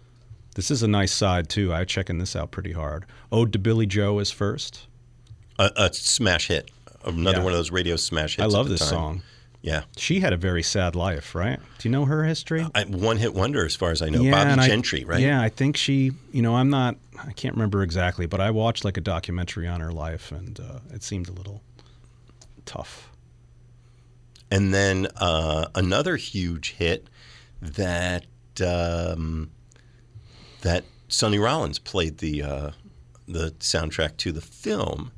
This 0.55 0.70
is 0.70 0.82
a 0.82 0.88
nice 0.88 1.12
side, 1.12 1.48
too. 1.48 1.72
I'm 1.72 1.86
checking 1.86 2.18
this 2.18 2.34
out 2.36 2.50
pretty 2.50 2.72
hard. 2.72 3.05
Ode 3.32 3.52
to 3.52 3.59
Billie 3.59 3.86
Joe 3.86 4.18
is 4.20 4.30
first. 4.30 4.86
A, 5.59 5.70
a 5.76 5.92
smash 5.92 6.48
hit 6.48 6.70
Another 7.05 7.38
Yeah. 7.38 7.44
one 7.44 7.52
of 7.52 7.59
those 7.59 7.70
radio 7.70 7.96
smash 7.96 8.36
hits. 8.36 8.42
I 8.44 8.46
love 8.57 8.68
this 8.68 8.80
time. 8.80 8.88
song. 8.88 9.22
Yeah. 9.61 9.82
She 9.96 10.20
had 10.20 10.32
a 10.32 10.36
very 10.38 10.62
sad 10.62 10.94
life, 10.96 11.34
right? 11.34 11.59
Do 11.78 11.88
you 11.88 11.92
know 11.92 12.05
her 12.07 12.24
history? 12.24 12.66
I, 12.74 12.84
one 12.84 13.16
hit 13.18 13.34
wonder, 13.34 13.64
as 13.66 13.74
far 13.76 13.90
as 13.90 14.00
I 14.02 14.09
know. 14.09 14.22
and 14.22 14.30
Bobbie 14.30 14.61
I- 14.62 14.66
Gentry, 14.66 15.05
right? 15.05 15.20
Yeah, 15.20 15.40
I 15.40 15.48
think 15.50 15.76
she. 15.76 16.12
You 16.32 16.40
know, 16.42 16.55
I'm 16.57 16.70
not. 16.70 16.96
I 17.22 17.32
can't 17.32 17.55
remember 17.55 17.82
exactly, 17.82 18.24
but 18.26 18.40
I 18.40 18.50
watched 18.50 18.84
like 18.84 18.96
a 18.96 19.00
documentary 19.02 19.66
on 19.68 19.80
her 19.80 19.92
life, 19.92 20.32
and 20.32 20.59
uh, 20.61 20.80
it 20.92 21.02
seemed 21.02 21.28
a 21.28 21.32
little 21.32 21.62
tough. 22.64 23.11
And 24.50 24.72
then 24.72 25.09
uh, 25.16 25.66
another 25.74 26.16
huge 26.16 26.72
hit 26.72 27.09
that 27.61 28.26
um, 28.64 29.50
that 30.64 30.84
Sonny 31.08 31.38
Rollins 31.38 31.78
played 31.78 32.18
the 32.18 32.42
uh, 32.42 32.70
the 33.28 33.52
soundtrack 33.60 34.16
to 34.18 34.32
the 34.32 34.40
film. 34.40 35.12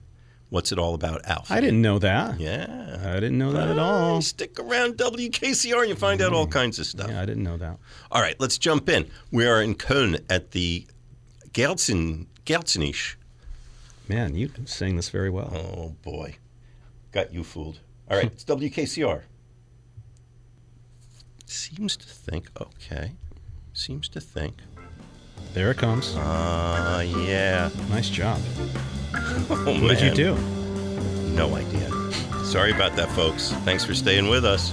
What's 0.49 0.70
it 0.70 0.78
all 0.78 0.94
about, 0.94 1.26
Alf? 1.26 1.51
I 1.51 1.61
didn't 1.61 1.82
know 1.82 1.99
that. 1.99 2.38
Yeah. 2.38 2.99
I 3.05 3.14
didn't 3.14 3.38
know 3.38 3.53
that 3.53 3.68
at 3.68 3.78
all. 3.78 4.22
Stick 4.22 4.61
around 4.61 4.94
WKCR 4.97 5.80
and 5.80 5.88
you 5.88 5.97
find 5.97 6.22
out 6.22 6.32
all 6.32 6.47
kinds 6.47 6.78
of 6.78 6.86
stuff. 6.86 7.11
Yeah, 7.11 7.20
I 7.20 7.26
didn't 7.26 7.42
know 7.42 7.57
that. 7.57 7.78
All 8.12 8.22
right, 8.22 8.38
let's 8.38 8.57
jump 8.57 8.88
in. 8.88 9.11
We 9.32 9.44
are 9.47 9.61
in 9.61 9.74
Köln 9.74 10.24
at 10.30 10.53
the 10.53 10.86
Gelsen 11.53 12.26
Gürzenich. 12.44 13.16
Man, 14.09 14.36
you 14.36 14.51
sang 14.66 14.94
this 14.94 15.11
very 15.11 15.30
well. 15.30 15.53
Oh 15.53 15.97
boy, 16.03 16.36
got 17.11 17.32
you 17.34 17.42
fooled. 17.42 17.80
All 18.09 18.16
right, 18.16 18.26
it's 18.26 18.44
WKCR. 18.44 19.22
Seems 21.47 21.97
to 21.97 22.07
think 22.07 22.51
okay. 22.61 23.12
Seems 23.72 24.09
to 24.11 24.20
think. 24.20 24.62
There 25.55 25.70
it 25.70 25.78
comes. 25.78 26.14
Uh 26.16 27.05
yeah. 27.26 27.70
Nice 27.91 28.09
job. 28.09 28.41
Oh, 29.49 29.80
What 29.82 29.99
did 29.99 30.01
you 30.03 30.12
do? 30.14 30.34
No 31.34 31.55
idea. 31.57 31.89
Sorry 32.45 32.72
about 32.72 32.97
that, 32.97 33.09
folks. 33.12 33.53
Thanks 33.64 33.84
for 33.84 33.95
staying 33.95 34.28
with 34.28 34.45
us. 34.45 34.72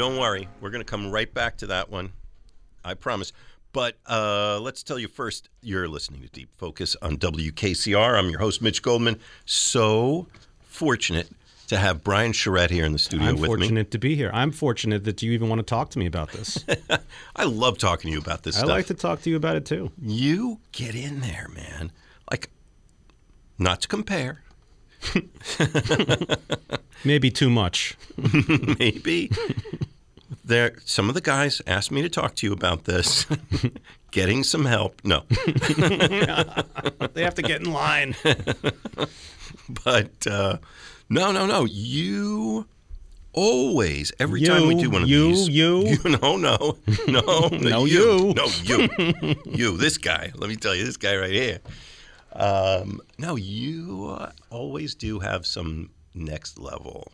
don't 0.00 0.16
worry. 0.16 0.48
We're 0.62 0.70
going 0.70 0.80
to 0.80 0.90
come 0.90 1.10
right 1.10 1.32
back 1.32 1.58
to 1.58 1.66
that 1.66 1.90
one. 1.90 2.12
I 2.82 2.94
promise. 2.94 3.34
But 3.72 3.98
uh, 4.06 4.58
let's 4.58 4.82
tell 4.82 4.98
you 4.98 5.08
first 5.08 5.50
you're 5.60 5.88
listening 5.88 6.22
to 6.22 6.28
Deep 6.28 6.48
Focus 6.56 6.96
on 7.02 7.18
WKCR. 7.18 8.18
I'm 8.18 8.30
your 8.30 8.40
host, 8.40 8.62
Mitch 8.62 8.80
Goldman. 8.80 9.20
So 9.44 10.26
fortunate 10.62 11.28
to 11.68 11.76
have 11.76 12.02
Brian 12.02 12.32
Charette 12.32 12.70
here 12.70 12.86
in 12.86 12.92
the 12.92 12.98
studio 12.98 13.28
I'm 13.28 13.36
with 13.36 13.46
fortunate 13.46 13.90
to 13.90 13.98
be 13.98 14.16
here. 14.16 14.30
I'm 14.32 14.52
fortunate 14.52 15.04
that 15.04 15.22
you 15.22 15.32
even 15.32 15.50
want 15.50 15.58
to 15.58 15.64
talk 15.64 15.90
to 15.90 15.98
me 15.98 16.06
about 16.06 16.32
this. 16.32 16.64
I 17.36 17.44
love 17.44 17.76
talking 17.76 18.08
to 18.08 18.12
you 18.12 18.20
about 18.20 18.42
this 18.42 18.56
I 18.56 18.60
stuff. 18.60 18.70
like 18.70 18.86
to 18.86 18.94
talk 18.94 19.20
to 19.22 19.30
you 19.30 19.36
about 19.36 19.56
it 19.56 19.66
too. 19.66 19.92
You 20.00 20.60
get 20.72 20.94
in 20.94 21.20
there, 21.20 21.48
man. 21.54 21.92
Like, 22.30 22.48
not 23.58 23.82
to 23.82 23.88
compare, 23.88 24.42
Maybe 27.04 27.30
too 27.30 27.50
much. 27.50 27.96
maybe. 28.78 29.30
There, 30.44 30.76
some 30.84 31.08
of 31.08 31.14
the 31.14 31.20
guys 31.20 31.60
asked 31.66 31.90
me 31.90 32.02
to 32.02 32.08
talk 32.08 32.34
to 32.36 32.46
you 32.46 32.52
about 32.52 32.84
this. 32.84 33.26
Getting 34.10 34.42
some 34.44 34.64
help. 34.64 35.00
No. 35.04 35.24
They 37.12 37.22
have 37.24 37.34
to 37.36 37.42
get 37.42 37.60
in 37.60 37.72
line. 37.72 38.14
But 39.84 40.26
uh, 40.26 40.58
no, 41.08 41.32
no, 41.32 41.46
no. 41.46 41.64
You 41.64 42.66
always, 43.32 44.12
every 44.18 44.42
time 44.42 44.66
we 44.68 44.74
do 44.74 44.90
one 44.90 45.02
of 45.02 45.08
you, 45.08 45.28
these, 45.28 45.48
you. 45.48 45.96
no, 46.04 46.36
no, 46.36 46.76
no, 47.08 47.48
No, 47.52 47.84
you. 47.84 48.32
no, 48.34 48.46
you, 48.62 48.88
you. 49.46 49.76
This 49.76 49.98
guy. 49.98 50.32
Let 50.34 50.48
me 50.48 50.56
tell 50.56 50.74
you, 50.74 50.84
this 50.84 50.96
guy 50.96 51.16
right 51.16 51.32
here. 51.32 51.58
Um, 52.32 53.00
no, 53.18 53.36
you 53.36 54.16
uh, 54.18 54.32
always 54.50 54.94
do 54.94 55.18
have 55.20 55.46
some 55.46 55.90
next 56.14 56.58
level 56.58 57.10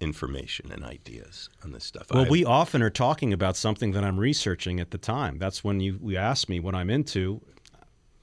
information 0.00 0.70
and 0.72 0.84
ideas 0.84 1.48
on 1.64 1.72
this 1.72 1.84
stuff. 1.84 2.06
Well, 2.12 2.26
I- 2.26 2.28
we 2.28 2.44
often 2.44 2.82
are 2.82 2.90
talking 2.90 3.32
about 3.32 3.56
something 3.56 3.92
that 3.92 4.04
I'm 4.04 4.18
researching 4.18 4.80
at 4.80 4.90
the 4.90 4.98
time. 4.98 5.38
That's 5.38 5.64
when 5.64 5.80
you 5.80 5.98
we 6.00 6.16
ask 6.16 6.48
me 6.48 6.60
what 6.60 6.74
I'm 6.74 6.90
into. 6.90 7.40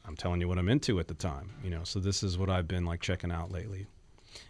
I'm 0.06 0.16
telling 0.16 0.42
you 0.42 0.48
what 0.48 0.58
I'm 0.60 0.70
into 0.70 1.00
at 1.00 1.08
the 1.08 1.14
time. 1.14 1.52
You 1.64 1.70
know, 1.70 1.84
so 1.84 2.00
this 2.00 2.24
is 2.24 2.38
what 2.38 2.50
I've 2.50 2.68
been 2.68 2.86
like 2.86 3.02
checking 3.02 3.32
out 3.32 3.52
lately. 3.52 3.88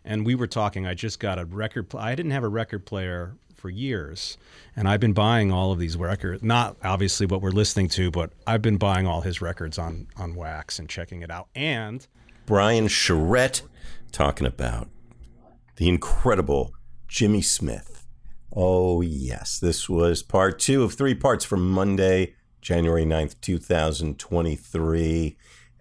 And 0.03 0.25
we 0.25 0.35
were 0.35 0.47
talking. 0.47 0.85
I 0.87 0.93
just 0.93 1.19
got 1.19 1.39
a 1.39 1.45
record. 1.45 1.89
Pl- 1.89 1.99
I 1.99 2.15
didn't 2.15 2.31
have 2.31 2.43
a 2.43 2.49
record 2.49 2.85
player 2.85 3.35
for 3.55 3.69
years, 3.69 4.37
and 4.75 4.89
I've 4.89 4.99
been 4.99 5.13
buying 5.13 5.51
all 5.51 5.71
of 5.71 5.79
these 5.79 5.95
records. 5.95 6.43
Not 6.43 6.75
obviously 6.83 7.25
what 7.25 7.41
we're 7.41 7.51
listening 7.51 7.87
to, 7.89 8.11
but 8.11 8.33
I've 8.45 8.61
been 8.61 8.77
buying 8.77 9.07
all 9.07 9.21
his 9.21 9.41
records 9.41 9.77
on 9.77 10.07
on 10.17 10.35
wax 10.35 10.79
and 10.79 10.89
checking 10.89 11.21
it 11.21 11.31
out. 11.31 11.47
And 11.55 12.05
Brian 12.45 12.87
Charette 12.89 13.61
talking 14.11 14.47
about 14.47 14.89
the 15.77 15.87
incredible 15.87 16.73
Jimmy 17.13 17.43
Smith. 17.43 18.07
Oh, 18.55 19.01
yes. 19.01 19.59
This 19.59 19.87
was 19.87 20.23
part 20.23 20.57
two 20.57 20.81
of 20.81 20.95
three 20.95 21.13
parts 21.13 21.45
from 21.45 21.69
Monday, 21.69 22.33
January 22.59 23.05
9th, 23.05 23.39
2023. 23.39 25.37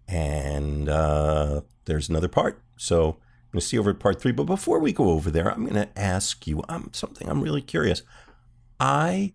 And 0.07 0.91
uh, 0.91 1.63
there's 1.87 2.11
another 2.11 2.29
part. 2.29 2.63
So 2.77 3.13
I'm 3.13 3.53
going 3.53 3.61
to 3.61 3.67
see 3.67 3.79
over 3.79 3.95
part 3.95 4.21
three. 4.21 4.33
But 4.33 4.45
before 4.45 4.79
we 4.79 4.93
go 4.93 5.09
over 5.09 5.31
there, 5.31 5.51
I'm 5.51 5.65
going 5.65 5.87
to 5.87 5.99
ask 5.99 6.47
you 6.47 6.63
um, 6.69 6.91
something 6.93 7.27
I'm 7.31 7.41
really 7.41 7.63
curious. 7.63 8.03
I 8.79 9.33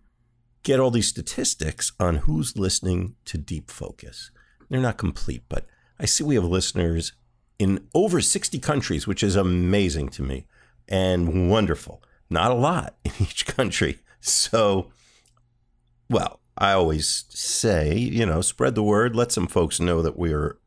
get 0.62 0.78
all 0.78 0.92
these 0.92 1.08
statistics 1.08 1.90
on 1.98 2.14
who's 2.18 2.56
listening 2.56 3.16
to 3.24 3.38
Deep 3.38 3.72
Focus. 3.72 4.30
They're 4.68 4.78
not 4.78 4.98
complete, 4.98 5.42
but 5.48 5.66
I 5.98 6.06
see 6.06 6.22
we 6.22 6.36
have 6.36 6.44
listeners 6.44 7.12
in 7.58 7.88
over 7.92 8.20
60 8.20 8.56
countries, 8.60 9.08
which 9.08 9.24
is 9.24 9.34
amazing 9.34 10.10
to 10.10 10.22
me 10.22 10.46
and 10.88 11.50
wonderful. 11.50 12.02
Not 12.30 12.50
a 12.50 12.54
lot 12.54 12.96
in 13.04 13.12
each 13.20 13.46
country. 13.46 13.98
So, 14.20 14.90
well, 16.10 16.40
I 16.56 16.72
always 16.72 17.24
say, 17.28 17.96
you 17.96 18.26
know, 18.26 18.40
spread 18.40 18.74
the 18.74 18.82
word, 18.82 19.14
let 19.14 19.32
some 19.32 19.46
folks 19.46 19.78
know 19.78 20.02
that 20.02 20.18
we're 20.18 20.58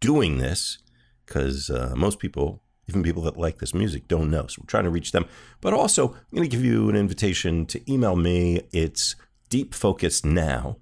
doing 0.00 0.38
this 0.38 0.78
because 1.26 1.70
uh, 1.70 1.92
most 1.96 2.18
people, 2.18 2.62
even 2.88 3.02
people 3.02 3.22
that 3.22 3.36
like 3.36 3.58
this 3.58 3.74
music, 3.74 4.08
don't 4.08 4.30
know. 4.30 4.46
So 4.46 4.62
we're 4.62 4.66
trying 4.66 4.84
to 4.84 4.90
reach 4.90 5.12
them. 5.12 5.26
But 5.60 5.74
also, 5.74 6.08
I'm 6.08 6.36
going 6.36 6.48
to 6.48 6.56
give 6.56 6.64
you 6.64 6.88
an 6.88 6.96
invitation 6.96 7.66
to 7.66 7.92
email 7.92 8.16
me. 8.16 8.62
It's 8.72 9.16
deepfocusnow 9.50 10.76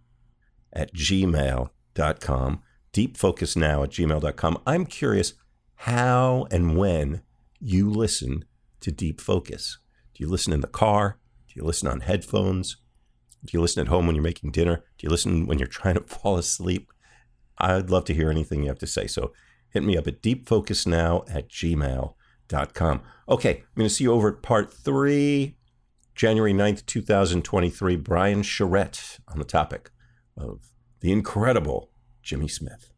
at 0.73 0.95
gmail.com. 0.95 2.63
Deepfocusnow 2.93 3.85
at 3.85 3.91
gmail.com. 3.91 4.63
I'm 4.67 4.87
curious 4.87 5.35
how 5.75 6.47
and 6.51 6.77
when 6.77 7.23
you 7.61 7.91
listen 7.91 8.45
to 8.83 8.93
Deep 8.93 9.21
Focus. 9.21 9.79
Do 10.15 10.23
you 10.23 10.31
listen 10.31 10.53
in 10.53 10.61
the 10.61 10.67
car? 10.67 11.19
Do 11.49 11.55
you 11.57 11.65
listen 11.65 11.89
on 11.89 12.01
headphones? 12.01 12.77
Do 13.45 13.57
you 13.57 13.61
listen 13.61 13.81
at 13.81 13.89
home 13.89 14.07
when 14.07 14.15
you're 14.15 14.23
making 14.23 14.53
dinner? 14.53 14.85
Do 14.99 15.07
you 15.07 15.11
listen 15.11 15.47
when 15.47 15.59
you're 15.59 15.69
trying 15.81 15.95
to 15.95 16.03
fall 16.03 16.37
asleep? 16.37 16.93
I'd 17.59 17.91
love 17.91 18.05
to 18.07 18.15
hear 18.15 18.31
anything 18.31 18.63
you 18.63 18.69
have 18.69 18.79
to 18.79 18.87
say. 18.87 19.07
So 19.07 19.33
hit 19.71 19.83
me 19.83 19.97
up 19.97 20.07
at 20.07 20.23
deepfocusnow 20.23 21.25
at 21.35 21.49
gmail.com. 21.49 23.03
Okay, 23.29 23.51
I'm 23.51 23.65
going 23.77 23.89
to 23.89 23.95
see 23.95 24.05
you 24.05 24.13
over 24.13 24.29
at 24.29 24.43
part 24.43 24.73
three, 24.73 25.57
January 26.15 26.53
9th, 26.53 26.87
2023. 26.87 27.97
Brian 27.97 28.43
Charette 28.43 29.19
on 29.29 29.39
the 29.39 29.45
topic 29.45 29.91
of 30.37 30.73
the 31.01 31.13
incredible 31.13 31.91
Jimmy 32.23 32.49
Smith. 32.49 32.92